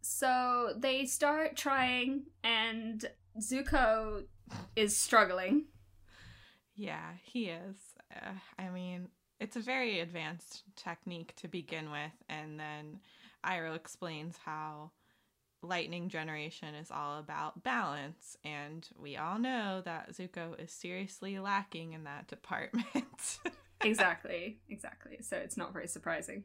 so 0.01 0.73
they 0.77 1.05
start 1.05 1.55
trying 1.55 2.23
and 2.43 3.05
zuko 3.39 4.23
is 4.75 4.97
struggling 4.97 5.65
Yeah, 6.75 7.13
he 7.23 7.45
is. 7.45 7.75
Uh, 8.15 8.33
I 8.59 8.69
mean, 8.69 9.07
it's 9.39 9.55
a 9.55 9.61
very 9.61 9.99
advanced 9.99 10.63
technique 10.75 11.35
to 11.38 11.47
begin 11.47 11.91
with, 11.91 12.11
and 12.29 12.59
then 12.59 12.99
Iroh 13.45 13.75
explains 13.75 14.38
how 14.43 14.91
lightning 15.61 16.09
generation 16.09 16.75
is 16.75 16.91
all 16.91 17.19
about 17.19 17.63
balance, 17.63 18.38
and 18.43 18.88
we 18.99 19.17
all 19.17 19.39
know 19.39 19.81
that 19.85 20.13
Zuko 20.13 20.59
is 20.59 20.71
seriously 20.71 21.39
lacking 21.39 21.93
in 21.93 22.03
that 22.05 22.27
department. 22.27 23.39
exactly 23.83 24.57
exactly 24.69 25.19
so 25.21 25.38
it's 25.38 25.55
not 25.55 25.71
very 25.71 25.88
surprising 25.88 26.43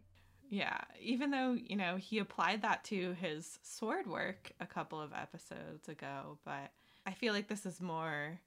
yeah, 0.53 0.83
even 1.01 1.31
though, 1.31 1.53
you 1.55 1.77
know, 1.77 1.97
he 1.97 2.19
applied 2.19 2.61
that 2.61 2.85
to 2.85 3.15
his 3.15 3.59
sword 3.63 4.07
work 4.07 4.53
a 4.61 4.67
couple 4.67 5.01
of 5.01 5.15
episodes 5.15 5.89
ago, 5.89 6.37
but 6.45 6.71
I 7.07 7.13
feel 7.13 7.33
like 7.33 7.49
this 7.49 7.65
is 7.65 7.81
more 7.81 8.39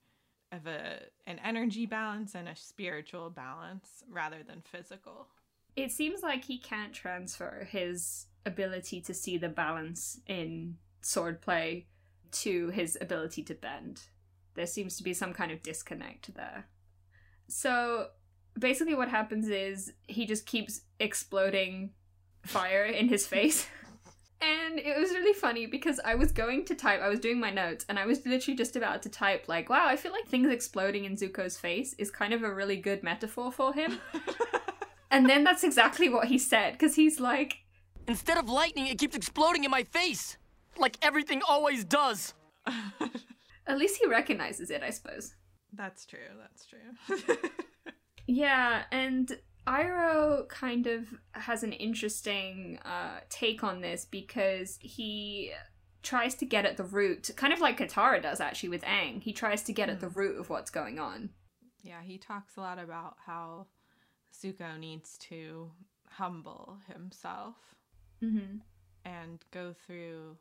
of 0.51 0.67
a 0.67 0.99
an 1.27 1.39
energy 1.43 1.85
balance 1.85 2.35
and 2.35 2.47
a 2.47 2.55
spiritual 2.55 3.29
balance 3.29 4.03
rather 4.09 4.43
than 4.47 4.61
physical. 4.61 5.27
it 5.75 5.91
seems 5.91 6.23
like 6.23 6.45
he 6.45 6.57
can't 6.57 6.93
transfer 6.93 7.67
his 7.69 8.27
ability 8.45 9.01
to 9.01 9.13
see 9.13 9.37
the 9.37 9.49
balance 9.49 10.21
in 10.27 10.77
swordplay 11.03 11.85
to 12.31 12.69
his 12.69 12.97
ability 13.01 13.43
to 13.43 13.53
bend. 13.53 14.03
There 14.55 14.67
seems 14.67 14.97
to 14.97 15.03
be 15.03 15.13
some 15.13 15.33
kind 15.33 15.51
of 15.51 15.61
disconnect 15.61 16.33
there. 16.35 16.67
So 17.47 18.07
basically, 18.57 18.95
what 18.95 19.09
happens 19.09 19.49
is 19.49 19.93
he 20.07 20.25
just 20.25 20.45
keeps 20.45 20.81
exploding 20.99 21.91
fire 22.43 22.85
in 22.85 23.09
his 23.09 23.27
face. 23.27 23.67
And 24.41 24.79
it 24.79 24.97
was 24.99 25.11
really 25.11 25.33
funny 25.33 25.65
because 25.65 25.99
I 26.03 26.15
was 26.15 26.31
going 26.31 26.65
to 26.65 26.75
type, 26.75 27.01
I 27.01 27.07
was 27.07 27.19
doing 27.19 27.39
my 27.39 27.51
notes, 27.51 27.85
and 27.87 27.97
I 27.97 28.05
was 28.05 28.25
literally 28.25 28.57
just 28.57 28.75
about 28.75 29.01
to 29.03 29.09
type, 29.09 29.45
like, 29.47 29.69
wow, 29.69 29.87
I 29.87 29.95
feel 29.95 30.11
like 30.11 30.27
things 30.27 30.51
exploding 30.51 31.05
in 31.05 31.15
Zuko's 31.15 31.57
face 31.57 31.93
is 31.97 32.11
kind 32.11 32.33
of 32.33 32.43
a 32.43 32.53
really 32.53 32.75
good 32.75 33.01
metaphor 33.01 33.51
for 33.51 33.73
him. 33.73 33.99
And 35.11 35.29
then 35.29 35.45
that's 35.45 35.63
exactly 35.63 36.09
what 36.09 36.27
he 36.27 36.37
said, 36.37 36.73
because 36.73 36.95
he's 36.95 37.21
like, 37.21 37.59
Instead 38.05 38.37
of 38.37 38.49
lightning, 38.49 38.87
it 38.87 38.97
keeps 38.97 39.15
exploding 39.15 39.63
in 39.63 39.71
my 39.71 39.83
face. 39.83 40.37
Like 40.77 40.97
everything 41.01 41.41
always 41.47 41.85
does. 41.85 42.33
at 42.67 43.77
least 43.77 43.97
he 44.01 44.07
recognizes 44.07 44.69
it, 44.69 44.83
I 44.83 44.89
suppose. 44.89 45.35
That's 45.71 46.05
true. 46.05 46.19
That's 46.37 46.65
true. 46.65 47.37
Yeah, 48.27 48.83
and 48.91 49.37
Iroh 49.67 50.47
kind 50.47 50.87
of 50.87 51.07
has 51.31 51.63
an 51.63 51.73
interesting 51.73 52.79
uh, 52.85 53.19
take 53.29 53.63
on 53.63 53.81
this 53.81 54.05
because 54.05 54.77
he 54.81 55.51
tries 56.03 56.35
to 56.35 56.45
get 56.45 56.65
at 56.65 56.77
the 56.77 56.83
root, 56.83 57.31
kind 57.35 57.51
of 57.51 57.59
like 57.59 57.79
Katara 57.79 58.21
does 58.21 58.39
actually 58.39 58.69
with 58.69 58.83
Aang. 58.83 59.21
He 59.23 59.33
tries 59.33 59.63
to 59.63 59.73
get 59.73 59.89
at 59.89 59.99
the 59.99 60.09
root 60.09 60.39
of 60.39 60.49
what's 60.49 60.69
going 60.69 60.99
on. 60.99 61.29
yeah, 61.83 62.01
he 62.03 62.17
talks 62.17 62.57
a 62.57 62.61
lot 62.61 62.77
about 62.79 63.15
how 63.25 63.65
Zuko 64.33 64.77
needs 64.79 65.17
to 65.29 65.71
humble 66.09 66.77
himself 66.93 67.55
Mm-hmm. 68.23 68.57
and 69.03 69.43
go 69.51 69.73
through 69.85 70.37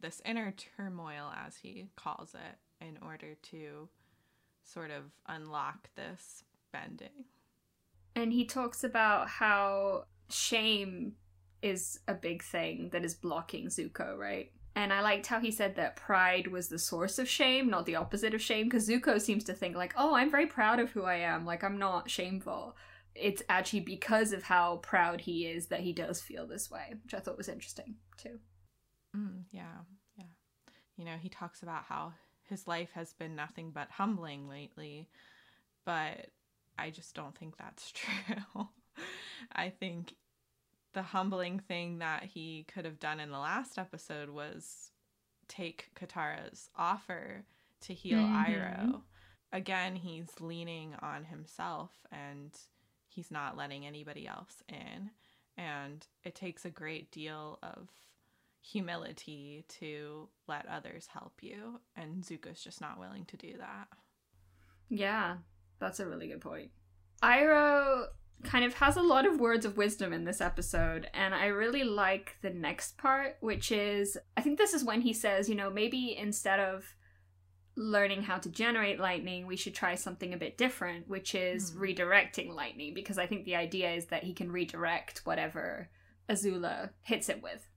this 0.00 0.22
inner 0.24 0.52
turmoil, 0.52 1.32
as 1.44 1.56
he 1.56 1.88
calls 1.96 2.34
it, 2.34 2.84
in 2.86 2.98
order 3.02 3.34
to 3.50 3.88
sort 4.62 4.90
of 4.90 5.02
unlock 5.26 5.88
this 5.96 6.44
bending. 6.72 7.24
And 8.16 8.32
he 8.32 8.46
talks 8.46 8.82
about 8.82 9.28
how 9.28 10.06
shame 10.30 11.12
is 11.62 12.00
a 12.08 12.14
big 12.14 12.42
thing 12.42 12.88
that 12.92 13.04
is 13.04 13.14
blocking 13.14 13.66
Zuko, 13.66 14.16
right? 14.16 14.50
And 14.74 14.92
I 14.92 15.00
liked 15.00 15.26
how 15.26 15.38
he 15.38 15.50
said 15.50 15.76
that 15.76 15.96
pride 15.96 16.48
was 16.48 16.68
the 16.68 16.78
source 16.78 17.18
of 17.18 17.28
shame, 17.28 17.68
not 17.68 17.86
the 17.86 17.96
opposite 17.96 18.34
of 18.34 18.42
shame, 18.42 18.66
because 18.66 18.88
Zuko 18.88 19.20
seems 19.20 19.44
to 19.44 19.54
think, 19.54 19.76
like, 19.76 19.94
oh, 19.96 20.14
I'm 20.14 20.30
very 20.30 20.46
proud 20.46 20.80
of 20.80 20.90
who 20.90 21.04
I 21.04 21.16
am, 21.16 21.46
like, 21.46 21.62
I'm 21.62 21.78
not 21.78 22.10
shameful. 22.10 22.76
It's 23.14 23.42
actually 23.48 23.80
because 23.80 24.32
of 24.32 24.42
how 24.42 24.76
proud 24.78 25.20
he 25.22 25.46
is 25.46 25.66
that 25.68 25.80
he 25.80 25.92
does 25.92 26.20
feel 26.20 26.46
this 26.46 26.70
way, 26.70 26.94
which 27.02 27.14
I 27.14 27.20
thought 27.20 27.38
was 27.38 27.48
interesting, 27.48 27.96
too. 28.18 28.38
Mm, 29.16 29.44
yeah, 29.50 29.84
yeah. 30.18 30.24
You 30.96 31.04
know, 31.04 31.16
he 31.18 31.28
talks 31.28 31.62
about 31.62 31.84
how 31.84 32.12
his 32.48 32.66
life 32.66 32.90
has 32.94 33.12
been 33.14 33.34
nothing 33.34 33.70
but 33.74 33.90
humbling 33.90 34.48
lately, 34.48 35.08
but 35.84 36.26
I 36.78 36.90
just 36.90 37.14
don't 37.14 37.36
think 37.36 37.56
that's 37.56 37.90
true. 37.92 38.68
I 39.52 39.70
think 39.70 40.14
the 40.92 41.02
humbling 41.02 41.58
thing 41.58 41.98
that 41.98 42.24
he 42.24 42.64
could 42.72 42.84
have 42.84 42.98
done 42.98 43.20
in 43.20 43.30
the 43.30 43.38
last 43.38 43.78
episode 43.78 44.30
was 44.30 44.90
take 45.48 45.90
Katara's 45.94 46.70
offer 46.76 47.44
to 47.82 47.94
heal 47.94 48.18
Mhm. 48.18 48.46
Iroh. 48.46 49.02
Again, 49.52 49.96
he's 49.96 50.40
leaning 50.40 50.94
on 51.00 51.24
himself 51.24 51.92
and 52.10 52.50
he's 53.08 53.30
not 53.30 53.56
letting 53.56 53.86
anybody 53.86 54.26
else 54.26 54.62
in. 54.68 55.10
And 55.56 56.06
it 56.24 56.34
takes 56.34 56.64
a 56.64 56.70
great 56.70 57.10
deal 57.10 57.58
of 57.62 57.88
humility 58.60 59.64
to 59.68 60.28
let 60.48 60.66
others 60.66 61.06
help 61.06 61.42
you. 61.42 61.80
And 61.94 62.24
Zuko's 62.24 62.62
just 62.62 62.80
not 62.80 62.98
willing 62.98 63.24
to 63.26 63.36
do 63.36 63.56
that. 63.58 63.88
Yeah, 64.88 65.36
that's 65.78 66.00
a 66.00 66.06
really 66.06 66.28
good 66.28 66.40
point. 66.40 66.70
Iroh 67.22 68.06
kind 68.42 68.64
of 68.64 68.74
has 68.74 68.96
a 68.96 69.02
lot 69.02 69.26
of 69.26 69.40
words 69.40 69.64
of 69.64 69.76
wisdom 69.76 70.12
in 70.12 70.24
this 70.24 70.40
episode, 70.40 71.08
and 71.14 71.34
I 71.34 71.46
really 71.46 71.84
like 71.84 72.36
the 72.42 72.50
next 72.50 72.98
part, 72.98 73.36
which 73.40 73.72
is 73.72 74.18
I 74.36 74.42
think 74.42 74.58
this 74.58 74.74
is 74.74 74.84
when 74.84 75.00
he 75.00 75.12
says, 75.12 75.48
you 75.48 75.54
know, 75.54 75.70
maybe 75.70 76.16
instead 76.16 76.60
of 76.60 76.84
learning 77.78 78.22
how 78.22 78.38
to 78.38 78.48
generate 78.50 78.98
lightning, 78.98 79.46
we 79.46 79.56
should 79.56 79.74
try 79.74 79.94
something 79.94 80.32
a 80.32 80.38
bit 80.38 80.56
different, 80.56 81.08
which 81.08 81.34
is 81.34 81.70
Hmm. 81.70 81.82
redirecting 81.82 82.54
lightning, 82.54 82.94
because 82.94 83.18
I 83.18 83.26
think 83.26 83.44
the 83.44 83.56
idea 83.56 83.92
is 83.92 84.06
that 84.06 84.24
he 84.24 84.32
can 84.32 84.50
redirect 84.50 85.20
whatever 85.24 85.90
Azula 86.28 86.90
hits 87.02 87.28
it 87.28 87.42
with. 87.42 87.68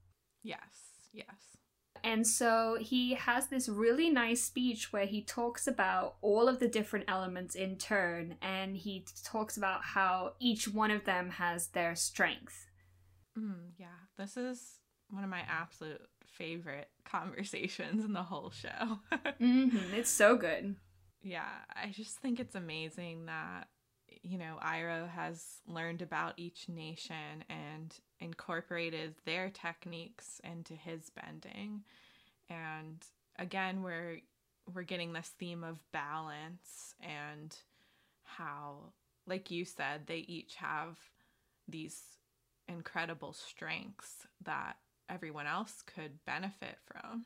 Yes, 0.41 0.93
yes. 1.11 1.57
And 2.03 2.25
so 2.25 2.77
he 2.79 3.13
has 3.15 3.47
this 3.47 3.67
really 3.69 4.09
nice 4.09 4.41
speech 4.43 4.91
where 4.93 5.05
he 5.05 5.21
talks 5.21 5.67
about 5.67 6.15
all 6.21 6.47
of 6.47 6.59
the 6.59 6.67
different 6.67 7.05
elements 7.07 7.55
in 7.55 7.77
turn 7.77 8.35
and 8.41 8.75
he 8.77 9.05
talks 9.23 9.57
about 9.57 9.83
how 9.83 10.33
each 10.39 10.67
one 10.67 10.91
of 10.91 11.05
them 11.05 11.29
has 11.31 11.67
their 11.67 11.95
strength. 11.95 12.67
Mm, 13.37 13.71
yeah, 13.77 13.87
this 14.17 14.37
is 14.37 14.79
one 15.09 15.23
of 15.23 15.29
my 15.29 15.43
absolute 15.49 16.01
favorite 16.25 16.89
conversations 17.05 18.03
in 18.05 18.13
the 18.13 18.23
whole 18.23 18.49
show. 18.51 18.99
hmm 19.39 19.69
It's 19.93 20.09
so 20.11 20.35
good. 20.35 20.75
yeah, 21.21 21.49
I 21.75 21.89
just 21.89 22.17
think 22.19 22.39
it's 22.39 22.55
amazing 22.55 23.25
that, 23.25 23.67
you 24.23 24.37
know, 24.37 24.57
Iroh 24.63 25.09
has 25.09 25.43
learned 25.67 26.01
about 26.01 26.33
each 26.37 26.67
nation 26.69 27.43
and 27.49 27.95
incorporated 28.20 29.15
their 29.26 29.49
techniques 29.49 30.41
into 30.43 30.74
his 30.74 31.09
bending. 31.09 31.84
And 32.49 33.03
again, 33.38 33.84
we're 33.84 34.20
we're 34.74 34.84
getting 34.84 35.13
this 35.13 35.32
theme 35.39 35.63
of 35.63 35.80
balance 35.91 36.93
and 37.01 37.55
how, 38.24 38.93
like 39.26 39.49
you 39.49 39.65
said, 39.65 40.01
they 40.05 40.17
each 40.28 40.55
have 40.55 40.97
these 41.67 42.01
incredible 42.67 43.34
strengths 43.34 44.28
that 44.43 44.78
everyone 45.09 45.47
else 45.47 45.82
could 45.82 46.24
benefit 46.26 46.78
from. 46.86 47.26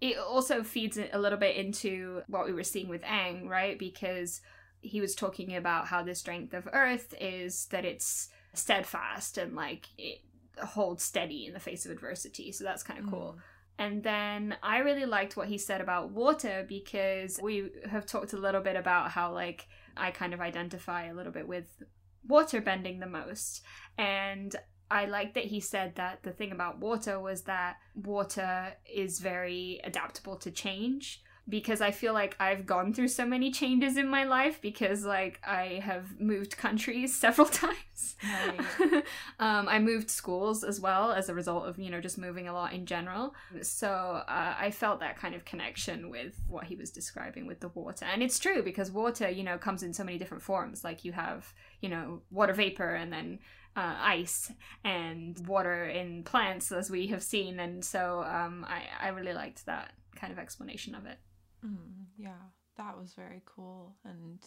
It 0.00 0.18
also 0.18 0.62
feeds 0.64 0.98
a 0.98 1.18
little 1.18 1.38
bit 1.38 1.56
into 1.56 2.22
what 2.26 2.46
we 2.46 2.52
were 2.52 2.64
seeing 2.64 2.88
with 2.88 3.02
Aang, 3.02 3.48
right? 3.48 3.78
Because 3.78 4.40
he 4.80 5.00
was 5.00 5.14
talking 5.14 5.54
about 5.56 5.86
how 5.86 6.02
the 6.02 6.14
strength 6.14 6.52
of 6.52 6.68
Earth 6.72 7.14
is 7.20 7.66
that 7.66 7.84
it's 7.84 8.28
steadfast 8.54 9.38
and 9.38 9.54
like 9.54 9.86
it 9.98 10.20
holds 10.62 11.02
steady 11.02 11.46
in 11.46 11.52
the 11.52 11.60
face 11.60 11.84
of 11.84 11.90
adversity. 11.90 12.52
So 12.52 12.64
that's 12.64 12.82
kind 12.82 12.98
of 12.98 13.10
cool. 13.10 13.36
Mm. 13.36 13.42
And 13.76 14.02
then 14.04 14.56
I 14.62 14.78
really 14.78 15.04
liked 15.04 15.36
what 15.36 15.48
he 15.48 15.58
said 15.58 15.80
about 15.80 16.12
water 16.12 16.64
because 16.68 17.40
we 17.42 17.70
have 17.90 18.06
talked 18.06 18.32
a 18.32 18.38
little 18.38 18.60
bit 18.60 18.76
about 18.76 19.10
how, 19.10 19.32
like, 19.32 19.66
I 19.96 20.12
kind 20.12 20.32
of 20.32 20.40
identify 20.40 21.06
a 21.06 21.14
little 21.14 21.32
bit 21.32 21.48
with 21.48 21.82
water 22.26 22.60
bending 22.60 23.00
the 23.00 23.06
most. 23.06 23.62
And 23.98 24.54
I 24.90 25.06
like 25.06 25.34
that 25.34 25.46
he 25.46 25.58
said 25.58 25.96
that 25.96 26.22
the 26.22 26.30
thing 26.30 26.52
about 26.52 26.78
water 26.78 27.18
was 27.18 27.42
that 27.42 27.76
water 27.96 28.74
is 28.92 29.18
very 29.18 29.80
adaptable 29.82 30.36
to 30.36 30.52
change 30.52 31.20
because 31.48 31.80
I 31.82 31.90
feel 31.90 32.14
like 32.14 32.36
I've 32.40 32.64
gone 32.64 32.94
through 32.94 33.08
so 33.08 33.26
many 33.26 33.50
changes 33.50 33.98
in 33.98 34.08
my 34.08 34.24
life 34.24 34.60
because 34.62 35.04
like 35.04 35.40
I 35.46 35.80
have 35.84 36.18
moved 36.18 36.56
countries 36.56 37.14
several 37.18 37.46
times. 37.46 38.16
Right. 38.22 38.60
um, 39.38 39.68
I 39.68 39.78
moved 39.78 40.10
schools 40.10 40.64
as 40.64 40.80
well 40.80 41.12
as 41.12 41.28
a 41.28 41.34
result 41.34 41.66
of 41.66 41.78
you 41.78 41.90
know 41.90 42.00
just 42.00 42.18
moving 42.18 42.48
a 42.48 42.52
lot 42.52 42.72
in 42.72 42.86
general. 42.86 43.34
So 43.62 43.90
uh, 43.90 44.54
I 44.58 44.70
felt 44.70 45.00
that 45.00 45.18
kind 45.18 45.34
of 45.34 45.44
connection 45.44 46.10
with 46.10 46.40
what 46.48 46.64
he 46.64 46.76
was 46.76 46.90
describing 46.90 47.46
with 47.46 47.60
the 47.60 47.68
water, 47.68 48.06
and 48.06 48.22
it's 48.22 48.38
true 48.38 48.62
because 48.62 48.90
water 48.90 49.28
you 49.28 49.44
know 49.44 49.58
comes 49.58 49.82
in 49.82 49.92
so 49.92 50.04
many 50.04 50.18
different 50.18 50.42
forms. 50.42 50.82
Like 50.82 51.04
you 51.04 51.12
have 51.12 51.52
you 51.80 51.90
know 51.90 52.22
water 52.30 52.54
vapor 52.54 52.94
and 52.94 53.12
then 53.12 53.38
uh, 53.76 53.96
ice 53.98 54.50
and 54.84 55.38
water 55.46 55.84
in 55.84 56.22
plants 56.22 56.72
as 56.72 56.90
we 56.90 57.08
have 57.08 57.22
seen, 57.22 57.60
and 57.60 57.84
so 57.84 58.22
um, 58.22 58.64
I 58.66 58.84
I 59.00 59.08
really 59.08 59.34
liked 59.34 59.66
that 59.66 59.92
kind 60.16 60.32
of 60.32 60.38
explanation 60.38 60.94
of 60.94 61.04
it. 61.04 61.18
Mm, 61.64 62.06
yeah, 62.16 62.50
that 62.76 62.98
was 62.98 63.14
very 63.14 63.42
cool. 63.46 63.94
And 64.04 64.38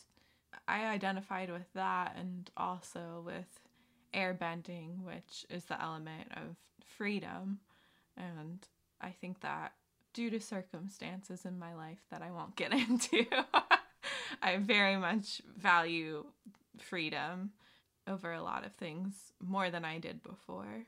I 0.67 0.85
identified 0.85 1.51
with 1.51 1.71
that 1.73 2.15
and 2.17 2.49
also 2.57 3.23
with 3.25 3.59
airbending, 4.13 5.03
which 5.03 5.45
is 5.49 5.65
the 5.65 5.81
element 5.81 6.31
of 6.35 6.55
freedom. 6.85 7.59
And 8.15 8.59
I 9.01 9.11
think 9.11 9.41
that 9.41 9.73
due 10.13 10.29
to 10.29 10.39
circumstances 10.39 11.45
in 11.45 11.59
my 11.59 11.75
life 11.75 11.99
that 12.11 12.21
I 12.21 12.31
won't 12.31 12.55
get 12.55 12.73
into, 12.73 13.25
I 14.41 14.57
very 14.57 14.97
much 14.97 15.41
value 15.57 16.25
freedom 16.79 17.51
over 18.07 18.31
a 18.31 18.41
lot 18.41 18.65
of 18.65 18.73
things 18.73 19.33
more 19.43 19.69
than 19.69 19.83
I 19.83 19.99
did 19.99 20.23
before. 20.23 20.85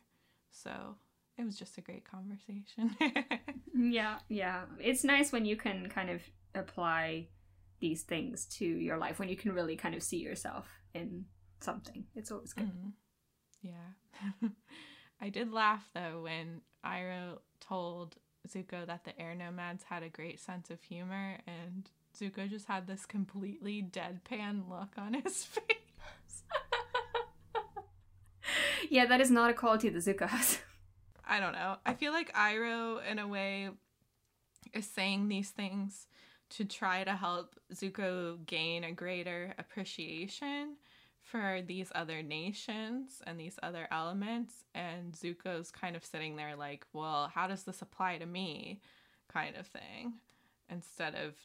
So 0.52 0.96
it 1.40 1.46
was 1.46 1.58
just 1.58 1.78
a 1.78 1.82
great 1.82 2.06
conversation. 2.06 2.96
Yeah, 3.82 4.18
yeah. 4.28 4.64
It's 4.80 5.06
nice 5.06 5.32
when 5.32 5.46
you 5.46 5.56
can 5.56 5.88
kind 5.88 6.10
of 6.10 6.22
apply 6.54 7.28
these 7.80 8.04
things 8.04 8.46
to 8.58 8.66
your 8.66 8.98
life, 8.98 9.20
when 9.20 9.30
you 9.30 9.38
can 9.38 9.54
really 9.54 9.78
kind 9.78 9.96
of 9.96 10.04
see 10.04 10.18
yourself 10.18 10.68
in 10.94 11.26
something. 11.62 12.04
It's 12.14 12.30
always 12.30 12.52
good. 12.52 12.66
Mm. 12.66 12.92
Yeah. 13.62 14.50
I 15.22 15.30
did 15.30 15.54
laugh 15.54 15.90
though 15.94 16.24
when 16.24 16.62
Iroh 16.86 17.38
told 17.62 18.18
Zuko 18.48 18.86
that 18.86 19.06
the 19.06 19.18
air 19.18 19.34
nomads 19.34 19.84
had 19.84 20.04
a 20.04 20.10
great 20.10 20.42
sense 20.42 20.70
of 20.70 20.82
humor 20.84 21.38
and 21.48 21.90
Zuko 22.18 22.50
just 22.50 22.68
had 22.68 22.86
this 22.86 23.06
completely 23.06 23.82
deadpan 23.82 24.70
look 24.70 24.94
on 24.98 25.14
his 25.14 25.44
face. 25.46 26.44
Yeah, 28.90 29.06
that 29.06 29.22
is 29.22 29.32
not 29.32 29.52
a 29.52 29.54
quality 29.54 29.90
that 29.90 30.00
Zuko 30.00 30.28
has. 30.28 30.60
I 31.30 31.40
don't 31.40 31.54
know. 31.54 31.78
I 31.86 31.94
feel 31.94 32.12
like 32.12 32.34
Iroh, 32.34 33.06
in 33.10 33.20
a 33.20 33.28
way, 33.28 33.70
is 34.74 34.88
saying 34.88 35.28
these 35.28 35.50
things 35.52 36.08
to 36.52 36.66
try 36.66 37.04
to 37.04 37.16
help 37.16 37.56
Zuko 37.74 38.44
gain 38.46 38.84
a 38.84 38.92
greater 38.92 39.54
appreciation 39.58 40.78
for 41.22 41.62
these 41.66 41.92
other 41.94 42.24
nations 42.24 43.22
and 43.28 43.40
these 43.40 43.60
other 43.62 43.88
elements. 43.92 44.64
And 44.74 45.14
Zuko's 45.14 45.70
kind 45.70 45.96
of 45.96 46.04
sitting 46.04 46.36
there 46.36 46.56
like, 46.56 46.86
well, 46.92 47.32
how 47.34 47.48
does 47.48 47.64
this 47.64 47.82
apply 47.82 48.18
to 48.18 48.26
me? 48.26 48.82
kind 49.32 49.56
of 49.56 49.68
thing, 49.68 50.14
instead 50.70 51.16
of 51.16 51.36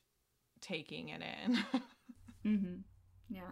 taking 0.61 1.11
it 1.11 1.22
in. 1.22 1.59
hmm 2.59 2.74
Yeah. 3.28 3.43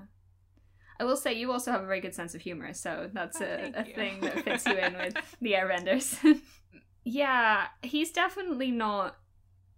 I 1.00 1.04
will 1.04 1.16
say 1.16 1.32
you 1.32 1.50
also 1.52 1.72
have 1.72 1.82
a 1.82 1.86
very 1.86 2.00
good 2.00 2.14
sense 2.14 2.34
of 2.34 2.40
humor, 2.42 2.72
so 2.72 3.10
that's 3.12 3.40
Oh, 3.40 3.44
a, 3.44 3.72
a 3.80 3.84
thing 3.84 4.20
that 4.20 4.44
fits 4.44 4.66
you 4.66 4.76
in 4.76 4.94
with 4.94 5.14
the 5.40 5.52
airbenders. 5.52 6.16
yeah, 7.04 7.66
he's 7.82 8.12
definitely 8.12 8.70
not 8.70 9.16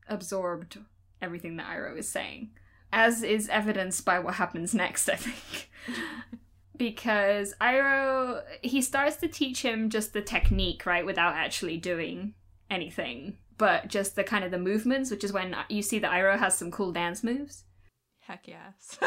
absorbed 0.09 0.79
everything 1.23 1.57
that 1.57 1.67
Iroh 1.67 1.99
is 1.99 2.09
saying, 2.09 2.51
as 2.93 3.23
is 3.23 3.49
evidenced 3.49 4.05
by 4.05 4.19
what 4.19 4.35
happens 4.35 4.75
next, 4.75 5.09
I 5.09 5.17
think. 5.17 5.71
because 6.77 7.55
Iroh, 7.61 8.43
he 8.63 8.83
starts 8.83 9.17
to 9.17 9.29
teach 9.29 9.63
him 9.63 9.89
just 9.91 10.13
the 10.13 10.23
technique, 10.23 10.85
right, 10.85 11.07
without 11.07 11.35
actually 11.35 11.79
doing 11.79 12.35
anything, 12.71 13.39
but 13.57 13.89
just 13.89 14.17
the 14.17 14.25
kind 14.25 14.45
of 14.45 14.51
the 14.51 14.59
movements, 14.59 15.11
which 15.11 15.25
is 15.25 15.33
when 15.33 15.57
you 15.69 15.81
see 15.83 15.99
that 16.01 16.11
Iroh 16.13 16.39
has 16.39 16.57
some 16.59 16.71
cool 16.71 16.93
dance 16.93 17.23
moves. 17.23 17.65
Heck 18.21 18.49
yes. 18.49 18.99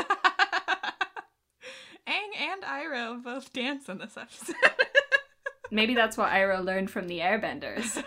Aang 2.08 2.40
and 2.40 2.64
Iroh 2.64 3.24
both 3.24 3.52
dance 3.52 3.90
in 3.90 3.98
this 3.98 4.18
episode. 4.18 4.56
Maybe 5.72 5.96
that's 5.96 6.18
what 6.18 6.32
Iroh 6.32 6.64
learned 6.64 6.90
from 6.90 7.08
the 7.08 7.20
airbenders. 7.20 8.04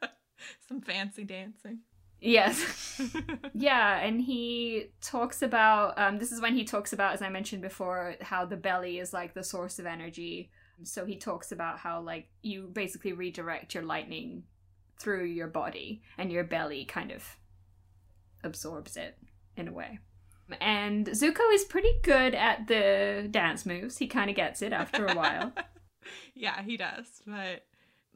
Some 0.68 0.80
fancy 0.80 1.24
dancing. 1.24 1.80
Yes. 2.20 3.00
yeah, 3.54 3.98
and 4.00 4.20
he 4.20 4.90
talks 5.00 5.42
about 5.42 5.98
um 5.98 6.18
this 6.18 6.32
is 6.32 6.40
when 6.40 6.54
he 6.54 6.64
talks 6.64 6.92
about 6.92 7.14
as 7.14 7.22
I 7.22 7.28
mentioned 7.28 7.62
before 7.62 8.16
how 8.20 8.44
the 8.44 8.56
belly 8.56 8.98
is 8.98 9.12
like 9.12 9.32
the 9.32 9.44
source 9.44 9.78
of 9.78 9.86
energy. 9.86 10.50
So 10.82 11.04
he 11.04 11.16
talks 11.16 11.52
about 11.52 11.78
how 11.78 12.00
like 12.00 12.28
you 12.42 12.68
basically 12.72 13.12
redirect 13.12 13.74
your 13.74 13.84
lightning 13.84 14.44
through 14.98 15.24
your 15.24 15.48
body, 15.48 16.02
and 16.18 16.30
your 16.30 16.44
belly 16.44 16.84
kind 16.84 17.10
of 17.10 17.24
absorbs 18.44 18.96
it 18.96 19.16
in 19.56 19.66
a 19.66 19.72
way. 19.72 19.98
And 20.60 21.06
Zuko 21.06 21.52
is 21.52 21.64
pretty 21.64 21.92
good 22.02 22.34
at 22.34 22.66
the 22.66 23.28
dance 23.30 23.66
moves. 23.66 23.98
He 23.98 24.06
kind 24.06 24.30
of 24.30 24.36
gets 24.36 24.62
it 24.62 24.72
after 24.72 25.06
a 25.06 25.14
while. 25.14 25.52
yeah, 26.34 26.62
he 26.62 26.76
does. 26.76 27.22
But 27.26 27.66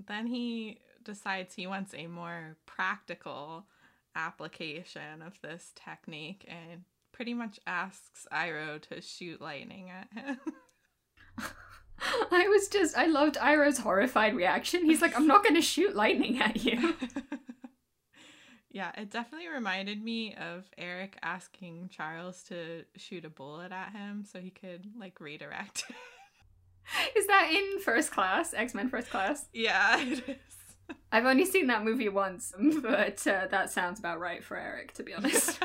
then 0.07 0.27
he 0.27 0.79
decides 1.05 1.55
he 1.55 1.67
wants 1.67 1.95
a 1.95 2.07
more 2.07 2.57
practical 2.67 3.67
application 4.17 5.23
of 5.23 5.41
this 5.43 5.73
technique 5.75 6.45
and 6.49 6.83
pretty 7.13 7.35
much 7.35 7.61
asks 7.67 8.27
Iroh 8.33 8.81
to 8.89 9.01
shoot 9.01 9.41
lightning 9.41 9.91
at 9.91 10.09
him. 10.13 10.39
I 12.31 12.49
was 12.49 12.69
just, 12.69 12.97
I 12.97 13.07
loved 13.07 13.37
Iroh's 13.37 13.79
horrified 13.79 14.35
reaction. 14.35 14.85
He's 14.85 15.03
like, 15.03 15.17
I'm 15.17 15.27
not 15.27 15.43
going 15.43 15.55
to 15.55 15.63
shoot 15.63 15.95
lightning 15.95 16.41
at 16.41 16.65
you. 16.65 16.95
Yeah, 18.75 18.91
it 18.97 19.09
definitely 19.09 19.47
reminded 19.47 20.03
me 20.03 20.35
of 20.35 20.69
Erik 20.77 21.17
asking 21.23 21.91
Charles 21.93 22.43
to 22.49 22.83
shoot 22.97 23.25
a 23.25 23.31
bullet 23.31 23.71
at 23.71 23.93
him 23.93 24.25
so 24.25 24.41
he 24.41 24.51
could, 24.51 24.91
like, 24.99 25.21
redirect 25.21 25.85
Is 27.17 27.29
that 27.29 27.53
in 27.55 27.81
First 27.81 28.11
Class, 28.11 28.53
X 28.53 28.75
Men 28.75 28.89
First 28.89 29.11
Class? 29.11 29.47
Yeah, 29.55 30.01
it 30.03 30.29
is. 30.29 30.97
I've 31.13 31.25
only 31.25 31.45
seen 31.45 31.69
that 31.69 31.85
movie 31.85 32.09
once, 32.09 32.53
but 32.83 33.25
uh, 33.29 33.47
that 33.49 33.71
sounds 33.71 34.01
about 34.01 34.19
right 34.19 34.43
for 34.43 34.57
Erik, 34.57 34.93
to 34.95 35.05
be 35.05 35.15
honest. 35.15 35.63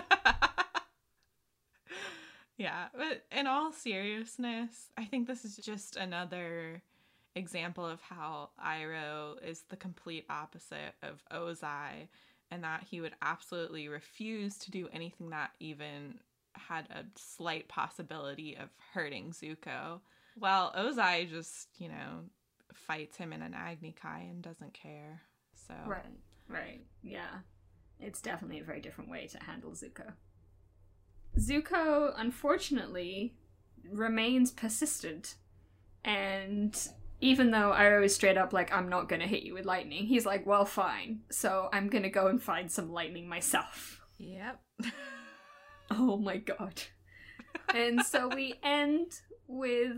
yeah, 2.60 2.89
but 2.95 3.26
in 3.36 3.47
all 3.47 3.72
seriousness, 3.72 4.91
I 4.97 5.05
think 5.05 5.26
this 5.28 5.43
is 5.43 5.57
just 5.57 5.95
another 5.95 6.84
example 7.36 7.88
of 7.88 8.01
how 8.01 8.51
Iroh 8.64 9.43
is 9.43 9.64
the 9.70 9.76
complete 9.76 10.26
opposite 10.30 10.93
of 11.01 11.24
Ozai, 11.32 12.07
and 12.52 12.64
that 12.64 12.86
he 12.89 13.02
would 13.02 13.14
absolutely 13.22 13.88
refuse 13.88 14.58
to 14.58 14.72
do 14.72 14.88
anything 14.91 15.30
that 15.30 15.52
even 15.60 16.20
had 16.54 16.88
a 16.89 17.04
slight 17.16 17.68
possibility 17.68 18.58
of 18.58 18.70
hurting 18.93 19.32
Zuko. 19.32 20.00
While 20.38 20.74
Ozai 20.74 21.30
just, 21.30 21.68
you 21.78 21.89
know, 21.89 22.24
fights 22.74 23.18
him 23.18 23.34
in 23.34 23.41
an 23.41 23.54
Agni 23.54 23.95
Kai 24.00 24.28
and 24.30 24.41
doesn't 24.41 24.74
care. 24.74 25.22
So 25.68 25.74
Right, 25.86 26.06
right, 26.47 26.82
yeah. 27.04 27.39
It's 28.00 28.22
definitely 28.22 28.60
a 28.60 28.64
very 28.64 28.80
different 28.80 29.10
way 29.10 29.28
to 29.28 29.43
handle 29.43 29.72
Zuko. 29.72 30.14
Zuko, 31.38 32.14
unfortunately, 32.18 33.36
remains 33.91 34.52
persistent. 34.52 35.36
And 36.04 36.76
even 37.22 37.51
though 37.51 37.74
Iroh 37.76 38.05
is 38.05 38.15
straight 38.15 38.38
up 38.38 38.53
like, 38.53 38.72
I'm 38.74 38.89
not 38.89 39.09
gonna 39.09 39.28
hit 39.28 39.43
you 39.43 39.53
with 39.53 39.65
lightning, 39.65 40.05
he's 40.05 40.26
like, 40.26 40.45
well, 40.45 40.65
fine. 40.65 41.22
So 41.32 41.70
I'm 41.74 41.88
gonna 41.89 42.09
go 42.09 42.28
and 42.28 42.41
find 42.41 42.72
some 42.72 42.91
lightning 42.91 43.28
myself. 43.28 44.01
Yep. 44.17 44.59
Oh 45.91 46.17
my 46.17 46.38
god. 46.38 46.84
and 47.74 48.01
so 48.05 48.28
we 48.28 48.53
end 48.61 49.11
with 49.47 49.97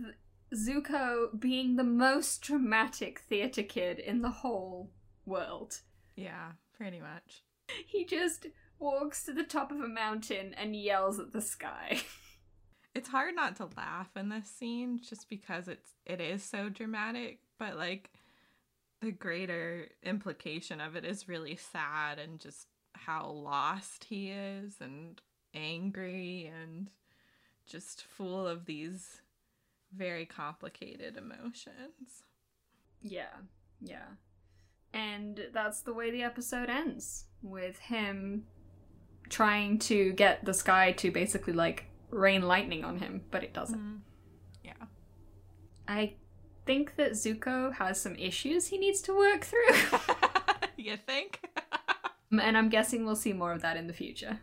Zuko 0.56 1.38
being 1.38 1.76
the 1.76 1.84
most 1.84 2.42
dramatic 2.42 3.20
theater 3.20 3.62
kid 3.64 4.00
in 4.00 4.22
the 4.22 4.30
whole 4.30 4.92
world. 5.26 5.82
yeah, 6.16 6.52
pretty 6.78 7.02
much. 7.02 7.44
He 7.86 8.06
just 8.06 8.48
walks 8.80 9.24
to 9.26 9.34
the 9.34 9.44
top 9.44 9.72
of 9.72 9.82
a 9.82 9.88
mountain 9.88 10.54
and 10.54 10.76
yells 10.76 11.20
at 11.20 11.34
the 11.34 11.42
sky. 11.42 12.02
It's 12.94 13.10
hard 13.10 13.36
not 13.36 13.56
to 13.58 13.70
laugh 13.78 14.10
in 14.16 14.30
this 14.30 14.48
scene 14.48 15.00
just 15.02 15.30
because 15.30 15.68
it's 15.68 15.92
it 16.06 16.20
is 16.20 16.44
so 16.44 16.70
dramatic, 16.70 17.40
but 17.58 17.78
like 17.78 18.12
the 19.02 19.12
greater 19.12 19.88
implication 20.04 20.80
of 20.82 20.96
it 20.96 21.06
is 21.06 21.28
really 21.28 21.56
sad 21.56 22.20
and 22.20 22.40
just 22.40 22.68
how 22.94 23.28
lost 23.30 24.04
he 24.06 24.30
is 24.30 24.76
and 24.80 25.22
angry 25.54 26.52
and 26.62 26.90
just 27.66 28.04
full 28.04 28.48
of 28.48 28.66
these 28.66 29.22
very 29.96 30.26
complicated 30.26 31.18
emotions. 31.18 32.24
yeah, 33.02 33.38
yeah. 33.82 34.08
And 34.94 35.48
that's 35.54 35.82
the 35.82 35.94
way 35.94 36.12
the 36.12 36.24
episode 36.24 36.70
ends 36.70 37.26
with 37.42 37.80
him 37.80 38.46
trying 39.30 39.80
to 39.80 40.12
get 40.14 40.44
the 40.44 40.54
sky 40.54 40.92
to 40.92 41.10
basically 41.12 41.54
like 41.54 41.86
rain 42.12 42.44
lightning 42.44 42.84
on 42.84 43.00
him, 43.00 43.22
but 43.32 43.44
it 43.44 43.54
doesn't. 43.54 43.80
Mm. 43.80 44.00
Yeah. 44.64 44.86
I 45.88 46.14
think 46.66 46.96
that 46.96 47.12
Zuko 47.14 47.74
has 47.74 48.00
some 48.00 48.16
issues 48.16 48.68
he 48.68 48.78
needs 48.78 49.02
to 49.04 49.18
work 49.18 49.44
through. 49.44 50.00
you 50.78 50.98
think? 50.98 51.42
Um, 52.32 52.40
and 52.40 52.58
I'm 52.58 52.70
guessing 52.70 53.06
we'll 53.06 53.16
see 53.16 53.34
more 53.34 53.52
of 53.52 53.62
that 53.62 53.78
in 53.78 53.88
the 53.88 53.94
future. 53.94 54.40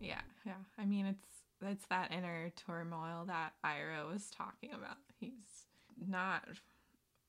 yeah, 0.00 0.20
yeah. 0.44 0.54
I 0.78 0.84
mean, 0.84 1.06
it's 1.06 1.28
it's 1.64 1.86
that 1.86 2.10
inner 2.12 2.52
turmoil 2.66 3.24
that 3.26 3.52
Iroh 3.64 4.12
was 4.12 4.30
talking 4.30 4.70
about. 4.74 4.96
He's 5.20 5.66
not 6.08 6.42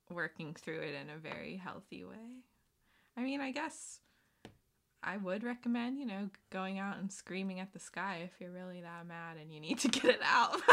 working 0.10 0.54
through 0.54 0.82
it 0.82 0.96
in 0.96 1.10
a 1.10 1.18
very 1.18 1.56
healthy 1.58 2.04
way. 2.04 2.44
I 3.16 3.22
mean, 3.22 3.42
I 3.42 3.52
guess 3.52 4.00
I 5.04 5.18
would 5.18 5.44
recommend, 5.44 6.00
you 6.00 6.06
know, 6.06 6.30
going 6.52 6.80
out 6.80 6.98
and 6.98 7.12
screaming 7.12 7.60
at 7.60 7.74
the 7.74 7.80
sky 7.80 8.22
if 8.24 8.32
you're 8.40 8.52
really 8.52 8.82
that 8.82 9.08
mad 9.08 9.38
and 9.42 9.52
you 9.54 9.60
need 9.60 9.80
to 9.80 9.88
get 9.90 10.06
it 10.06 10.22
out. 10.24 10.62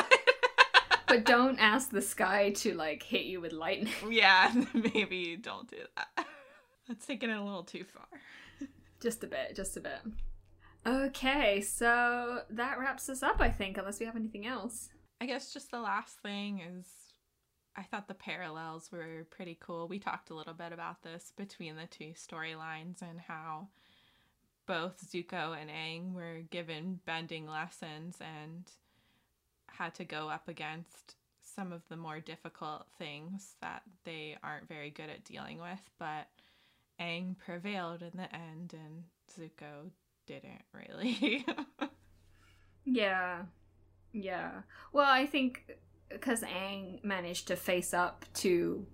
But 1.11 1.25
don't 1.25 1.59
ask 1.59 1.91
the 1.91 2.03
sky 2.03 2.51
to 2.51 2.73
like 2.75 3.03
hit 3.03 3.25
you 3.25 3.41
with 3.41 3.53
lightning. 3.53 3.93
yeah, 4.11 4.53
maybe 4.73 5.37
don't 5.37 5.69
do 5.69 5.79
that. 5.97 6.25
That's 6.87 7.05
taking 7.05 7.31
it 7.31 7.37
a 7.37 7.43
little 7.43 7.65
too 7.65 7.83
far. 7.83 8.07
Just 9.01 9.25
a 9.25 9.27
bit, 9.27 9.57
just 9.57 9.77
a 9.77 9.81
bit. 9.81 9.99
Okay, 10.87 11.63
so 11.63 12.43
that 12.51 12.79
wraps 12.79 13.09
us 13.09 13.25
up, 13.25 13.41
I 13.41 13.51
think, 13.51 13.77
unless 13.77 13.99
we 13.99 14.07
have 14.07 14.15
anything 14.15 14.47
else. 14.47 14.91
I 15.21 15.27
guess 15.27 15.53
just 15.53 15.73
the 15.73 15.81
last 15.81 16.21
thing 16.23 16.61
is 16.61 16.87
I 17.77 17.83
thought 17.83 18.07
the 18.07 18.15
parallels 18.15 18.93
were 18.93 19.27
pretty 19.31 19.59
cool. 19.61 19.89
We 19.89 19.99
talked 19.99 20.31
a 20.31 20.35
little 20.37 20.55
bit 20.55 20.73
about 20.73 21.03
this 21.03 21.33
between 21.37 21.75
the 21.75 21.87
two 21.87 22.13
storylines 22.15 23.03
and 23.03 23.19
how 23.19 23.67
both 24.67 25.11
Zuko 25.11 25.57
and 25.61 25.71
Aang 25.71 26.13
were 26.13 26.43
given 26.51 27.01
bending 27.07 27.49
lessons 27.49 28.19
and 28.21 28.65
had 29.67 29.95
to 29.97 30.05
go 30.05 30.29
up 30.29 30.49
against 30.49 31.17
some 31.43 31.73
of 31.73 31.83
the 31.89 31.97
more 31.97 32.21
difficult 32.21 32.87
things 32.99 33.55
that 33.61 33.83
they 34.05 34.37
aren't 34.43 34.69
very 34.69 34.91
good 34.91 35.11
at 35.11 35.25
dealing 35.25 35.59
with, 35.59 35.81
but 35.99 36.29
Aang 37.01 37.37
prevailed 37.39 38.03
in 38.03 38.13
the 38.15 38.35
end 38.35 38.75
and 38.75 39.05
Zuko 39.37 39.91
didn't 40.27 40.63
really. 40.73 41.45
Yeah. 42.85 43.43
Yeah. 44.13 44.63
Well, 44.93 45.09
I 45.09 45.27
think 45.27 45.77
because 46.09 46.43
Aang 46.43 47.03
managed 47.05 47.49
to 47.49 47.57
face 47.57 47.95
up 47.95 48.25
to, 48.35 48.87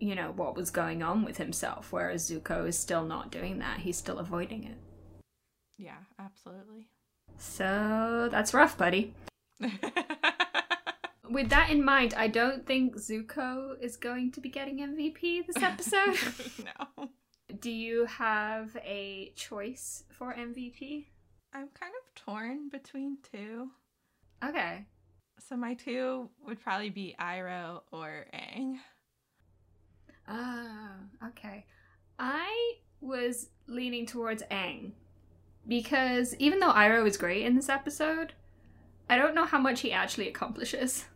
you 0.00 0.14
know, 0.14 0.32
what 0.34 0.56
was 0.56 0.70
going 0.70 1.02
on 1.02 1.24
with 1.24 1.36
himself, 1.36 1.92
whereas 1.92 2.30
Zuko 2.30 2.66
is 2.66 2.78
still 2.78 3.04
not 3.04 3.30
doing 3.30 3.58
that. 3.58 3.80
He's 3.80 3.96
still 3.96 4.18
avoiding 4.18 4.64
it. 4.64 4.76
yeah, 5.76 5.98
absolutely. 6.18 6.88
So 7.38 8.28
that's 8.30 8.52
rough, 8.52 8.76
buddy. 8.76 9.14
With 11.30 11.50
that 11.50 11.68
in 11.70 11.84
mind, 11.84 12.14
I 12.16 12.26
don't 12.26 12.66
think 12.66 12.96
Zuko 12.96 13.78
is 13.80 13.96
going 13.96 14.32
to 14.32 14.40
be 14.40 14.48
getting 14.48 14.78
MVP 14.78 15.46
this 15.46 15.62
episode. 15.62 16.16
no. 16.98 17.10
Do 17.60 17.70
you 17.70 18.06
have 18.06 18.76
a 18.82 19.32
choice 19.36 20.04
for 20.10 20.34
MVP? 20.34 21.06
I'm 21.52 21.68
kind 21.68 21.92
of 21.92 22.14
torn 22.14 22.68
between 22.70 23.18
two. 23.30 23.68
Okay. 24.42 24.86
So 25.38 25.56
my 25.56 25.74
two 25.74 26.30
would 26.46 26.62
probably 26.62 26.90
be 26.90 27.14
Iroh 27.20 27.82
or 27.92 28.26
Aang. 28.34 28.78
Ah, 30.28 30.92
okay. 31.28 31.64
I 32.18 32.74
was 33.00 33.48
leaning 33.66 34.06
towards 34.06 34.42
Aang 34.50 34.92
because 35.66 36.34
even 36.38 36.58
though 36.60 36.72
Iroh 36.72 37.06
is 37.06 37.16
great 37.16 37.44
in 37.46 37.54
this 37.54 37.68
episode, 37.68 38.32
I 39.08 39.16
don't 39.16 39.34
know 39.34 39.44
how 39.44 39.58
much 39.58 39.80
he 39.80 39.92
actually 39.92 40.28
accomplishes. 40.28 41.06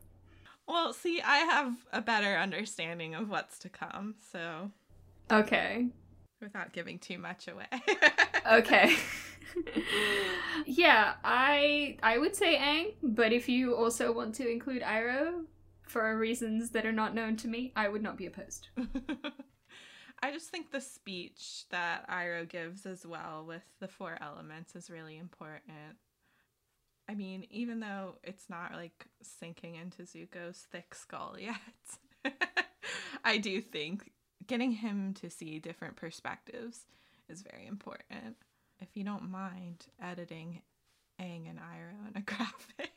Well, 0.66 0.92
see, 0.92 1.20
I 1.20 1.38
have 1.38 1.74
a 1.92 2.00
better 2.00 2.36
understanding 2.36 3.14
of 3.14 3.28
what's 3.28 3.58
to 3.60 3.68
come, 3.68 4.14
so 4.32 4.70
Okay. 5.30 5.88
without 6.40 6.72
giving 6.72 6.98
too 6.98 7.18
much 7.18 7.48
away. 7.48 7.66
Okay. 8.50 8.96
yeah, 10.66 11.14
I 11.22 11.96
I 12.02 12.18
would 12.18 12.34
say 12.34 12.56
Aang, 12.56 12.94
but 13.02 13.32
if 13.32 13.48
you 13.48 13.76
also 13.76 14.12
want 14.12 14.34
to 14.36 14.48
include 14.50 14.82
Iroh 14.82 15.44
for 15.92 16.16
reasons 16.16 16.70
that 16.70 16.86
are 16.86 16.92
not 16.92 17.14
known 17.14 17.36
to 17.36 17.48
me, 17.48 17.70
I 17.76 17.88
would 17.88 18.02
not 18.02 18.16
be 18.16 18.24
opposed. 18.24 18.68
I 20.22 20.32
just 20.32 20.48
think 20.48 20.70
the 20.70 20.80
speech 20.80 21.64
that 21.70 22.08
Iroh 22.08 22.48
gives 22.48 22.86
as 22.86 23.04
well 23.04 23.44
with 23.46 23.62
the 23.78 23.88
four 23.88 24.16
elements 24.20 24.74
is 24.74 24.88
really 24.88 25.18
important. 25.18 25.98
I 27.10 27.14
mean, 27.14 27.46
even 27.50 27.80
though 27.80 28.14
it's 28.22 28.48
not 28.48 28.72
like 28.72 29.06
sinking 29.20 29.74
into 29.74 30.04
Zuko's 30.04 30.66
thick 30.70 30.94
skull 30.94 31.36
yet, 31.38 32.32
I 33.22 33.36
do 33.36 33.60
think 33.60 34.10
getting 34.46 34.72
him 34.72 35.12
to 35.20 35.28
see 35.28 35.58
different 35.58 35.96
perspectives 35.96 36.86
is 37.28 37.42
very 37.42 37.66
important. 37.66 38.36
If 38.80 38.88
you 38.94 39.04
don't 39.04 39.30
mind 39.30 39.86
editing 40.00 40.62
Aang 41.20 41.50
and 41.50 41.58
Iroh 41.58 42.08
in 42.08 42.16
a 42.16 42.20
graphic. 42.24 42.92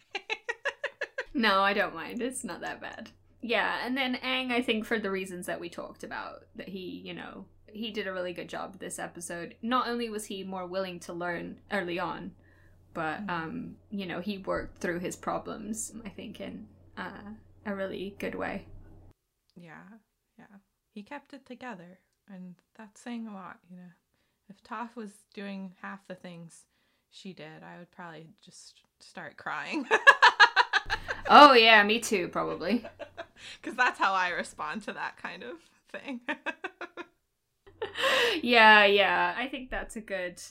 No, 1.35 1.59
I 1.59 1.73
don't 1.73 1.93
mind. 1.93 2.21
It's 2.21 2.45
not 2.45 2.61
that 2.61 2.79
bad. 2.79 3.11
Yeah, 3.41 3.85
and 3.85 3.95
then 3.95 4.17
Aang, 4.23 4.51
I 4.51 4.61
think 4.61 4.85
for 4.85 4.97
the 4.97 5.11
reasons 5.11 5.45
that 5.47 5.59
we 5.59 5.69
talked 5.69 6.03
about, 6.03 6.45
that 6.55 6.69
he, 6.69 7.01
you 7.05 7.13
know, 7.13 7.45
he 7.67 7.91
did 7.91 8.07
a 8.07 8.13
really 8.13 8.31
good 8.31 8.47
job 8.47 8.79
this 8.79 8.97
episode. 8.97 9.55
Not 9.61 9.87
only 9.87 10.09
was 10.09 10.25
he 10.25 10.43
more 10.43 10.65
willing 10.65 10.99
to 11.01 11.13
learn 11.13 11.59
early 11.71 11.99
on, 11.99 12.31
but 12.93 13.19
um, 13.27 13.75
you 13.91 14.05
know, 14.05 14.21
he 14.21 14.37
worked 14.37 14.79
through 14.79 14.99
his 14.99 15.17
problems, 15.17 15.91
I 16.05 16.09
think, 16.09 16.39
in 16.39 16.67
uh, 16.97 17.33
a 17.65 17.75
really 17.75 18.15
good 18.17 18.35
way. 18.35 18.65
yeah, 19.55 19.83
yeah. 20.39 20.45
He 20.93 21.03
kept 21.03 21.33
it 21.33 21.45
together, 21.45 21.99
and 22.33 22.55
that's 22.77 23.01
saying 23.01 23.27
a 23.27 23.33
lot, 23.33 23.57
you 23.69 23.75
know. 23.75 23.91
If 24.49 24.63
Toph 24.63 24.95
was 24.95 25.11
doing 25.33 25.73
half 25.81 26.07
the 26.07 26.15
things 26.15 26.63
she 27.09 27.33
did, 27.33 27.61
I 27.61 27.77
would 27.77 27.91
probably 27.91 28.29
just 28.41 28.81
start 29.01 29.35
crying. 29.35 29.85
Oh 31.27 31.53
yeah, 31.53 31.83
me 31.83 31.99
too, 31.99 32.29
probably. 32.29 32.85
Because 33.61 33.75
that's 33.75 33.99
how 33.99 34.13
I 34.13 34.29
respond 34.29 34.83
to 34.83 34.93
that 34.93 35.17
kind 35.17 35.43
of 35.43 35.57
thing. 35.91 36.21
yeah, 38.41 38.85
yeah. 38.85 39.35
I 39.37 39.47
think 39.47 39.69
that's 39.69 39.95
a 39.95 40.01
good 40.01 40.41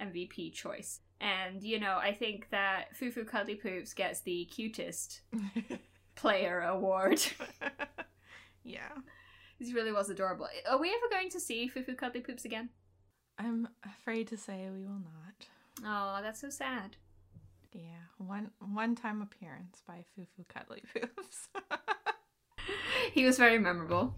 MVP 0.00 0.52
choice. 0.52 1.00
And, 1.20 1.62
you 1.62 1.80
know, 1.80 1.98
I 2.00 2.12
think 2.12 2.48
that 2.50 2.96
Foo 2.96 3.10
Foo 3.10 3.24
Cuddly 3.24 3.56
Poops 3.56 3.94
gets 3.94 4.20
the 4.20 4.44
cutest 4.46 5.22
player 6.14 6.62
award. 6.62 7.22
yeah. 8.62 8.90
he 9.58 9.72
really 9.72 9.92
was 9.92 10.10
adorable. 10.10 10.48
Are 10.70 10.78
we 10.78 10.88
ever 10.88 11.08
going 11.10 11.30
to 11.30 11.40
see 11.40 11.68
Foo 11.68 11.82
Foo 11.82 11.94
Cuddly 11.94 12.20
Poops 12.20 12.44
again? 12.44 12.70
I'm 13.38 13.68
afraid 13.84 14.28
to 14.28 14.36
say 14.36 14.68
we 14.72 14.84
will 14.84 15.00
not. 15.00 15.48
Oh, 15.84 16.22
that's 16.22 16.40
so 16.40 16.50
sad. 16.50 16.96
Yeah, 17.74 17.82
one 18.18 18.50
one 18.60 18.94
time 18.94 19.20
appearance 19.20 19.82
by 19.86 20.04
Foo 20.14 20.24
Foo 20.36 20.44
Cuddly 20.48 20.82
Poops. 20.94 21.48
He 23.12 23.24
was 23.24 23.36
very 23.36 23.58
memorable. 23.58 24.16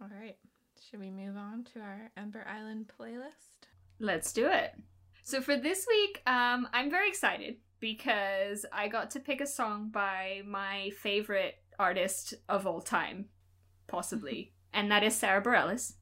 All 0.00 0.08
right, 0.08 0.36
should 0.88 1.00
we 1.00 1.10
move 1.10 1.36
on 1.36 1.64
to 1.72 1.80
our 1.80 2.10
Ember 2.16 2.46
Island 2.46 2.90
playlist? 2.98 3.66
Let's 3.98 4.32
do 4.32 4.46
it. 4.46 4.74
So 5.24 5.40
for 5.40 5.56
this 5.56 5.86
week, 5.88 6.22
um, 6.26 6.68
I'm 6.72 6.90
very 6.90 7.08
excited 7.08 7.56
because 7.80 8.64
I 8.72 8.88
got 8.88 9.10
to 9.12 9.20
pick 9.20 9.40
a 9.40 9.46
song 9.46 9.88
by 9.90 10.42
my 10.46 10.90
favorite 11.00 11.56
artist 11.78 12.34
of 12.48 12.66
all 12.66 12.80
time, 12.80 13.26
possibly, 13.86 14.52
and 14.72 14.90
that 14.90 15.02
is 15.02 15.16
Sara 15.16 15.42
Bareilles. 15.42 15.94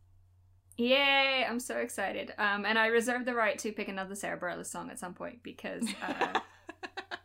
Yay! 0.77 1.47
I'm 1.49 1.61
so 1.61 1.79
excited. 1.79 2.35
Um, 2.37 2.67
and 2.67 2.79
I 2.79 2.89
reserve 2.89 3.25
the 3.25 3.35
right 3.35 3.59
to 3.61 3.73
pick 3.73 3.89
another 3.89 4.15
Sara 4.15 4.39
Bareilles 4.39 4.67
song 4.67 4.91
at 4.91 4.99
some 4.99 5.15
point 5.15 5.43
because 5.43 5.89
uh, 6.03 6.41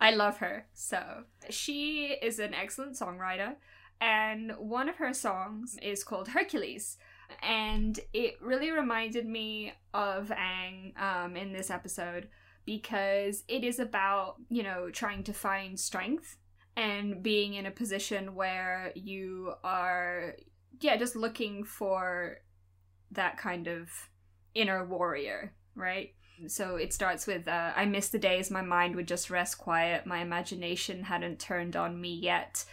I 0.01 0.11
love 0.11 0.37
her. 0.37 0.65
So 0.73 1.25
she 1.49 2.17
is 2.21 2.39
an 2.39 2.53
excellent 2.55 2.93
songwriter, 2.93 3.55
and 4.01 4.51
one 4.57 4.89
of 4.89 4.95
her 4.95 5.13
songs 5.13 5.77
is 5.81 6.03
called 6.03 6.29
Hercules. 6.29 6.97
And 7.41 7.97
it 8.11 8.35
really 8.41 8.71
reminded 8.71 9.25
me 9.25 9.73
of 9.93 10.29
Aang 10.29 10.99
um, 10.99 11.37
in 11.37 11.53
this 11.53 11.69
episode 11.69 12.27
because 12.65 13.43
it 13.47 13.63
is 13.63 13.79
about, 13.79 14.35
you 14.49 14.63
know, 14.63 14.89
trying 14.89 15.23
to 15.23 15.33
find 15.33 15.79
strength 15.79 16.37
and 16.75 17.21
being 17.21 17.53
in 17.53 17.65
a 17.65 17.71
position 17.71 18.35
where 18.35 18.91
you 18.95 19.53
are, 19.63 20.35
yeah, 20.79 20.97
just 20.97 21.15
looking 21.15 21.63
for 21.63 22.37
that 23.11 23.37
kind 23.37 23.67
of 23.67 23.89
inner 24.55 24.85
warrior, 24.85 25.53
right? 25.75 26.13
So 26.47 26.75
it 26.75 26.93
starts 26.93 27.27
with 27.27 27.47
uh, 27.47 27.71
I 27.75 27.85
miss 27.85 28.09
the 28.09 28.19
days 28.19 28.51
my 28.51 28.61
mind 28.61 28.95
would 28.95 29.07
just 29.07 29.29
rest 29.29 29.57
quiet, 29.57 30.05
my 30.05 30.19
imagination 30.19 31.03
hadn't 31.03 31.39
turned 31.39 31.75
on 31.75 31.99
me 31.99 32.13
yet. 32.13 32.65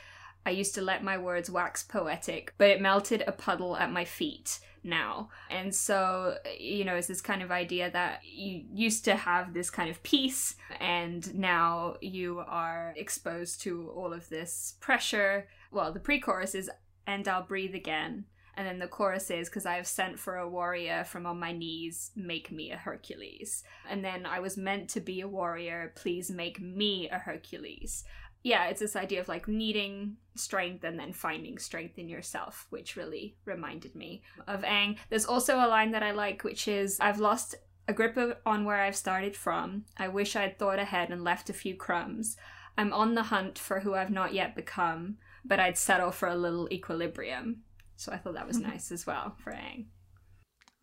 I 0.47 0.51
used 0.51 0.75
to 0.77 0.83
let 0.83 1.05
my 1.05 1.19
words 1.19 1.51
wax 1.51 1.83
poetic, 1.83 2.55
but 2.57 2.71
it 2.71 2.81
melted 2.81 3.23
a 3.27 3.33
puddle 3.33 3.77
at 3.77 3.93
my 3.93 4.05
feet 4.05 4.61
now. 4.83 5.29
And 5.51 5.75
so, 5.75 6.37
you 6.59 6.85
know, 6.85 6.95
it's 6.95 7.07
this 7.07 7.21
kind 7.21 7.43
of 7.43 7.51
idea 7.51 7.91
that 7.91 8.21
you 8.25 8.65
used 8.73 9.05
to 9.05 9.17
have 9.17 9.53
this 9.53 9.71
kind 9.71 9.91
of 9.91 10.03
peace, 10.03 10.57
and 10.81 11.35
now 11.35 11.97
you 12.01 12.43
are 12.47 12.95
exposed 12.97 13.61
to 13.63 13.91
all 13.91 14.13
of 14.13 14.29
this 14.29 14.77
pressure. 14.81 15.49
Well, 15.71 15.93
the 15.93 16.01
pre 16.01 16.19
chorus 16.21 16.55
is, 16.55 16.71
and 17.07 17.29
I'll 17.29 17.43
breathe 17.43 17.75
again. 17.75 18.25
And 18.59 18.67
then 18.67 18.79
the 18.79 18.89
chorus 18.89 19.31
is, 19.31 19.49
because 19.49 19.65
I 19.65 19.77
have 19.77 19.87
sent 19.87 20.19
for 20.19 20.37
a 20.37 20.49
warrior 20.49 21.05
from 21.05 21.25
on 21.25 21.39
my 21.39 21.53
knees, 21.53 22.11
make 22.15 22.51
me 22.51 22.73
a 22.73 22.77
Hercules. 22.77 23.63
And 23.89 24.05
then 24.05 24.27
I 24.27 24.41
was 24.41 24.59
meant 24.59 24.91
to 24.91 25.01
be 25.01 25.23
a 25.23 25.29
warrior, 25.29 25.93
please 25.95 26.29
make 26.29 26.61
me 26.61 27.09
a 27.09 27.19
Hercules 27.19 28.05
yeah, 28.43 28.67
it's 28.67 28.81
this 28.81 28.97
idea 28.97 29.21
of 29.21 29.29
like 29.29 29.49
needing 29.49 30.17
strength 30.35 30.85
and 30.85 30.99
then 30.99 31.13
finding 31.13 31.59
strength 31.59 31.99
in 31.99 32.09
yourself, 32.09 32.67
which 32.71 32.97
really 32.97 33.37
reminded 33.45 33.95
me 33.95 34.23
of 34.47 34.63
Aang. 34.63 34.97
There's 35.11 35.27
also 35.27 35.57
a 35.57 35.69
line 35.69 35.91
that 35.93 36.03
I 36.03 36.13
like, 36.13 36.45
which 36.45 36.69
is 36.69 36.99
I've 37.01 37.19
lost 37.19 37.57
a 37.89 37.93
grip 37.93 38.41
on 38.47 38.65
where 38.65 38.81
I've 38.81 38.97
started 38.97 39.37
from. 39.37 39.85
I 39.97 40.09
wish 40.09 40.37
I'd 40.37 40.59
thought 40.59 40.79
ahead 40.79 41.11
and 41.11 41.25
left 41.25 41.51
a 41.51 41.55
few 41.55 41.75
crumbs. 41.75 42.37
I'm 42.77 42.93
on 42.93 43.15
the 43.15 43.25
hunt 43.25 43.59
for 43.59 43.81
who 43.81 43.95
I've 43.95 44.11
not 44.11 44.35
yet 44.35 44.55
become, 44.55 45.17
but 45.45 45.59
I'd 45.59 45.79
settle 45.79 46.13
for 46.13 46.29
a 46.29 46.37
little 46.37 46.69
equilibrium. 46.71 47.63
So 47.99 48.13
I 48.13 48.17
thought 48.17 48.35
that 48.35 48.47
was 48.47 48.61
nice 48.61 48.93
as 48.93 49.05
well 49.09 49.35
for 49.43 49.53
Aang. 49.53 49.87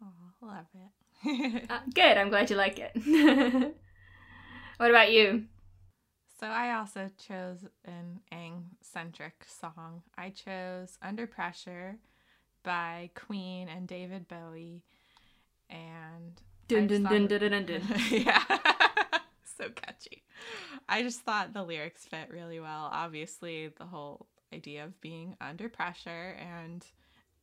Oh, 0.04 0.46
love 0.46 0.68
it. 0.76 0.92
Uh, 1.70 1.80
good, 1.94 2.18
I'm 2.18 2.30
glad 2.30 2.50
you 2.50 2.58
like 2.58 2.78
it. 2.78 2.92
what 4.78 4.90
about 4.92 5.12
you? 5.14 5.46
So 6.40 6.46
I 6.46 6.76
also 6.76 7.10
chose 7.26 7.66
an 7.86 8.20
Aang 8.34 8.64
centric 8.82 9.46
song. 9.48 10.04
I 10.18 10.30
chose 10.30 10.98
Under 11.02 11.26
Pressure 11.26 11.96
by 12.64 13.12
Queen 13.16 13.70
and 13.70 13.88
David 13.88 14.28
Bowie. 14.28 14.84
And 15.70 16.40
Dun 16.68 16.86
dun 16.88 17.04
dun 17.04 17.28
dun 17.28 17.40
dun 17.40 17.52
dun. 17.52 17.66
dun. 17.66 17.82
yeah. 18.12 18.44
so 19.58 19.70
catchy. 19.74 20.24
I 20.90 21.02
just 21.02 21.22
thought 21.22 21.54
the 21.54 21.64
lyrics 21.64 22.04
fit 22.04 22.30
really 22.30 22.60
well. 22.60 22.90
Obviously, 22.92 23.70
the 23.70 23.86
whole 23.86 24.28
idea 24.54 24.84
of 24.84 25.00
being 25.00 25.38
under 25.40 25.70
pressure 25.70 26.36
and 26.40 26.86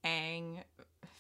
Aang 0.05 0.63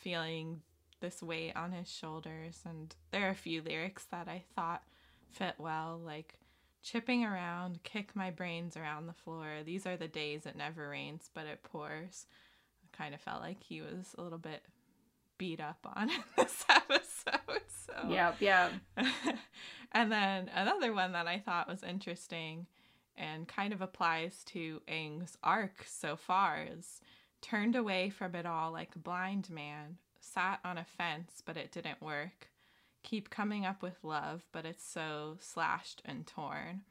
feeling 0.00 0.62
this 1.00 1.22
weight 1.22 1.54
on 1.54 1.72
his 1.72 1.90
shoulders. 1.90 2.60
And 2.64 2.94
there 3.10 3.26
are 3.26 3.30
a 3.30 3.34
few 3.34 3.62
lyrics 3.62 4.06
that 4.10 4.28
I 4.28 4.42
thought 4.54 4.82
fit 5.30 5.54
well, 5.58 6.00
like 6.04 6.34
chipping 6.82 7.24
around, 7.24 7.82
kick 7.82 8.16
my 8.16 8.30
brains 8.30 8.76
around 8.76 9.06
the 9.06 9.12
floor. 9.12 9.46
These 9.64 9.86
are 9.86 9.96
the 9.96 10.08
days 10.08 10.46
it 10.46 10.56
never 10.56 10.88
rains, 10.88 11.30
but 11.32 11.46
it 11.46 11.62
pours. 11.62 12.26
I 12.82 12.96
kind 12.96 13.14
of 13.14 13.20
felt 13.20 13.40
like 13.40 13.62
he 13.62 13.80
was 13.80 14.14
a 14.16 14.22
little 14.22 14.38
bit 14.38 14.62
beat 15.38 15.60
up 15.60 15.86
on 15.96 16.10
in 16.10 16.22
this 16.36 16.64
episode. 16.68 17.62
So 17.86 18.08
Yep, 18.08 18.36
yep. 18.40 18.72
and 19.92 20.10
then 20.10 20.50
another 20.54 20.92
one 20.92 21.12
that 21.12 21.26
I 21.26 21.38
thought 21.38 21.68
was 21.68 21.82
interesting 21.82 22.66
and 23.16 23.46
kind 23.46 23.72
of 23.72 23.82
applies 23.82 24.42
to 24.46 24.80
Aang's 24.88 25.36
arc 25.42 25.84
so 25.86 26.16
far 26.16 26.64
is 26.76 27.00
turned 27.42 27.76
away 27.76 28.08
from 28.08 28.34
it 28.34 28.46
all 28.46 28.72
like 28.72 28.96
a 28.96 29.00
blind 29.00 29.50
man, 29.50 29.98
sat 30.20 30.60
on 30.64 30.78
a 30.78 30.84
fence, 30.84 31.42
but 31.44 31.56
it 31.56 31.72
didn't 31.72 32.00
work. 32.00 32.48
Keep 33.02 33.30
coming 33.30 33.66
up 33.66 33.82
with 33.82 34.02
love, 34.02 34.46
but 34.52 34.64
it's 34.64 34.84
so 34.84 35.36
slashed 35.40 36.00
and 36.04 36.26
torn. 36.26 36.82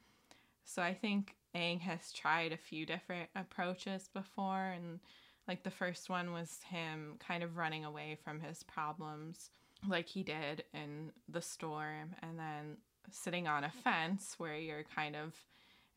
So 0.65 0.81
I 0.81 0.93
think 0.93 1.35
Aang 1.55 1.79
has 1.81 2.11
tried 2.11 2.51
a 2.51 2.57
few 2.57 2.85
different 2.85 3.29
approaches 3.35 4.09
before 4.13 4.67
and 4.67 4.99
like 5.47 5.63
the 5.63 5.71
first 5.71 6.09
one 6.09 6.31
was 6.31 6.59
him 6.69 7.15
kind 7.19 7.43
of 7.43 7.57
running 7.57 7.83
away 7.83 8.17
from 8.23 8.39
his 8.39 8.63
problems 8.63 9.49
like 9.87 10.07
he 10.07 10.23
did 10.23 10.63
in 10.73 11.11
the 11.27 11.41
storm 11.41 12.15
and 12.21 12.37
then 12.37 12.77
sitting 13.09 13.47
on 13.47 13.63
a 13.63 13.71
fence 13.83 14.35
where 14.37 14.55
you're 14.55 14.85
kind 14.95 15.15
of 15.15 15.33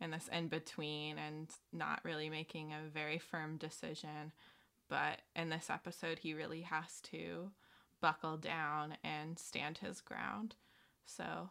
in 0.01 0.11
this 0.11 0.29
in 0.33 0.49
between 0.49 1.19
and 1.19 1.49
not 1.73 2.01
really 2.05 2.29
making 2.29 2.73
a 2.73 2.89
very 2.93 3.19
firm 3.19 3.57
decision 3.57 4.33
but 4.89 5.21
in 5.35 5.49
this 5.49 5.71
episode 5.71 6.19
he 6.19 6.35
really 6.35 6.63
has 6.63 7.01
to 7.03 7.51
buckle 8.01 8.37
down 8.37 8.97
and 9.03 9.39
stand 9.39 9.79
his 9.79 10.01
ground 10.01 10.57
so 11.07 11.49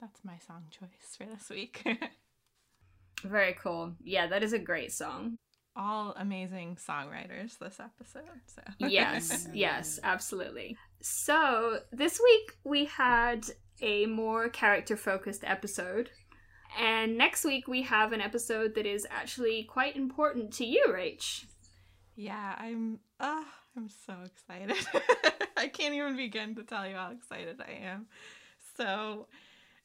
that's 0.00 0.24
my 0.24 0.38
song 0.46 0.64
choice 0.70 1.16
for 1.16 1.24
this 1.24 1.50
week 1.50 1.84
Very 3.24 3.54
cool. 3.62 3.92
Yeah, 4.02 4.26
that 4.28 4.42
is 4.42 4.52
a 4.52 4.58
great 4.58 4.92
song. 4.92 5.36
all 5.76 6.14
amazing 6.16 6.76
songwriters 6.76 7.56
this 7.58 7.78
episode 7.78 8.22
so 8.46 8.60
yes, 8.78 9.46
yes, 9.54 10.00
absolutely. 10.02 10.76
So, 11.00 11.78
this 11.92 12.20
week 12.22 12.56
we 12.64 12.86
had 12.86 13.46
a 13.80 14.06
more 14.06 14.48
character 14.48 14.96
focused 14.96 15.44
episode. 15.46 16.10
And 16.78 17.18
next 17.18 17.44
week 17.44 17.68
we 17.68 17.82
have 17.82 18.12
an 18.12 18.20
episode 18.20 18.74
that 18.74 18.86
is 18.86 19.06
actually 19.10 19.64
quite 19.64 19.96
important 19.96 20.52
to 20.54 20.64
you, 20.64 20.86
Rach. 20.88 21.44
Yeah, 22.16 22.54
I'm 22.58 23.00
uh 23.18 23.44
I'm 23.76 23.88
so 23.88 24.14
excited. 24.24 24.76
I 25.56 25.68
can't 25.68 25.94
even 25.94 26.16
begin 26.16 26.54
to 26.56 26.62
tell 26.62 26.86
you 26.86 26.94
how 26.96 27.12
excited 27.12 27.60
I 27.60 27.84
am. 27.84 28.06
So, 28.76 29.26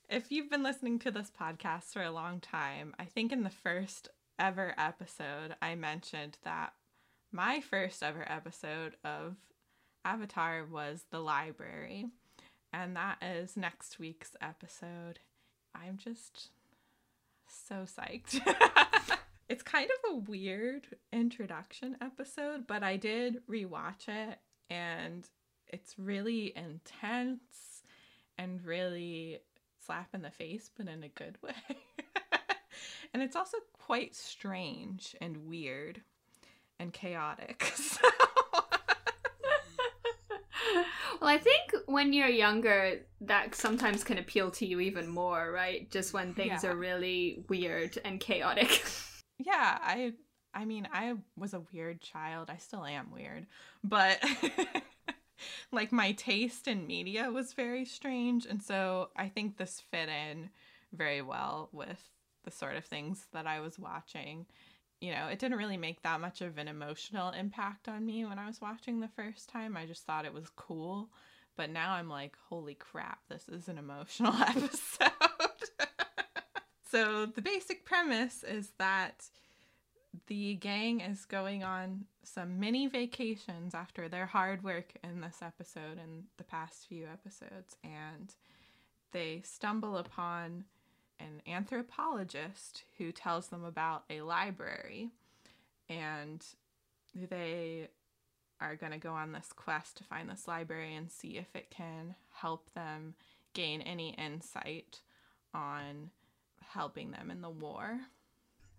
if 0.10 0.32
you've 0.32 0.50
been 0.50 0.64
listening 0.64 1.00
to 1.00 1.12
this 1.12 1.32
podcast 1.40 1.94
for 1.94 2.04
a 2.04 2.12
long 2.12 2.40
time, 2.40 2.94
I 3.00 3.06
think 3.06 3.32
in 3.32 3.44
the 3.44 3.50
first 3.50 4.10
ever 4.40 4.74
episode, 4.78 5.56
I 5.62 5.76
mentioned 5.76 6.38
that 6.44 6.74
my 7.32 7.60
first 7.60 8.02
ever 8.02 8.26
episode 8.30 8.96
of 9.04 9.36
Avatar 10.04 10.66
was 10.66 11.06
The 11.12 11.20
Library. 11.20 12.08
And 12.72 12.96
that 12.96 13.18
is 13.22 13.56
next 13.56 14.00
week's 14.00 14.32
episode. 14.42 15.20
I'm 15.74 15.98
just 15.98 16.50
so 17.68 17.86
psyched. 17.86 18.40
it's 19.50 19.64
kind 19.64 19.90
of 19.90 20.12
a 20.12 20.18
weird 20.30 20.88
introduction 21.12 21.98
episode, 22.02 22.68
but 22.68 22.84
I 22.84 22.98
did 22.98 23.42
rewatch 23.48 24.08
it 24.08 24.40
and 24.70 25.28
it's 25.68 25.98
really 25.98 26.54
intense 26.56 27.84
and 28.38 28.64
really 28.64 29.40
slap 29.86 30.10
in 30.14 30.22
the 30.22 30.32
face, 30.32 30.70
but 30.76 30.88
in 30.88 31.04
a 31.04 31.10
good 31.10 31.38
way. 31.42 31.54
and 33.14 33.22
it's 33.22 33.36
also 33.36 33.58
quite 33.74 34.16
strange 34.16 35.16
and 35.22 35.48
weird 35.48 36.02
and 36.80 36.94
chaotic. 36.94 37.74
So. 37.76 38.08
Well, 41.20 41.30
I 41.30 41.38
think 41.38 41.74
when 41.88 42.14
you're 42.14 42.28
younger, 42.28 43.02
that 43.22 43.56
sometimes 43.56 44.04
can 44.04 44.18
appeal 44.18 44.52
to 44.52 44.66
you 44.66 44.80
even 44.80 45.08
more, 45.08 45.52
right? 45.52 45.90
Just 45.92 46.14
when 46.14 46.34
things 46.34 46.64
Yeah. 46.64 46.72
are 46.72 46.76
really 46.76 47.44
weird 47.50 47.98
and 48.06 48.20
chaotic. 48.20 48.84
yeah, 49.40 49.78
I 49.82 50.14
I 50.54 50.64
mean, 50.66 50.88
I 50.94 51.16
was 51.36 51.54
a 51.54 51.64
weird 51.74 52.00
child. 52.02 52.50
I 52.50 52.58
still 52.58 52.86
am 52.86 53.12
weird. 53.12 53.46
But 53.84 54.24
like 55.72 55.92
my 55.92 56.14
taste 56.14 56.68
in 56.68 56.88
media 56.88 57.30
was 57.30 57.54
very 57.54 57.86
strange, 57.86 58.46
and 58.46 58.64
so 58.64 59.10
I 59.16 59.28
think 59.28 59.58
this 59.58 59.82
fit 59.92 60.10
in 60.10 60.50
very 60.94 61.22
well 61.22 61.70
with 61.74 62.02
the 62.46 62.52
sort 62.52 62.76
of 62.76 62.86
things 62.86 63.28
that 63.34 63.48
I 63.48 63.60
was 63.60 63.78
watching. 63.78 64.46
You 65.02 65.14
know, 65.14 65.28
it 65.28 65.40
didn't 65.40 65.58
really 65.58 65.78
make 65.78 66.02
that 66.04 66.22
much 66.22 66.42
of 66.42 66.58
an 66.58 66.68
emotional 66.68 67.32
impact 67.32 67.88
on 67.88 68.06
me 68.06 68.26
when 68.26 68.40
I 68.40 68.48
was 68.48 68.62
watching 68.62 69.00
the 69.00 69.10
first 69.10 69.50
time. 69.50 69.78
I 69.78 69.86
just 69.86 70.06
thought 70.06 70.26
it 70.26 70.34
was 70.34 70.50
cool. 70.56 71.10
But 71.58 71.70
now 71.70 71.94
I'm 71.94 72.10
like, 72.10 72.36
holy 72.50 72.76
crap, 72.76 73.20
this 73.30 73.48
is 73.48 73.68
an 73.68 73.78
emotional 73.78 74.34
episode. 74.42 75.12
so, 76.92 77.26
the 77.26 77.42
basic 77.42 77.86
premise 77.86 78.44
is 78.44 78.72
that 78.78 79.30
the 80.28 80.56
gang 80.56 81.02
is 81.02 81.26
going 81.26 81.64
on 81.64 82.06
some 82.24 82.60
mini 82.60 82.88
vacations 82.88 83.74
after 83.74 84.10
their 84.10 84.26
hard 84.26 84.64
work 84.64 84.94
in 85.04 85.22
this 85.22 85.40
episode 85.42 85.98
and 86.02 86.24
the 86.38 86.44
past 86.44 86.88
few 86.88 87.06
episodes, 87.06 87.78
and 87.84 88.34
they 89.12 89.42
stumble 89.46 89.98
upon 89.98 90.66
an 91.20 91.42
anthropologist 91.48 92.84
who 92.98 93.12
tells 93.12 93.48
them 93.48 93.64
about 93.64 94.04
a 94.10 94.22
library, 94.22 95.10
and 95.90 96.46
they 97.30 97.88
are 98.62 98.76
going 98.76 98.92
to 98.92 98.98
go 98.98 99.12
on 99.12 99.32
this 99.32 99.52
quest 99.54 99.98
to 99.98 100.04
find 100.04 100.30
this 100.30 100.48
library 100.48 100.96
and 100.96 101.12
see 101.12 101.38
if 101.38 101.56
it 101.56 101.70
can 101.70 102.16
help 102.34 102.74
them 102.74 103.16
gain 103.54 103.82
any 103.82 104.10
insight 104.12 105.02
on 105.54 106.10
helping 106.62 107.12
them 107.12 107.32
in 107.32 107.42
the 107.42 107.50
war. 107.50 108.00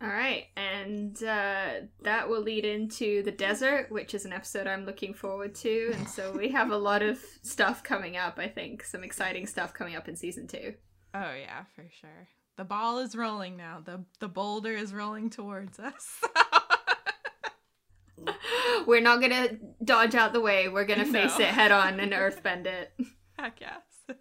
All 0.03 0.09
right, 0.09 0.49
and 0.57 1.17
uh, 1.23 1.71
that 2.03 2.29
will 2.29 2.43
lead 2.43 2.67
into 2.67 3.23
the 3.23 3.33
desert, 3.33 3.91
which 3.91 4.13
is 4.13 4.27
an 4.27 4.33
episode 4.33 4.67
I'm 4.67 4.85
looking 4.85 5.15
forward 5.15 5.55
to. 5.57 5.93
And 5.95 6.07
so 6.07 6.33
we 6.33 6.51
have 6.51 6.71
a 6.71 6.77
lot 6.77 7.01
of 7.01 7.19
stuff 7.43 7.83
coming 7.83 8.19
up. 8.19 8.39
I 8.39 8.49
think 8.49 8.85
some 8.85 9.03
exciting 9.03 9.47
stuff 9.47 9.73
coming 9.73 9.97
up 9.97 10.07
in 10.07 10.15
season 10.15 10.47
two. 10.49 10.75
Oh 11.19 11.33
yeah, 11.35 11.65
for 11.75 11.85
sure. 12.01 12.29
The 12.59 12.65
ball 12.65 12.99
is 12.99 13.17
rolling 13.17 13.57
now. 13.57 13.81
The 13.83 14.05
the 14.21 14.29
boulder 14.29 14.73
is 14.73 14.93
rolling 14.93 15.31
towards 15.31 15.79
us. 15.79 16.21
We're 18.87 19.01
not 19.01 19.21
gonna 19.23 19.49
dodge 19.83 20.15
out 20.15 20.33
the 20.35 20.41
way. 20.43 20.69
We're 20.69 20.85
gonna 20.85 21.07
face 21.07 21.39
No. 21.39 21.45
it 21.47 21.51
head 21.55 21.73
on 21.73 21.99
and 22.01 22.13
earthbend 22.13 22.67
it. 22.67 22.93
Heck 23.39 23.61
yes. 23.61 23.81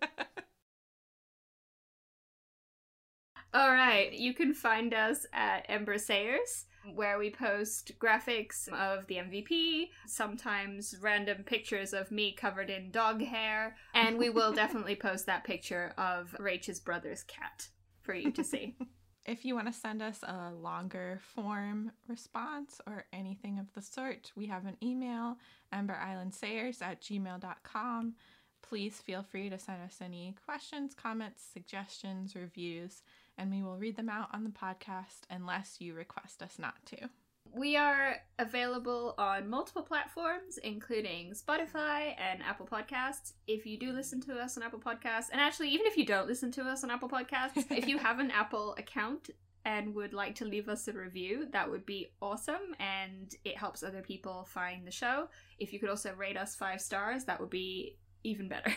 All 3.53 3.69
right, 3.71 4.11
you 4.11 4.33
can 4.33 4.53
find 4.53 4.93
us 4.93 5.25
at 5.31 5.65
Ember 5.69 5.97
Sayers, 5.97 6.65
where 6.93 7.17
we 7.17 7.29
post 7.29 7.93
graphics 7.99 8.67
of 8.69 9.07
the 9.07 9.15
MVP, 9.15 9.89
sometimes 10.07 10.95
random 11.01 11.43
pictures 11.43 11.93
of 11.93 12.11
me 12.11 12.33
covered 12.33 12.69
in 12.69 12.91
dog 12.91 13.21
hair, 13.21 13.75
and 13.93 14.17
we 14.17 14.29
will 14.29 14.53
definitely 14.53 14.95
post 14.95 15.25
that 15.25 15.43
picture 15.43 15.93
of 15.97 16.35
Rachel's 16.39 16.79
brother's 16.79 17.23
cat 17.23 17.69
for 18.01 18.13
you 18.13 18.31
to 18.31 18.43
see. 18.43 18.75
if 19.25 19.43
you 19.43 19.55
want 19.55 19.67
to 19.67 19.73
send 19.73 20.01
us 20.01 20.19
a 20.23 20.51
longer 20.53 21.19
form 21.33 21.91
response 22.07 22.79
or 22.85 23.05
anything 23.11 23.57
of 23.57 23.73
the 23.73 23.81
sort, 23.81 24.31
we 24.35 24.45
have 24.45 24.65
an 24.65 24.77
email, 24.83 25.37
emberislandsayers 25.73 26.81
at 26.81 27.01
gmail.com. 27.01 28.13
Please 28.61 28.99
feel 28.99 29.23
free 29.23 29.49
to 29.49 29.59
send 29.59 29.81
us 29.81 29.97
any 30.01 30.35
questions, 30.45 30.93
comments, 30.93 31.43
suggestions, 31.51 32.35
reviews, 32.35 33.01
and 33.37 33.51
we 33.51 33.63
will 33.63 33.77
read 33.77 33.95
them 33.95 34.09
out 34.09 34.29
on 34.33 34.43
the 34.43 34.49
podcast 34.49 35.21
unless 35.29 35.77
you 35.79 35.93
request 35.93 36.41
us 36.41 36.57
not 36.59 36.75
to. 36.85 37.09
We 37.53 37.77
are 37.77 38.17
available 38.37 39.15
on 39.17 39.49
multiple 39.49 39.83
platforms, 39.83 40.57
including 40.57 41.31
Spotify 41.31 42.13
and 42.19 42.41
Apple 42.43 42.67
Podcasts. 42.67 43.33
If 43.47 43.65
you 43.65 43.77
do 43.77 43.91
listen 43.91 44.19
to 44.21 44.33
us 44.33 44.57
on 44.57 44.63
Apple 44.63 44.79
Podcasts, 44.79 45.29
and 45.31 45.39
actually, 45.39 45.69
even 45.69 45.85
if 45.85 45.95
you 45.95 46.05
don't 46.05 46.27
listen 46.27 46.51
to 46.53 46.63
us 46.63 46.83
on 46.83 46.91
Apple 46.91 47.07
Podcasts, 47.07 47.71
if 47.71 47.87
you 47.87 47.97
have 47.97 48.19
an 48.19 48.31
Apple 48.35 48.75
account 48.77 49.29
and 49.63 49.95
would 49.95 50.13
like 50.13 50.35
to 50.35 50.45
leave 50.45 50.69
us 50.69 50.87
a 50.87 50.93
review, 50.93 51.47
that 51.51 51.69
would 51.69 51.85
be 51.85 52.11
awesome 52.21 52.75
and 52.79 53.33
it 53.43 53.57
helps 53.57 53.83
other 53.83 54.01
people 54.01 54.45
find 54.47 54.85
the 54.85 54.91
show. 54.91 55.27
If 55.57 55.73
you 55.73 55.79
could 55.79 55.89
also 55.89 56.13
rate 56.13 56.37
us 56.37 56.55
five 56.55 56.81
stars, 56.81 57.25
that 57.25 57.39
would 57.39 57.49
be 57.49 57.97
even 58.25 58.49
better. 58.49 58.73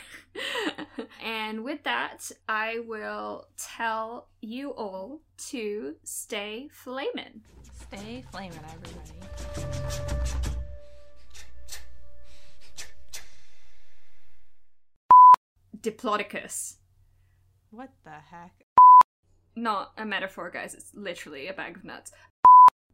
and 1.24 1.64
with 1.64 1.82
that, 1.84 2.30
I 2.48 2.80
will 2.86 3.46
tell 3.56 4.28
you 4.40 4.70
all 4.70 5.20
to 5.48 5.94
stay 6.04 6.68
flamin'. 6.70 7.40
Stay 7.90 8.24
flaming, 8.30 8.60
everybody. 8.64 9.10
Diplodocus. 15.80 16.76
What 17.70 17.90
the 18.04 18.10
heck? 18.10 18.52
Not 19.56 19.92
a 19.96 20.04
metaphor, 20.04 20.50
guys. 20.50 20.74
It's 20.74 20.90
literally 20.94 21.48
a 21.48 21.52
bag 21.52 21.76
of 21.76 21.84
nuts. 21.84 22.12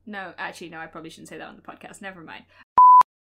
No, 0.06 0.34
actually, 0.38 0.68
no, 0.68 0.78
I 0.78 0.86
probably 0.86 1.10
shouldn't 1.10 1.28
say 1.28 1.38
that 1.38 1.48
on 1.48 1.56
the 1.56 1.62
podcast. 1.62 2.02
Never 2.02 2.20
mind. 2.20 2.44